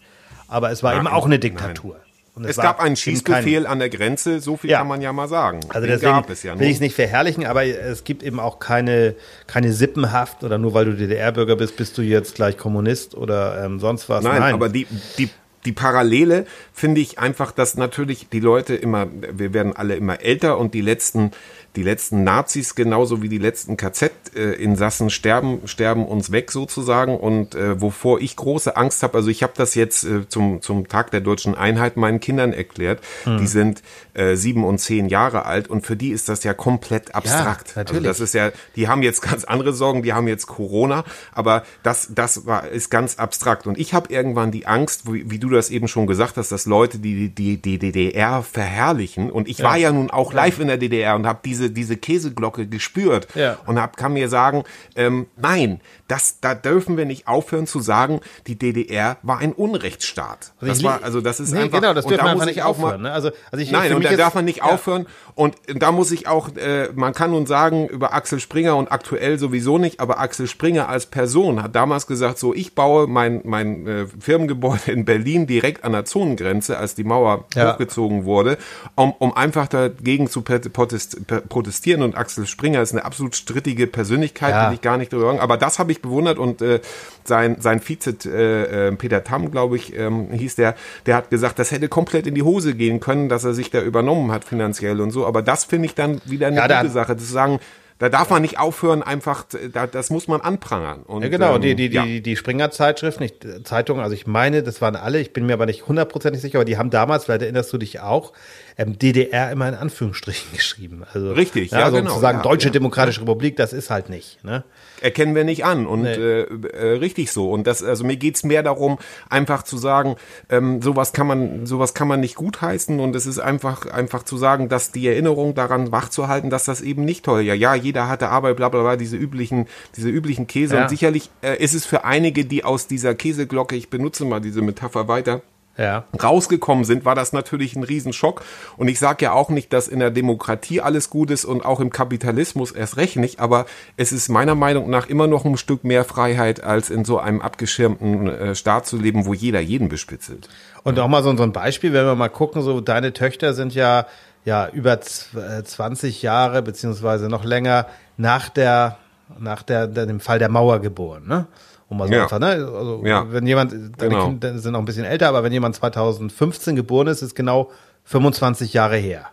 Aber 0.48 0.70
es 0.70 0.82
war 0.82 0.92
Nein, 0.92 1.06
eben 1.06 1.14
auch 1.14 1.24
eine 1.26 1.38
Diktatur. 1.38 1.96
Es 2.44 2.56
war 2.56 2.64
gab 2.64 2.80
einen 2.80 2.96
Schießbefehl 2.96 3.66
an 3.66 3.78
der 3.78 3.90
Grenze, 3.90 4.40
so 4.40 4.56
viel 4.56 4.70
Ja. 4.70 4.78
kann 4.78 4.88
man 4.88 5.02
ja 5.02 5.12
mal 5.12 5.28
sagen. 5.28 5.60
also 5.68 5.80
Den 5.80 5.90
deswegen 5.90 6.12
gab 6.12 6.30
es 6.30 6.42
ja 6.42 6.58
will 6.58 6.66
ich 6.66 6.76
es 6.76 6.80
nicht 6.80 6.94
verherrlichen, 6.94 7.44
aber 7.44 7.64
es 7.64 8.04
gibt 8.04 8.22
eben 8.22 8.40
auch 8.40 8.58
keine, 8.58 9.14
keine 9.46 9.72
Sippenhaft 9.72 10.42
oder 10.42 10.56
nur 10.56 10.72
weil 10.72 10.86
du 10.86 10.94
DDR-Bürger 10.94 11.56
bist, 11.56 11.76
bist 11.76 11.98
du 11.98 12.02
jetzt 12.02 12.34
gleich 12.34 12.56
Kommunist 12.56 13.14
oder 13.14 13.62
ähm, 13.64 13.80
sonst 13.80 14.08
was. 14.08 14.24
Nein, 14.24 14.42
aber 14.42 14.70
die, 14.70 14.86
die, 15.18 15.28
die 15.66 15.72
Parallele 15.72 16.46
finde 16.72 17.00
ich 17.02 17.18
einfach, 17.18 17.52
dass 17.52 17.76
natürlich 17.76 18.28
die 18.30 18.40
Leute 18.40 18.74
immer, 18.74 19.06
wir 19.10 19.52
werden 19.52 19.76
alle 19.76 19.94
immer 19.96 20.22
älter 20.22 20.58
und 20.58 20.72
die 20.74 20.80
letzten, 20.80 21.32
die 21.76 21.82
letzten 21.82 22.24
Nazis 22.24 22.74
genauso 22.74 23.22
wie 23.22 23.28
die 23.28 23.38
letzten 23.38 23.76
KZ-Insassen 23.76 25.10
sterben, 25.10 25.60
sterben 25.66 26.06
uns 26.06 26.32
weg 26.32 26.50
sozusagen 26.50 27.16
und 27.16 27.54
äh, 27.54 27.80
wovor 27.80 28.20
ich 28.20 28.36
große 28.36 28.76
Angst 28.76 29.02
habe, 29.02 29.16
also 29.18 29.28
ich 29.28 29.42
habe 29.42 29.52
das 29.56 29.74
jetzt 29.74 30.04
äh, 30.04 30.28
zum, 30.28 30.62
zum 30.62 30.88
Tag 30.88 31.10
der 31.10 31.20
deutschen 31.20 31.54
Einheit 31.54 31.96
meinen 31.96 32.20
Kindern 32.20 32.52
erklärt, 32.52 33.00
Hm. 33.24 33.38
die 33.38 33.46
sind 33.46 33.82
äh, 34.14 34.36
sieben 34.36 34.64
und 34.64 34.78
zehn 34.78 35.08
Jahre 35.08 35.46
alt 35.46 35.68
und 35.68 35.86
für 35.86 35.96
die 35.96 36.10
ist 36.10 36.28
das 36.28 36.44
ja 36.44 36.54
komplett 36.54 37.14
abstrakt. 37.14 37.76
natürlich. 37.76 38.06
Also 38.06 38.08
das 38.08 38.20
ist 38.20 38.34
ja, 38.34 38.50
die 38.76 38.88
haben 38.88 39.02
jetzt 39.02 39.22
ganz 39.22 39.44
andere 39.44 39.72
Sorgen, 39.72 40.02
die 40.02 40.12
haben 40.12 40.28
jetzt 40.28 40.46
Corona, 40.46 41.04
aber 41.32 41.64
das, 41.82 42.08
das 42.14 42.46
war, 42.46 42.68
ist 42.68 42.90
ganz 42.90 43.18
abstrakt. 43.18 43.66
Und 43.66 43.78
ich 43.78 43.94
habe 43.94 44.12
irgendwann 44.12 44.50
die 44.50 44.66
Angst, 44.66 45.12
wie, 45.12 45.30
wie 45.30 45.38
du 45.38 45.48
das 45.48 45.70
eben 45.70 45.88
schon 45.88 46.06
gesagt 46.06 46.36
hast, 46.36 46.52
dass 46.52 46.66
Leute 46.66 46.98
die, 46.98 47.28
die, 47.30 47.56
die 47.56 47.78
DDR 47.78 48.42
verherrlichen. 48.42 49.30
Und 49.30 49.48
ich 49.48 49.62
war 49.62 49.76
ja 49.76 49.92
nun 49.92 50.10
auch 50.10 50.32
live 50.32 50.60
in 50.60 50.68
der 50.68 50.78
DDR 50.78 51.14
und 51.16 51.26
habe 51.26 51.40
diese, 51.44 51.61
diese 51.70 51.96
Käseglocke 51.96 52.66
gespürt 52.66 53.28
Ja. 53.34 53.58
und 53.66 53.80
hab, 53.80 53.96
kann 53.96 54.12
mir 54.14 54.28
sagen, 54.28 54.64
ähm, 54.96 55.26
nein, 55.36 55.80
das, 56.08 56.40
da 56.40 56.54
dürfen 56.54 56.96
wir 56.96 57.04
nicht 57.04 57.26
aufhören 57.28 57.66
zu 57.66 57.80
sagen, 57.80 58.20
die 58.46 58.56
DDR 58.58 59.16
war 59.22 59.38
ein 59.38 59.52
Unrechtsstaat. 59.52 60.52
Also 60.60 60.66
das 60.74 60.82
war, 60.84 61.02
also 61.02 61.20
das 61.20 61.40
ist 61.40 61.52
Nee, 61.52 61.60
einfach, 61.62 61.80
genau, 61.80 61.94
das 61.94 62.04
dürfen 62.06 62.24
da 62.24 62.30
einfach 62.32 62.46
ich 62.46 62.56
nicht 62.56 62.62
auch 62.64 62.78
mal- 62.78 62.84
aufhören, 62.88 63.02
ne? 63.02 63.12
Also- 63.12 63.30
also 63.50 63.62
ich- 63.62 63.70
nein, 63.70 63.92
und 63.94 64.04
da 64.04 64.14
darf 64.16 64.34
man 64.34 64.44
nicht 64.44 64.58
ja. 64.58 64.64
aufhören. 64.64 65.06
Und 65.34 65.56
da 65.74 65.92
muss 65.92 66.10
ich 66.10 66.28
auch, 66.28 66.54
äh, 66.56 66.88
man 66.94 67.14
kann 67.14 67.30
nun 67.30 67.46
sagen, 67.46 67.88
über 67.88 68.12
Axel 68.12 68.40
Springer 68.40 68.76
und 68.76 68.92
aktuell 68.92 69.38
sowieso 69.38 69.78
nicht, 69.78 70.00
aber 70.00 70.20
Axel 70.20 70.46
Springer 70.46 70.88
als 70.88 71.06
Person 71.06 71.62
hat 71.62 71.74
damals 71.74 72.06
gesagt, 72.06 72.38
so, 72.38 72.54
ich 72.54 72.74
baue 72.74 73.06
mein, 73.06 73.40
mein 73.44 73.86
äh, 73.86 74.06
Firmengebäude 74.20 74.92
in 74.92 75.04
Berlin 75.04 75.46
direkt 75.46 75.84
an 75.84 75.92
der 75.92 76.04
Zonengrenze, 76.04 76.76
als 76.78 76.94
die 76.94 77.04
Mauer 77.04 77.46
Ja. 77.54 77.72
hochgezogen 77.72 78.24
wurde, 78.24 78.58
um, 78.94 79.12
um 79.18 79.34
einfach 79.36 79.68
dagegen 79.68 80.28
zu 80.28 80.42
per- 80.42 80.58
protest, 80.60 81.26
per- 81.26 81.40
protestieren. 81.52 82.02
Und 82.02 82.16
Axel 82.16 82.46
Springer 82.46 82.80
ist 82.80 82.92
eine 82.92 83.04
absolut 83.04 83.36
strittige 83.36 83.86
Persönlichkeit, 83.86 84.50
Ja. 84.50 84.68
will 84.68 84.74
ich 84.74 84.80
gar 84.80 84.96
nicht 84.96 85.12
drüber 85.12 85.26
sagen. 85.26 85.38
Aber 85.40 85.56
das 85.58 85.78
habe 85.78 85.92
ich 85.92 86.00
bewundert 86.00 86.38
und 86.38 86.62
äh, 86.62 86.80
sein, 87.24 87.56
sein 87.60 87.80
Vize, 87.80 88.16
äh, 88.26 88.88
äh, 88.88 88.92
Peter 88.96 89.22
Tamm, 89.22 89.50
glaube 89.50 89.76
ich, 89.76 89.94
ähm, 89.96 90.30
hieß 90.32 90.56
der, 90.56 90.74
der 91.06 91.14
hat 91.16 91.28
gesagt, 91.30 91.58
das 91.58 91.70
hätte 91.70 91.88
komplett 91.88 92.26
in 92.26 92.34
die 92.34 92.42
Hose 92.42 92.74
gehen 92.74 92.98
können, 93.00 93.28
dass 93.28 93.44
er 93.44 93.52
sich 93.52 93.70
da 93.70 93.82
übernommen 93.82 94.32
hat 94.32 94.44
finanziell 94.44 95.00
und 95.00 95.10
so. 95.10 95.26
Aber 95.26 95.42
das 95.42 95.64
finde 95.64 95.86
ich 95.86 95.94
dann 95.94 96.20
wieder 96.24 96.46
eine 96.46 96.56
Ja, 96.56 96.80
gute 96.80 96.92
Sache, 96.92 97.16
zu 97.16 97.24
sagen, 97.26 97.60
da 98.02 98.08
darf 98.08 98.30
man 98.30 98.42
nicht 98.42 98.58
aufhören, 98.58 99.04
einfach, 99.04 99.44
da, 99.72 99.86
das 99.86 100.10
muss 100.10 100.26
man 100.26 100.40
anprangern. 100.40 101.02
Und, 101.02 101.22
Ja, 101.22 101.28
genau, 101.28 101.54
ähm, 101.54 101.62
die, 101.62 101.76
die, 101.76 101.86
ja. 101.86 102.04
die, 102.04 102.20
die 102.20 102.34
Springer-Zeitschrift, 102.34 103.20
nicht 103.20 103.44
äh, 103.44 103.62
Zeitung, 103.62 104.00
also 104.00 104.12
ich 104.12 104.26
meine, 104.26 104.64
das 104.64 104.80
waren 104.80 104.96
alle, 104.96 105.20
ich 105.20 105.32
bin 105.32 105.46
mir 105.46 105.52
aber 105.52 105.66
nicht 105.66 105.86
hundertprozentig 105.86 106.42
sicher, 106.42 106.58
aber 106.58 106.64
die 106.64 106.76
haben 106.78 106.90
damals, 106.90 107.26
vielleicht 107.26 107.42
erinnerst 107.42 107.72
du 107.72 107.78
dich 107.78 108.00
auch, 108.00 108.32
ähm, 108.76 108.98
DDR 108.98 109.52
immer 109.52 109.68
in 109.68 109.76
Anführungsstrichen 109.76 110.52
geschrieben. 110.56 111.04
Also, 111.14 111.30
Richtig, 111.30 111.70
ja, 111.70 111.84
also 111.84 111.98
genau, 111.98 112.14
zu 112.14 112.18
sagen, 112.18 112.38
ja, 112.38 112.42
Deutsche 112.42 112.68
ja, 112.68 112.72
Demokratische 112.72 113.20
Republik, 113.20 113.54
das 113.54 113.72
ist 113.72 113.88
halt 113.88 114.08
nicht. 114.08 114.42
Ne? 114.42 114.64
erkennen 115.02 115.34
wir 115.34 115.44
nicht 115.44 115.64
an 115.64 115.86
und 115.86 116.02
Nee. 116.02 116.14
äh, 116.14 116.42
äh, 116.42 116.96
richtig 116.98 117.30
so 117.32 117.50
und 117.50 117.66
das 117.66 117.82
also 117.82 118.04
mir 118.04 118.16
geht's 118.16 118.44
mehr 118.44 118.62
darum 118.62 118.98
einfach 119.28 119.62
zu 119.62 119.76
sagen 119.76 120.16
ähm, 120.48 120.80
sowas 120.80 121.12
kann 121.12 121.26
man 121.26 121.66
sowas 121.66 121.94
kann 121.94 122.08
man 122.08 122.20
nicht 122.20 122.36
gutheißen 122.36 123.00
und 123.00 123.14
es 123.14 123.26
ist 123.26 123.38
einfach 123.38 123.86
einfach 123.86 124.22
zu 124.22 124.36
sagen 124.36 124.68
dass 124.68 124.92
die 124.92 125.06
Erinnerung 125.06 125.54
daran 125.54 125.92
wach 125.92 126.08
zu 126.08 126.28
halten 126.28 126.50
dass 126.50 126.64
das 126.64 126.80
eben 126.80 127.04
nicht 127.04 127.24
toll 127.24 127.42
ja 127.42 127.54
ja 127.54 127.74
jeder 127.92 128.08
hatte 128.08 128.28
Arbeit 128.30 128.56
bla 128.56 128.68
bla 128.68 128.82
bla 128.82 128.96
diese 128.96 129.16
üblichen 129.16 129.66
diese 129.96 130.08
üblichen 130.08 130.46
Käse 130.46 130.76
Ja. 130.76 130.82
und 130.82 130.88
sicherlich 130.88 131.30
äh, 131.42 131.56
ist 131.62 131.74
es 131.74 131.84
für 131.86 132.04
einige 132.04 132.44
die 132.44 132.64
aus 132.64 132.86
dieser 132.86 133.14
Käseglocke 133.14 133.76
ich 133.76 133.90
benutze 133.90 134.24
mal 134.24 134.40
diese 134.40 134.62
Metapher 134.62 135.08
weiter 135.08 135.42
Ja. 135.78 136.04
rausgekommen 136.22 136.84
sind, 136.84 137.04
war 137.06 137.14
das 137.14 137.32
natürlich 137.32 137.76
ein 137.76 137.82
Riesenschock. 137.82 138.42
Und 138.76 138.88
ich 138.88 138.98
sage 138.98 139.24
ja 139.24 139.32
auch 139.32 139.48
nicht, 139.48 139.72
dass 139.72 139.88
in 139.88 140.00
der 140.00 140.10
Demokratie 140.10 140.82
alles 140.82 141.08
gut 141.08 141.30
ist 141.30 141.46
und 141.46 141.64
auch 141.64 141.80
im 141.80 141.88
Kapitalismus 141.88 142.72
erst 142.72 142.98
recht 142.98 143.16
nicht, 143.16 143.40
aber 143.40 143.64
es 143.96 144.12
ist 144.12 144.28
meiner 144.28 144.54
Meinung 144.54 144.90
nach 144.90 145.06
immer 145.08 145.26
noch 145.26 145.46
ein 145.46 145.56
Stück 145.56 145.82
mehr 145.82 146.04
Freiheit, 146.04 146.62
als 146.62 146.90
in 146.90 147.06
so 147.06 147.18
einem 147.18 147.40
abgeschirmten 147.40 148.28
äh, 148.28 148.54
Staat 148.54 148.86
zu 148.86 148.98
leben, 148.98 149.24
wo 149.24 149.32
jeder 149.32 149.60
jeden 149.60 149.88
bespitzelt. 149.88 150.48
Und 150.84 150.98
auch 150.98 151.08
mal 151.08 151.22
so, 151.22 151.34
so 151.36 151.42
ein 151.42 151.52
Beispiel, 151.52 151.94
wenn 151.94 152.04
wir 152.04 152.16
mal 152.16 152.28
gucken, 152.28 152.60
so 152.60 152.82
deine 152.82 153.14
Töchter 153.14 153.54
sind 153.54 153.74
ja, 153.74 154.04
ja 154.44 154.68
über 154.68 155.00
z- 155.00 155.28
äh, 155.36 155.62
20 155.64 156.22
Jahre, 156.22 156.62
beziehungsweise 156.62 157.28
noch 157.28 157.44
länger 157.44 157.86
nach 158.16 158.48
der, 158.48 158.96
nach 159.38 159.62
der, 159.62 159.86
der, 159.86 160.06
dem 160.06 160.20
Fall 160.20 160.38
der 160.38 160.48
Mauer 160.48 160.80
geboren, 160.80 161.24
ne? 161.26 161.46
Um 161.88 161.98
mal 161.98 162.08
so 162.08 162.14
Ja. 162.14 162.22
einfach, 162.24 162.38
ne? 162.38 162.46
Also, 162.46 163.02
Ja. 163.04 163.30
wenn 163.30 163.46
jemand, 163.46 163.72
deine 163.72 164.10
Genau. 164.14 164.24
Kinder 164.26 164.58
sind 164.58 164.72
noch 164.72 164.78
ein 164.78 164.84
bisschen 164.86 165.04
älter, 165.04 165.28
aber 165.28 165.42
wenn 165.44 165.52
jemand 165.52 165.76
2015 165.76 166.74
geboren 166.76 167.06
ist, 167.08 167.22
ist 167.22 167.34
genau 167.34 167.70
25 168.04 168.72
Jahre 168.72 168.96
her. 168.96 169.26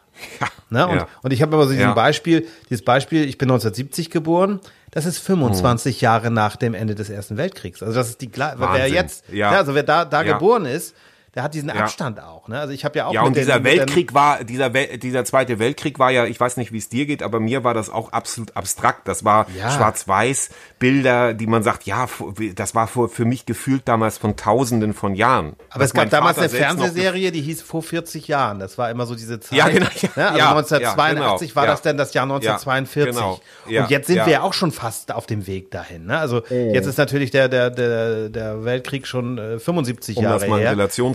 Ne? 0.70 0.86
Und, 0.86 0.98
Ja. 0.98 1.08
und 1.24 1.32
ich 1.32 1.42
habe 1.42 1.56
aber 1.56 1.64
so 1.64 1.70
diesen 1.72 1.84
Ja. 1.88 1.94
Beispiel, 1.94 2.46
dieses 2.70 2.84
Beispiel, 2.84 3.24
ich 3.24 3.38
bin 3.38 3.48
1970 3.48 4.10
geboren, 4.12 4.60
das 4.92 5.06
ist 5.06 5.18
25 5.20 6.02
Jahre 6.02 6.30
nach 6.30 6.58
dem 6.58 6.74
Ende 6.74 6.94
des 6.94 7.10
Ersten 7.10 7.38
Weltkriegs. 7.38 7.82
Also 7.82 7.96
das 7.96 8.10
ist 8.10 8.22
die, 8.22 8.30
gla- 8.30 8.56
wer 8.58 8.68
Wahnsinn. 8.70 8.94
jetzt, 8.94 9.24
Ja. 9.30 9.54
ja. 9.54 9.58
also 9.58 9.74
wer 9.76 9.84
da, 9.84 10.04
da 10.06 10.22
Ja. 10.22 10.34
geboren 10.34 10.66
ist, 10.66 10.94
der 11.36 11.44
hat 11.44 11.54
diesen 11.54 11.70
Ja. 11.70 11.76
Abstand 11.76 12.20
auch. 12.22 12.48
Ne? 12.48 12.60
Also 12.60 12.74
ich 12.74 12.86
habe 12.86 12.98
ja 12.98 13.06
auch 13.08 13.14
Ja, 13.14 13.22
und 13.24 13.36
dieser 13.36 13.60
den- 13.60 13.64
Weltkrieg 13.66 14.14
war, 14.14 14.44
dieser, 14.44 14.74
Wel 14.74 14.98
dieser 14.98 15.26
zweite 15.26 15.60
Weltkrieg 15.60 16.00
war 16.00 16.12
ja, 16.12 16.26
ich 16.26 16.40
weiß 16.40 16.58
nicht, 16.58 16.72
wie 16.72 16.78
es 16.78 16.90
dir 16.90 17.06
geht, 17.06 17.22
aber 17.24 17.40
mir 17.40 17.64
war 17.64 17.74
das 17.74 17.90
auch 17.90 18.12
absolut 18.12 18.56
abstrakt. 18.56 19.08
Das 19.08 19.24
war 19.24 19.48
Ja. 19.58 19.70
schwarz-weiß, 19.72 20.50
Bilder, 20.80 21.34
die 21.34 21.48
man 21.48 21.62
sagt, 21.64 21.84
ja, 21.86 22.08
das 22.56 22.74
war 22.76 22.88
für, 22.88 23.10
für 23.10 23.26
mich 23.26 23.46
gefühlt 23.46 23.84
damals 23.88 24.18
von 24.18 24.36
Tausenden 24.36 24.94
von 24.94 25.14
Jahren. 25.16 25.56
Aber 25.70 25.84
es 25.84 25.94
gab 25.94 26.10
damals 26.10 26.38
Vater 26.38 26.50
eine 26.50 26.58
Fernsehserie, 26.58 27.32
die 27.32 27.42
hieß 27.42 27.62
vor 27.62 27.84
40 27.84 28.28
Jahren. 28.28 28.60
Das 28.60 28.78
war 28.78 28.90
immer 28.90 29.06
so 29.06 29.16
diese 29.16 29.40
Zeit. 29.40 29.50
Ja, 29.60 29.68
genau, 29.68 29.88
ja, 30.02 30.10
ne? 30.16 30.28
Also 30.30 30.38
ja, 30.40 30.50
1982 30.52 31.50
ja, 31.50 31.56
war 31.56 31.64
genau, 31.64 31.74
das 31.74 31.82
dann 31.82 31.98
das 31.98 32.14
Jahr 32.14 32.24
1942. 32.26 33.14
genau, 33.16 33.40
ja, 33.68 33.84
Und 33.84 33.90
jetzt 33.92 34.08
sind 34.08 34.16
ja. 34.18 34.26
wir 34.26 34.34
ja 34.34 34.42
auch 34.42 34.54
schon 34.54 34.72
fast 34.72 35.12
auf 35.14 35.26
dem 35.26 35.48
Weg 35.48 35.72
dahin. 35.72 36.06
Ne? 36.06 36.18
Also 36.18 36.44
jetzt 36.48 36.86
ist 36.86 36.98
natürlich 36.98 37.32
der, 37.32 37.50
der, 37.50 37.70
der, 37.70 38.30
der 38.30 38.64
Weltkrieg 38.64 39.06
schon 39.08 39.38
äh, 39.38 39.60
75 39.60 40.18
Um 40.18 40.24
Jahre 40.24 40.40
das 40.40 40.48
mal 40.48 40.60
her. 40.60 40.70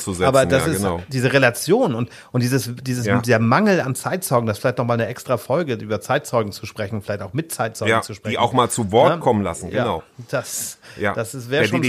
Relation 0.06 0.14
zu 0.14 0.14
setzen, 0.14 0.24
Aber 0.28 0.46
das 0.46 0.66
ja, 0.66 0.72
ist 0.72 0.78
genau. 0.78 1.02
diese 1.08 1.32
Relation 1.32 1.94
und, 1.94 2.10
und 2.32 2.42
dieses, 2.42 2.70
dieses, 2.82 3.06
Ja. 3.06 3.20
dieser 3.20 3.38
Mangel 3.38 3.80
an 3.80 3.94
Zeitzeugen, 3.94 4.46
das 4.46 4.58
ist 4.58 4.60
vielleicht 4.62 4.78
nochmal 4.78 5.00
eine 5.00 5.06
extra 5.08 5.36
Folge, 5.36 5.74
über 5.74 6.00
Zeitzeugen 6.00 6.52
zu 6.52 6.66
sprechen, 6.66 7.02
vielleicht 7.02 7.22
auch 7.22 7.32
mit 7.32 7.52
Zeitzeugen 7.52 7.90
Ja, 7.90 8.02
zu 8.02 8.14
sprechen. 8.14 8.32
die 8.32 8.38
auch 8.38 8.52
mal 8.52 8.68
zu 8.70 8.92
Wort 8.92 9.10
Ja? 9.10 9.16
kommen 9.18 9.42
lassen, 9.42 9.70
genau. 9.70 10.02
Das, 10.30 10.78
Ja. 11.00 11.14
das 11.14 11.34
ist, 11.34 11.50
wäre 11.50 11.62
Der 11.66 11.68
schon. 11.68 11.82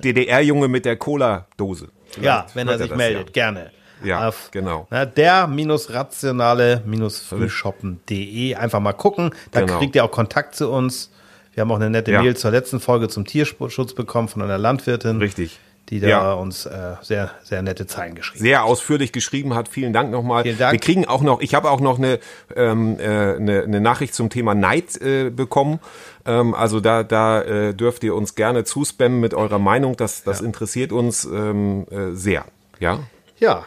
DDR-Junge 0.00 0.68
mit 0.68 0.84
der 0.84 0.96
Cola-Dose. 0.96 1.88
Ja, 2.20 2.46
wenn 2.54 2.68
er 2.68 2.78
sich 2.78 2.88
das, 2.88 2.96
meldet, 2.98 3.32
gerne. 3.32 3.70
Ja, 4.04 4.28
Auf, 4.28 4.50
genau. 4.50 4.86
Na, 4.90 5.04
der 5.06 5.46
minus 5.46 5.92
rationale 5.94 6.82
minus 6.84 7.20
frühshoppen.de. 7.20 8.54
Einfach 8.56 8.80
mal 8.80 8.92
gucken. 8.92 9.30
Da 9.52 9.60
Genau. 9.60 9.78
kriegt 9.78 9.94
ihr 9.94 10.04
auch 10.04 10.10
Kontakt 10.10 10.54
zu 10.56 10.70
uns. 10.70 11.10
Wir 11.54 11.60
haben 11.60 11.70
auch 11.70 11.76
eine 11.76 11.90
nette 11.90 12.10
Ja. 12.12 12.22
Mail 12.22 12.36
zur 12.36 12.50
letzten 12.50 12.80
Folge 12.80 13.08
zum 13.08 13.24
Tierschutz 13.26 13.94
bekommen 13.94 14.28
von 14.28 14.42
einer 14.42 14.58
Landwirtin. 14.58 15.18
Richtig. 15.18 15.60
Die 15.88 16.00
da 16.00 16.08
Ja. 16.08 16.32
uns 16.34 16.64
äh, 16.64 16.94
sehr, 17.02 17.32
sehr 17.42 17.60
nette 17.62 17.86
Zeilen 17.86 18.14
geschrieben 18.14 18.42
sehr 18.42 18.64
ausführlich 18.64 19.12
geschrieben 19.12 19.54
hat. 19.54 19.68
Vielen 19.68 19.92
Dank 19.92 20.10
nochmal. 20.10 20.44
Vielen 20.44 20.58
Dank. 20.58 20.72
Wir 20.72 20.80
kriegen 20.80 21.06
auch 21.06 21.22
noch, 21.22 21.40
ich 21.40 21.54
habe 21.54 21.70
auch 21.70 21.80
noch 21.80 21.98
eine, 21.98 22.18
ähm, 22.56 22.98
äh, 22.98 23.34
eine, 23.36 23.62
eine 23.64 23.80
Nachricht 23.80 24.14
zum 24.14 24.30
Thema 24.30 24.54
Neid 24.54 25.00
äh, 25.02 25.30
bekommen. 25.30 25.80
Ähm, 26.24 26.54
also 26.54 26.80
da, 26.80 27.02
da 27.02 27.42
äh, 27.42 27.74
dürft 27.74 28.04
ihr 28.04 28.14
uns 28.14 28.34
gerne 28.34 28.64
zuspammen 28.64 29.20
mit 29.20 29.34
eurer 29.34 29.58
Meinung. 29.58 29.96
Das, 29.96 30.22
das 30.22 30.40
interessiert 30.40 30.92
uns 30.92 31.24
ähm, 31.24 31.86
äh, 31.90 32.12
sehr. 32.12 32.44
Ja. 32.78 33.00
Ja, 33.38 33.64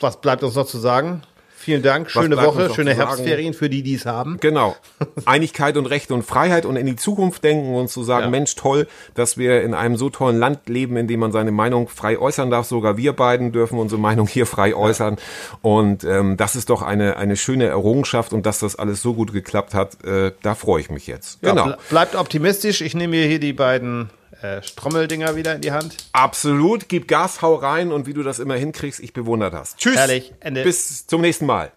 was 0.00 0.20
bleibt 0.20 0.42
uns 0.42 0.54
noch 0.54 0.66
zu 0.66 0.78
sagen? 0.78 1.22
Vielen 1.64 1.82
Dank, 1.82 2.10
schöne 2.10 2.36
Woche, 2.36 2.72
schöne? 2.74 2.94
Herbstferien 2.94 3.54
für 3.54 3.68
die, 3.70 3.82
die 3.82 3.94
es 3.94 4.06
haben. 4.06 4.36
Genau. 4.40 4.76
Einigkeit 5.24 5.76
und 5.76 5.86
Rechte 5.86 6.14
und 6.14 6.22
Freiheit 6.22 6.66
und 6.66 6.76
in 6.76 6.86
die 6.86 6.96
Zukunft 6.96 7.42
denken 7.44 7.74
und 7.74 7.88
zu 7.88 8.02
sagen, 8.04 8.24
Ja. 8.26 8.30
Mensch, 8.30 8.54
toll, 8.54 8.86
dass 9.14 9.38
wir 9.38 9.62
in 9.62 9.74
einem 9.74 9.96
so 9.96 10.10
tollen 10.10 10.38
Land 10.38 10.68
leben, 10.68 10.96
in 10.96 11.08
dem 11.08 11.20
man 11.20 11.32
seine 11.32 11.50
Meinung 11.52 11.88
frei 11.88 12.18
äußern 12.18 12.50
darf. 12.50 12.66
Sogar 12.66 12.96
wir 12.96 13.12
beiden 13.14 13.52
dürfen 13.52 13.78
unsere 13.78 14.00
Meinung 14.00 14.26
hier 14.26 14.46
frei 14.46 14.74
äußern. 14.74 15.16
Und 15.62 16.04
ähm, 16.04 16.36
das 16.36 16.56
ist 16.56 16.70
doch 16.70 16.82
eine, 16.82 17.16
eine 17.16 17.36
schöne 17.36 17.66
Errungenschaft 17.66 18.32
und 18.32 18.44
dass 18.46 18.58
das 18.58 18.76
alles 18.76 19.00
so 19.02 19.14
gut 19.14 19.32
geklappt 19.32 19.74
hat, 19.74 20.04
äh, 20.04 20.32
da 20.42 20.54
freue 20.54 20.80
ich 20.80 20.90
mich 20.90 21.06
jetzt. 21.06 21.38
Ja, 21.42 21.50
Genau. 21.50 21.64
ble- 21.66 21.76
bleibt 21.88 22.14
optimistisch. 22.16 22.80
Ich 22.82 22.94
nehme 22.94 23.16
mir 23.16 23.26
hier 23.26 23.40
die 23.40 23.52
beiden 23.52 24.10
äh, 24.44 24.62
Strommeldinger 24.62 25.36
wieder 25.36 25.54
in 25.54 25.62
die 25.62 25.72
Hand. 25.72 25.96
Absolut. 26.12 26.88
Gib 26.88 27.08
Gas, 27.08 27.40
hau 27.40 27.54
rein 27.54 27.92
und 27.92 28.06
wie 28.06 28.12
du 28.12 28.22
das 28.22 28.38
immer 28.38 28.56
hinkriegst, 28.56 29.00
ich 29.00 29.12
bewundere 29.12 29.50
das. 29.50 29.76
Tschüss. 29.76 29.96
Herrlich. 29.96 30.34
Ende. 30.40 30.62
Bis 30.62 31.06
zum 31.06 31.22
nächsten 31.22 31.46
Mal. 31.46 31.72